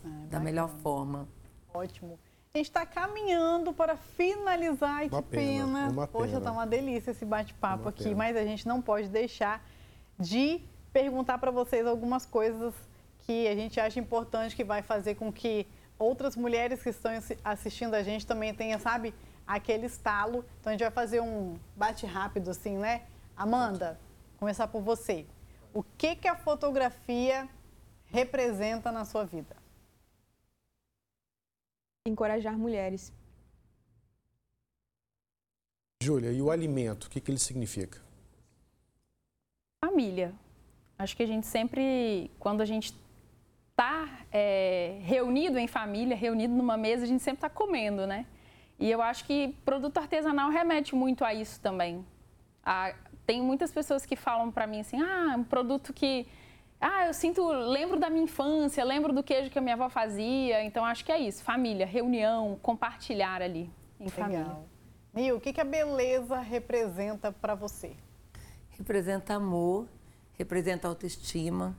é, 0.03 0.28
da 0.28 0.39
melhor 0.39 0.69
forma. 0.82 1.28
Ótimo. 1.73 2.19
A 2.54 2.58
gente 2.58 2.68
está 2.68 2.86
caminhando 2.86 3.74
para 3.74 3.95
finalizar 3.95 5.04
uma 5.06 5.22
que 5.22 5.30
pena. 5.30 5.89
pena. 5.89 6.08
Poxa, 6.08 6.38
está 6.38 6.52
uma 6.52 6.66
delícia 6.66 7.12
esse 7.12 7.26
bate-papo 7.26 7.89
aqui, 7.89 8.06
pena. 8.06 8.16
mas 8.16 8.38
a 8.38 8.43
gente 8.43 8.68
não 8.68 8.82
pode 8.82 9.10
deixar 9.10 9.64
de 10.18 10.62
perguntar 10.91 11.38
para 11.38 11.52
vocês 11.52 11.86
algumas 11.86 12.26
coisas 12.26 12.74
que 13.20 13.48
a 13.48 13.54
gente 13.56 13.80
acha 13.80 14.00
importante 14.00 14.56
que 14.56 14.64
vai 14.64 14.82
fazer 14.82 15.16
com 15.16 15.32
que 15.32 15.68
outras 16.00 16.36
mulheres 16.36 16.82
que 16.82 16.89
estão 16.89 17.12
assistindo 17.43 17.93
a 17.93 18.02
gente 18.02 18.26
também 18.26 18.54
tenham, 18.54 18.80
sabe, 18.80 19.14
aquele 19.45 19.86
estalo. 19.86 20.45
Então 20.60 20.72
a 20.72 20.74
gente 20.74 20.82
vai 20.82 20.91
fazer 20.91 21.20
um 21.20 21.60
bate 21.76 22.06
rápido 22.06 22.50
assim, 22.50 22.78
né? 22.78 23.04
Amanda, 23.36 24.00
começar 24.38 24.68
por 24.68 24.82
você. 24.82 25.26
O 25.74 25.84
que 25.84 26.16
que 26.16 26.28
a 26.28 26.36
fotografia 26.36 27.48
representa 28.06 28.91
na 28.91 29.04
sua 29.04 29.26
vida? 29.26 29.57
Encorajar 32.08 32.58
mulheres. 32.58 33.14
Júlia, 36.01 36.32
e 36.32 36.41
o 36.41 36.49
alimento, 36.49 37.05
o 37.05 37.10
que, 37.10 37.20
que 37.20 37.32
ele 37.32 37.39
significa? 37.39 37.99
Família. 39.84 40.34
Acho 40.97 41.16
que 41.18 41.24
a 41.24 41.28
gente 41.28 41.45
sempre, 41.45 42.32
quando 42.39 42.62
a 42.62 42.66
gente 42.66 42.93
está 43.72 44.26
é, 44.32 44.99
reunido 45.03 45.60
em 45.60 45.68
família, 45.68 46.16
reunido 46.16 46.53
numa 46.53 46.78
mesa, 46.78 47.03
a 47.03 47.08
gente 47.08 47.22
sempre 47.22 47.38
está 47.38 47.49
comendo, 47.49 48.08
né? 48.08 48.26
E 48.80 48.89
eu 48.89 49.01
acho 49.01 49.26
que 49.26 49.55
produto 49.66 49.97
artesanal 49.97 50.49
remete 50.49 50.95
muito 50.95 51.26
a 51.26 51.34
isso 51.34 51.60
também. 51.60 52.05
A, 52.64 52.93
tem 53.26 53.41
muitas 53.41 53.72
pessoas 53.72 54.05
que 54.05 54.16
falam 54.16 54.51
para 54.51 54.66
mim 54.66 54.80
assim, 54.80 55.01
ah, 55.01 55.36
um 55.38 55.43
produto 55.43 55.93
que, 55.93 56.26
ah, 56.80 57.07
eu 57.07 57.13
sinto, 57.13 57.47
lembro 57.47 57.99
da 57.99 58.09
minha 58.09 58.23
infância, 58.23 58.84
lembro 58.84 59.11
do 59.11 59.23
queijo 59.23 59.49
que 59.49 59.57
a 59.57 59.61
minha 59.61 59.75
avó 59.75 59.89
fazia. 59.89 60.63
Então 60.63 60.86
acho 60.86 61.03
que 61.03 61.11
é 61.11 61.19
isso, 61.19 61.43
família, 61.43 61.86
reunião, 61.86 62.57
compartilhar 62.61 63.41
ali 63.41 63.69
em 63.99 64.05
Legal. 64.05 64.11
família. 64.11 64.57
Nil, 65.13 65.38
o 65.38 65.41
que, 65.41 65.51
que 65.51 65.61
a 65.61 65.65
beleza 65.65 66.39
representa 66.39 67.32
para 67.32 67.55
você? 67.55 67.95
Representa 68.69 69.34
amor, 69.34 69.88
representa 70.38 70.88
autoestima, 70.88 71.75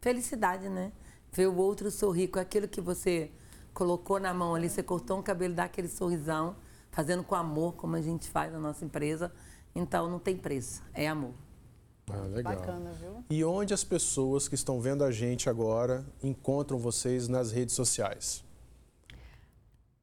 felicidade, 0.00 0.68
né? 0.68 0.92
ver 1.32 1.46
o 1.46 1.56
outro 1.56 1.90
sorrir 1.90 2.28
com 2.28 2.38
aquilo 2.38 2.66
que 2.66 2.80
você 2.80 3.30
colocou 3.72 4.18
na 4.18 4.34
mão 4.34 4.54
ali, 4.54 4.68
você 4.68 4.82
cortou 4.82 5.18
um 5.18 5.22
cabelo, 5.22 5.54
dá 5.54 5.64
aquele 5.64 5.88
sorrisão, 5.88 6.56
fazendo 6.90 7.22
com 7.22 7.34
amor, 7.34 7.74
como 7.74 7.96
a 7.96 8.00
gente 8.00 8.28
faz 8.28 8.52
na 8.52 8.58
nossa 8.58 8.84
empresa. 8.84 9.32
Então 9.74 10.10
não 10.10 10.18
tem 10.18 10.36
preço, 10.36 10.82
é 10.92 11.08
amor. 11.08 11.34
Ah, 12.12 12.26
legal. 12.26 12.56
Bacana, 12.56 12.90
viu? 12.92 13.24
E 13.30 13.44
onde 13.44 13.74
as 13.74 13.84
pessoas 13.84 14.48
que 14.48 14.54
estão 14.54 14.80
vendo 14.80 15.04
a 15.04 15.10
gente 15.10 15.48
agora 15.48 16.04
encontram 16.22 16.78
vocês 16.78 17.28
nas 17.28 17.52
redes 17.52 17.74
sociais? 17.74 18.44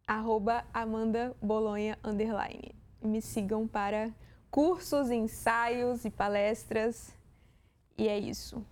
Arroba 0.06 0.64
Amanda 0.74 1.36
Bolonha 1.42 1.98
Underline. 2.04 2.74
Me 3.02 3.22
sigam 3.22 3.68
para 3.68 4.12
cursos, 4.50 5.12
ensaios 5.12 6.06
e 6.06 6.10
palestras. 6.10 7.14
E 7.98 8.08
é 8.08 8.18
isso. 8.18 8.64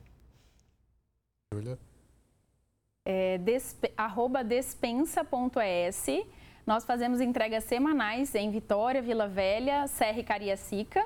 Júlia? 1.53 1.77
é, 3.05 3.37
despe, 3.37 3.91
arroba 3.95 4.43
despensa.es. 4.43 6.07
Nós 6.65 6.83
fazemos 6.83 7.21
entregas 7.21 7.63
semanais 7.65 8.33
em 8.33 8.49
Vitória, 8.49 9.01
Vila 9.01 9.27
Velha, 9.27 9.85
Serra 9.85 10.19
e 10.19 10.23
Cariacica. 10.23 11.05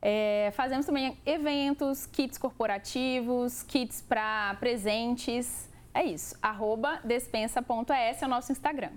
É, 0.00 0.52
fazemos 0.54 0.86
também 0.86 1.18
eventos, 1.26 2.06
kits 2.06 2.38
corporativos, 2.38 3.62
kits 3.62 4.00
para 4.00 4.54
presentes. 4.60 5.68
É 5.92 6.04
isso, 6.04 6.36
arroba 6.40 7.00
despensa.es 7.04 8.22
é 8.22 8.26
o 8.26 8.28
nosso 8.28 8.52
Instagram. 8.52 8.92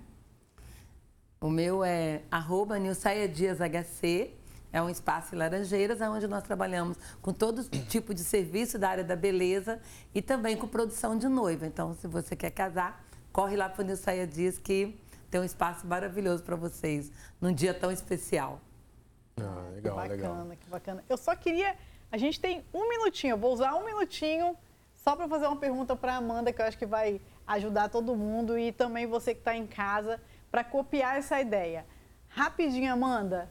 O 1.40 1.50
meu 1.50 1.84
é 1.84 2.22
arroba 2.30 2.78
Dias 3.34 3.58
HC 3.58 4.42
é 4.74 4.82
um 4.82 4.90
espaço 4.90 5.36
em 5.36 5.38
Laranjeiras, 5.38 6.00
onde 6.02 6.28
nós 6.28 6.44
trabalhamos 6.44 6.98
com 7.22 7.34
todo 7.34 7.64
tipo 7.90 8.14
de 8.14 8.22
serviço 8.22 8.80
da 8.80 8.90
área 8.90 9.04
da 9.04 9.16
beleza 9.16 9.82
e 10.16 10.22
também 10.22 10.56
com 10.56 10.68
produção 10.68 11.18
de 11.18 11.28
noiva. 11.28 11.68
Então, 11.68 11.94
se 11.96 12.08
você 12.08 12.36
quer 12.36 12.52
casar, 12.52 13.04
corre 13.34 13.58
lá 13.58 13.68
para 13.68 13.84
o 13.84 13.86
Nilceia 13.86 14.26
Dias, 14.26 14.58
que 14.58 14.98
tem 15.30 15.42
um 15.42 15.44
espaço 15.44 15.86
maravilhoso 15.86 16.44
para 16.44 16.56
vocês, 16.56 17.12
num 17.40 17.54
dia 17.54 17.74
tão 17.74 17.92
especial. 17.92 18.62
Ah, 19.38 19.70
legal, 19.74 19.96
que 20.02 20.10
bacana, 20.10 20.44
legal. 20.44 20.58
que 20.58 20.70
bacana. 20.70 21.04
Eu 21.08 21.18
só 21.18 21.36
queria... 21.36 21.76
A 22.12 22.18
gente 22.18 22.40
tem 22.40 22.66
um 22.74 22.90
minutinho, 22.90 23.34
eu 23.34 23.38
vou 23.38 23.54
usar 23.54 23.74
um 23.76 23.86
minutinho 23.86 24.58
só 24.96 25.16
para 25.16 25.28
fazer 25.28 25.48
uma 25.48 25.56
pergunta 25.56 25.96
para 25.96 26.14
a 26.14 26.18
Amanda, 26.18 26.52
que 26.52 26.62
eu 26.62 26.66
acho 26.66 26.78
que 26.78 26.86
vai 26.86 27.20
ajudar 27.48 27.90
todo 27.90 28.16
mundo 28.16 28.58
e 28.58 28.72
também 28.72 29.08
você 29.08 29.34
que 29.34 29.40
está 29.40 29.56
em 29.56 29.66
casa, 29.66 30.20
para 30.52 30.64
copiar 30.64 31.18
essa 31.18 31.40
ideia. 31.40 31.86
Rapidinho, 32.28 32.92
Amanda, 32.92 33.50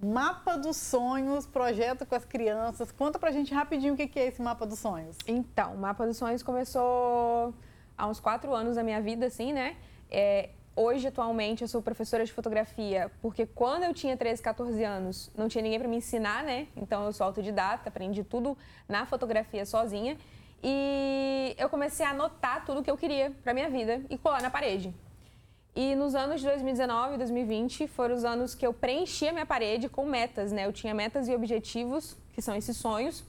Mapa 0.00 0.56
dos 0.56 0.76
Sonhos, 0.76 1.46
projeto 1.46 2.06
com 2.06 2.14
as 2.14 2.24
crianças. 2.24 2.92
Conta 2.92 3.18
pra 3.18 3.32
gente 3.32 3.52
rapidinho 3.52 3.94
o 3.94 3.96
que 3.96 4.18
é 4.18 4.26
esse 4.28 4.40
Mapa 4.40 4.64
dos 4.64 4.78
Sonhos. 4.78 5.16
Então, 5.26 5.74
o 5.74 5.78
Mapa 5.78 6.06
dos 6.06 6.16
Sonhos 6.16 6.42
começou 6.42 7.52
há 7.96 8.06
uns 8.06 8.20
quatro 8.20 8.54
anos 8.54 8.76
da 8.76 8.82
minha 8.82 9.02
vida, 9.02 9.26
assim, 9.26 9.52
né? 9.52 9.76
É, 10.10 10.50
hoje, 10.78 11.08
atualmente, 11.08 11.62
eu 11.62 11.68
sou 11.68 11.82
professora 11.82 12.24
de 12.24 12.32
fotografia, 12.32 13.10
porque 13.20 13.44
quando 13.44 13.82
eu 13.82 13.92
tinha 13.92 14.16
13, 14.16 14.40
14 14.40 14.84
anos, 14.84 15.30
não 15.36 15.48
tinha 15.48 15.62
ninguém 15.62 15.78
para 15.78 15.88
me 15.88 15.96
ensinar, 15.96 16.44
né? 16.44 16.68
Então, 16.76 17.04
eu 17.04 17.12
sou 17.12 17.26
autodidata, 17.26 17.88
aprendi 17.88 18.22
tudo 18.22 18.56
na 18.88 19.04
fotografia 19.04 19.66
sozinha. 19.66 20.16
E 20.62 21.54
eu 21.58 21.68
comecei 21.68 22.06
a 22.06 22.10
anotar 22.10 22.64
tudo 22.64 22.82
que 22.82 22.90
eu 22.90 22.96
queria 22.96 23.32
para 23.42 23.52
minha 23.52 23.68
vida 23.68 24.02
e 24.08 24.16
colar 24.16 24.40
na 24.40 24.50
parede. 24.50 24.94
E 25.74 25.94
nos 25.94 26.14
anos 26.14 26.40
de 26.40 26.46
2019 26.46 27.14
e 27.14 27.18
2020 27.18 27.86
foram 27.88 28.14
os 28.14 28.24
anos 28.24 28.54
que 28.54 28.66
eu 28.66 28.72
preenchi 28.72 29.28
a 29.28 29.32
minha 29.32 29.46
parede 29.46 29.88
com 29.88 30.04
metas, 30.04 30.50
né? 30.50 30.66
Eu 30.66 30.72
tinha 30.72 30.94
metas 30.94 31.28
e 31.28 31.34
objetivos, 31.34 32.16
que 32.32 32.42
são 32.42 32.56
esses 32.56 32.76
sonhos. 32.76 33.24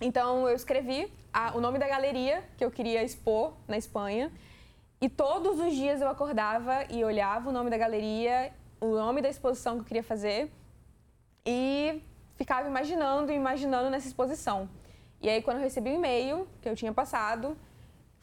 Então 0.00 0.48
eu 0.48 0.54
escrevi 0.54 1.12
a, 1.32 1.56
o 1.56 1.60
nome 1.60 1.78
da 1.78 1.86
galeria 1.86 2.42
que 2.56 2.64
eu 2.64 2.70
queria 2.70 3.02
expor 3.02 3.52
na 3.66 3.76
Espanha. 3.76 4.32
E 5.00 5.08
todos 5.08 5.60
os 5.60 5.74
dias 5.74 6.00
eu 6.00 6.08
acordava 6.08 6.84
e 6.90 7.04
olhava 7.04 7.48
o 7.50 7.52
nome 7.52 7.70
da 7.70 7.78
galeria, 7.78 8.52
o 8.80 8.88
nome 8.96 9.22
da 9.22 9.28
exposição 9.28 9.74
que 9.76 9.80
eu 9.82 9.84
queria 9.84 10.02
fazer 10.02 10.52
e 11.46 12.02
ficava 12.36 12.68
imaginando 12.68 13.32
imaginando 13.32 13.90
nessa 13.90 14.08
exposição. 14.08 14.68
E 15.20 15.28
aí 15.28 15.40
quando 15.40 15.58
eu 15.58 15.62
recebi 15.62 15.90
o 15.90 15.94
e-mail 15.94 16.48
que 16.60 16.68
eu 16.68 16.74
tinha 16.74 16.92
passado, 16.92 17.56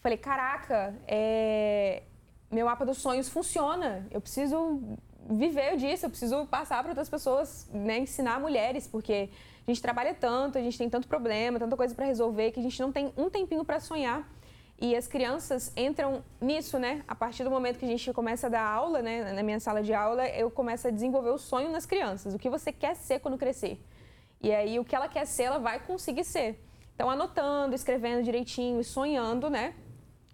falei, 0.02 0.18
caraca, 0.18 0.94
é, 1.08 2.04
meu 2.52 2.66
mapa 2.66 2.86
dos 2.86 2.98
sonhos 2.98 3.30
funciona. 3.30 4.06
Eu 4.12 4.20
preciso 4.20 4.82
viver 5.30 5.78
disso, 5.78 6.06
eu 6.06 6.10
preciso 6.10 6.46
passar 6.46 6.84
para 6.84 6.92
outras 6.92 7.10
pessoas, 7.10 7.68
né, 7.74 8.00
ensinar 8.00 8.40
mulheres, 8.40 8.86
porque 8.86 9.30
a 9.66 9.72
gente 9.72 9.82
trabalha 9.82 10.14
tanto, 10.14 10.58
a 10.58 10.62
gente 10.62 10.78
tem 10.78 10.90
tanto 10.90 11.08
problema, 11.08 11.58
tanta 11.58 11.76
coisa 11.76 11.96
para 11.96 12.06
resolver 12.06 12.52
que 12.52 12.60
a 12.60 12.64
gente 12.64 12.80
não 12.80 12.92
tem 12.92 13.12
um 13.18 13.30
tempinho 13.30 13.66
para 13.66 13.80
sonhar. 13.80 14.30
E 14.80 14.96
as 14.96 15.08
crianças 15.08 15.72
entram 15.76 16.24
nisso, 16.40 16.78
né? 16.78 17.04
A 17.08 17.16
partir 17.16 17.44
do 17.44 17.50
momento 17.50 17.80
que 17.80 17.86
a 17.86 17.88
gente 17.88 18.12
começa 18.12 18.48
a 18.48 18.50
dar 18.50 18.68
aula, 18.68 19.02
né? 19.02 19.32
Na 19.32 19.42
minha 19.42 19.60
sala 19.60 19.82
de 19.82 19.94
aula, 19.94 20.28
eu 20.28 20.52
começo 20.52 20.88
a 20.88 20.92
desenvolver 20.92 21.30
o 21.30 21.38
sonho 21.38 21.72
nas 21.72 21.86
crianças. 21.86 22.34
O 22.34 22.40
que 22.40 22.50
você 22.50 22.74
quer 22.74 22.96
ser 22.96 23.20
quando 23.20 23.38
crescer? 23.38 23.82
E 24.42 24.54
aí, 24.54 24.78
o 24.78 24.84
que 24.84 24.94
ela 24.94 25.08
quer 25.08 25.26
ser, 25.26 25.44
ela 25.44 25.60
vai 25.60 25.80
conseguir 25.80 26.26
ser. 26.26 26.62
Então, 26.94 27.10
anotando, 27.10 27.74
escrevendo 27.74 28.24
direitinho 28.24 28.80
e 28.82 28.84
sonhando, 28.84 29.50
né? 29.50 29.74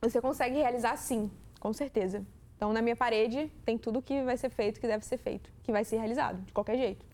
Você 0.01 0.19
consegue 0.19 0.55
realizar 0.55 0.97
sim, 0.97 1.29
com 1.59 1.71
certeza. 1.71 2.25
Então, 2.55 2.73
na 2.73 2.81
minha 2.81 2.95
parede, 2.95 3.51
tem 3.63 3.77
tudo 3.77 4.01
que 4.01 4.23
vai 4.23 4.37
ser 4.37 4.49
feito, 4.49 4.79
que 4.79 4.87
deve 4.87 5.05
ser 5.05 5.17
feito, 5.17 5.51
que 5.63 5.71
vai 5.71 5.83
ser 5.83 5.97
realizado, 5.97 6.41
de 6.41 6.51
qualquer 6.51 6.77
jeito. 6.77 7.05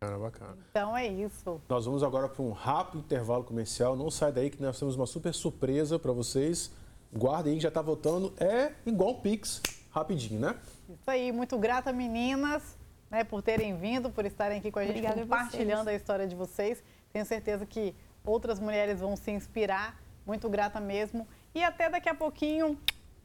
Bacana, 0.00 0.18
bacana. 0.18 0.58
Então 0.70 0.96
é 0.96 1.08
isso. 1.08 1.60
Nós 1.68 1.84
vamos 1.84 2.04
agora 2.04 2.28
para 2.28 2.40
um 2.40 2.52
rápido 2.52 3.00
intervalo 3.00 3.42
comercial. 3.42 3.96
Não 3.96 4.12
sai 4.12 4.30
daí 4.30 4.48
que 4.48 4.62
nós 4.62 4.78
temos 4.78 4.94
uma 4.94 5.06
super 5.06 5.34
surpresa 5.34 5.98
para 5.98 6.12
vocês. 6.12 6.70
Guardem 7.12 7.54
aí, 7.54 7.60
já 7.60 7.68
está 7.68 7.82
votando. 7.82 8.32
É 8.38 8.72
igual 8.86 9.10
o 9.10 9.20
Pix, 9.20 9.60
rapidinho, 9.90 10.40
né? 10.40 10.54
Isso 10.88 11.10
aí, 11.10 11.32
muito 11.32 11.58
grata, 11.58 11.92
meninas, 11.92 12.76
né, 13.10 13.24
por 13.24 13.42
terem 13.42 13.76
vindo, 13.76 14.08
por 14.08 14.24
estarem 14.24 14.58
aqui 14.58 14.70
com 14.70 14.78
a 14.78 14.82
gente, 14.82 14.98
Obrigada 14.98 15.20
compartilhando 15.20 15.88
a, 15.88 15.90
a 15.90 15.94
história 15.94 16.28
de 16.28 16.36
vocês. 16.36 16.80
Tenho 17.12 17.26
certeza 17.26 17.66
que 17.66 17.92
outras 18.24 18.60
mulheres 18.60 19.00
vão 19.00 19.16
se 19.16 19.32
inspirar. 19.32 20.00
Muito 20.24 20.48
grata 20.48 20.78
mesmo. 20.78 21.26
E 21.52 21.64
até 21.64 21.90
daqui 21.90 22.08
a 22.08 22.14
pouquinho. 22.14 22.78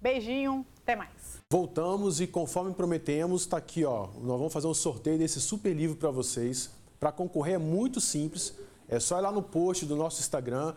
Beijinho, 0.04 0.66
até 0.82 0.98
mais. 0.98 1.40
Voltamos 1.50 2.20
e 2.20 2.28
conforme 2.28 2.74
prometemos, 2.74 3.44
está 3.44 3.56
aqui, 3.56 3.86
ó. 3.86 4.10
Nós 4.22 4.38
vamos 4.38 4.52
fazer 4.52 4.68
um 4.68 4.74
sorteio 4.74 5.18
desse 5.18 5.40
super 5.40 5.74
livro 5.74 5.96
para 5.96 6.12
vocês. 6.12 6.72
Para 7.00 7.10
concorrer 7.10 7.56
é 7.56 7.58
muito 7.58 8.02
simples. 8.02 8.54
É 8.90 9.00
só 9.00 9.18
ir 9.18 9.22
lá 9.22 9.32
no 9.32 9.42
post 9.42 9.86
do 9.86 9.96
nosso 9.96 10.20
Instagram, 10.20 10.76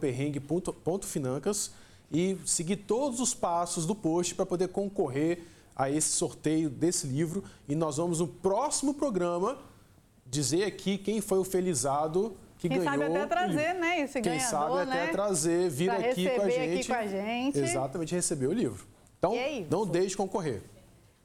perrengue.financas 0.00 1.72
e 2.10 2.38
seguir 2.46 2.76
todos 2.76 3.20
os 3.20 3.34
passos 3.34 3.84
do 3.84 3.94
post 3.94 4.34
para 4.34 4.46
poder 4.46 4.68
concorrer 4.68 5.44
a 5.76 5.90
esse 5.90 6.08
sorteio 6.08 6.70
desse 6.70 7.06
livro. 7.06 7.44
E 7.68 7.74
nós 7.74 7.98
vamos 7.98 8.20
no 8.20 8.28
próximo 8.28 8.94
programa 8.94 9.58
dizer 10.24 10.64
aqui 10.64 10.96
quem 10.96 11.20
foi 11.20 11.38
o 11.38 11.44
felizado 11.44 12.34
que 12.58 12.68
Quem 12.68 12.78
ganhou. 12.78 12.92
Quem 12.92 13.00
sabe 13.00 13.16
até 13.16 13.26
trazer, 13.26 13.74
né? 13.74 14.00
Esse 14.00 14.20
Quem 14.20 14.32
ganhador, 14.32 14.78
sabe 14.78 14.90
né? 14.90 15.02
até 15.02 15.12
trazer, 15.12 15.70
vir 15.70 15.90
aqui 15.90 16.28
com, 16.28 16.42
aqui 16.42 16.86
com 16.86 16.94
a 16.94 17.06
gente. 17.06 17.58
Exatamente, 17.58 18.14
receber 18.14 18.46
o 18.48 18.52
livro. 18.52 18.86
Então, 19.18 19.32
é 19.34 19.64
não 19.70 19.86
deixe 19.86 20.08
de 20.08 20.16
concorrer. 20.16 20.62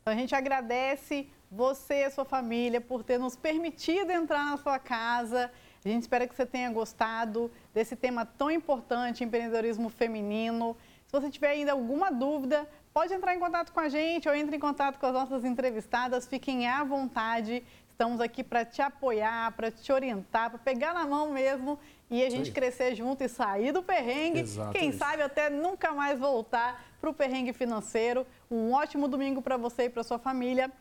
Então, 0.02 0.14
a 0.14 0.16
gente 0.16 0.34
agradece 0.36 1.28
você 1.50 2.02
e 2.02 2.04
a 2.06 2.12
sua 2.12 2.26
família 2.26 2.82
por 2.82 3.04
ter 3.04 3.18
nos 3.18 3.36
permitido 3.36 4.12
entrar 4.12 4.46
na 4.46 4.58
sua 4.58 4.80
casa. 4.80 5.52
A 5.84 5.90
gente 5.90 6.02
espera 6.02 6.28
que 6.28 6.36
você 6.36 6.46
tenha 6.46 6.72
gostado 6.72 7.52
desse 7.74 7.96
tema 7.96 8.26
tão 8.26 8.50
importante, 8.50 9.24
empreendedorismo 9.24 9.90
feminino. 9.90 10.78
Se 11.06 11.12
você 11.12 11.30
tiver 11.30 11.50
ainda 11.50 11.74
alguma 11.74 12.12
dúvida, 12.12 12.68
pode 12.94 13.14
entrar 13.14 13.36
em 13.36 13.40
contato 13.40 13.72
com 13.72 13.80
a 13.80 13.90
gente 13.90 14.30
ou 14.30 14.36
entre 14.36 14.56
em 14.56 14.60
contato 14.60 14.98
com 14.98 15.06
as 15.06 15.14
nossas 15.14 15.44
entrevistadas. 15.44 16.26
Fiquem 16.26 16.68
à 16.68 16.84
vontade. 16.84 17.64
Estamos 17.94 18.20
aqui 18.20 18.44
para 18.44 18.66
te 18.66 18.82
apoiar, 18.82 19.52
para 19.52 19.70
te 19.70 19.91
orientar, 19.94 20.50
para 20.50 20.58
pegar 20.58 20.96
na 20.96 21.06
mão 21.06 21.32
mesmo 21.32 21.78
e 22.10 22.24
a 22.24 22.30
gente 22.30 22.48
Sim. 22.48 22.52
crescer 22.52 22.96
junto 22.96 23.24
e 23.24 23.30
sair 23.30 23.72
do 23.72 23.84
perrengue. 23.84 24.39
Exatamente. 24.39 24.80
Quem 24.80 24.91
sabe 24.91 25.22
até 25.22 25.48
nunca 25.48 25.91
mais 25.91 26.20
voltar 26.20 26.84
para 27.00 27.10
o 27.12 27.14
perrengue 27.14 27.54
financeiro. 27.54 28.26
Um 28.50 28.74
ótimo 28.74 29.08
domingo 29.08 29.44
para 29.44 29.58
você 29.58 29.84
e 29.84 29.89
para 29.91 30.02
sua 30.02 30.18
família. 30.18 30.72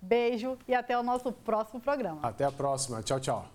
Beijo 0.00 0.58
e 0.66 0.74
até 0.74 0.98
o 0.98 1.02
nosso 1.02 1.30
próximo 1.30 1.78
programa. 1.78 2.20
Até 2.22 2.44
a 2.44 2.50
próxima. 2.50 3.02
Tchau, 3.02 3.20
tchau. 3.20 3.46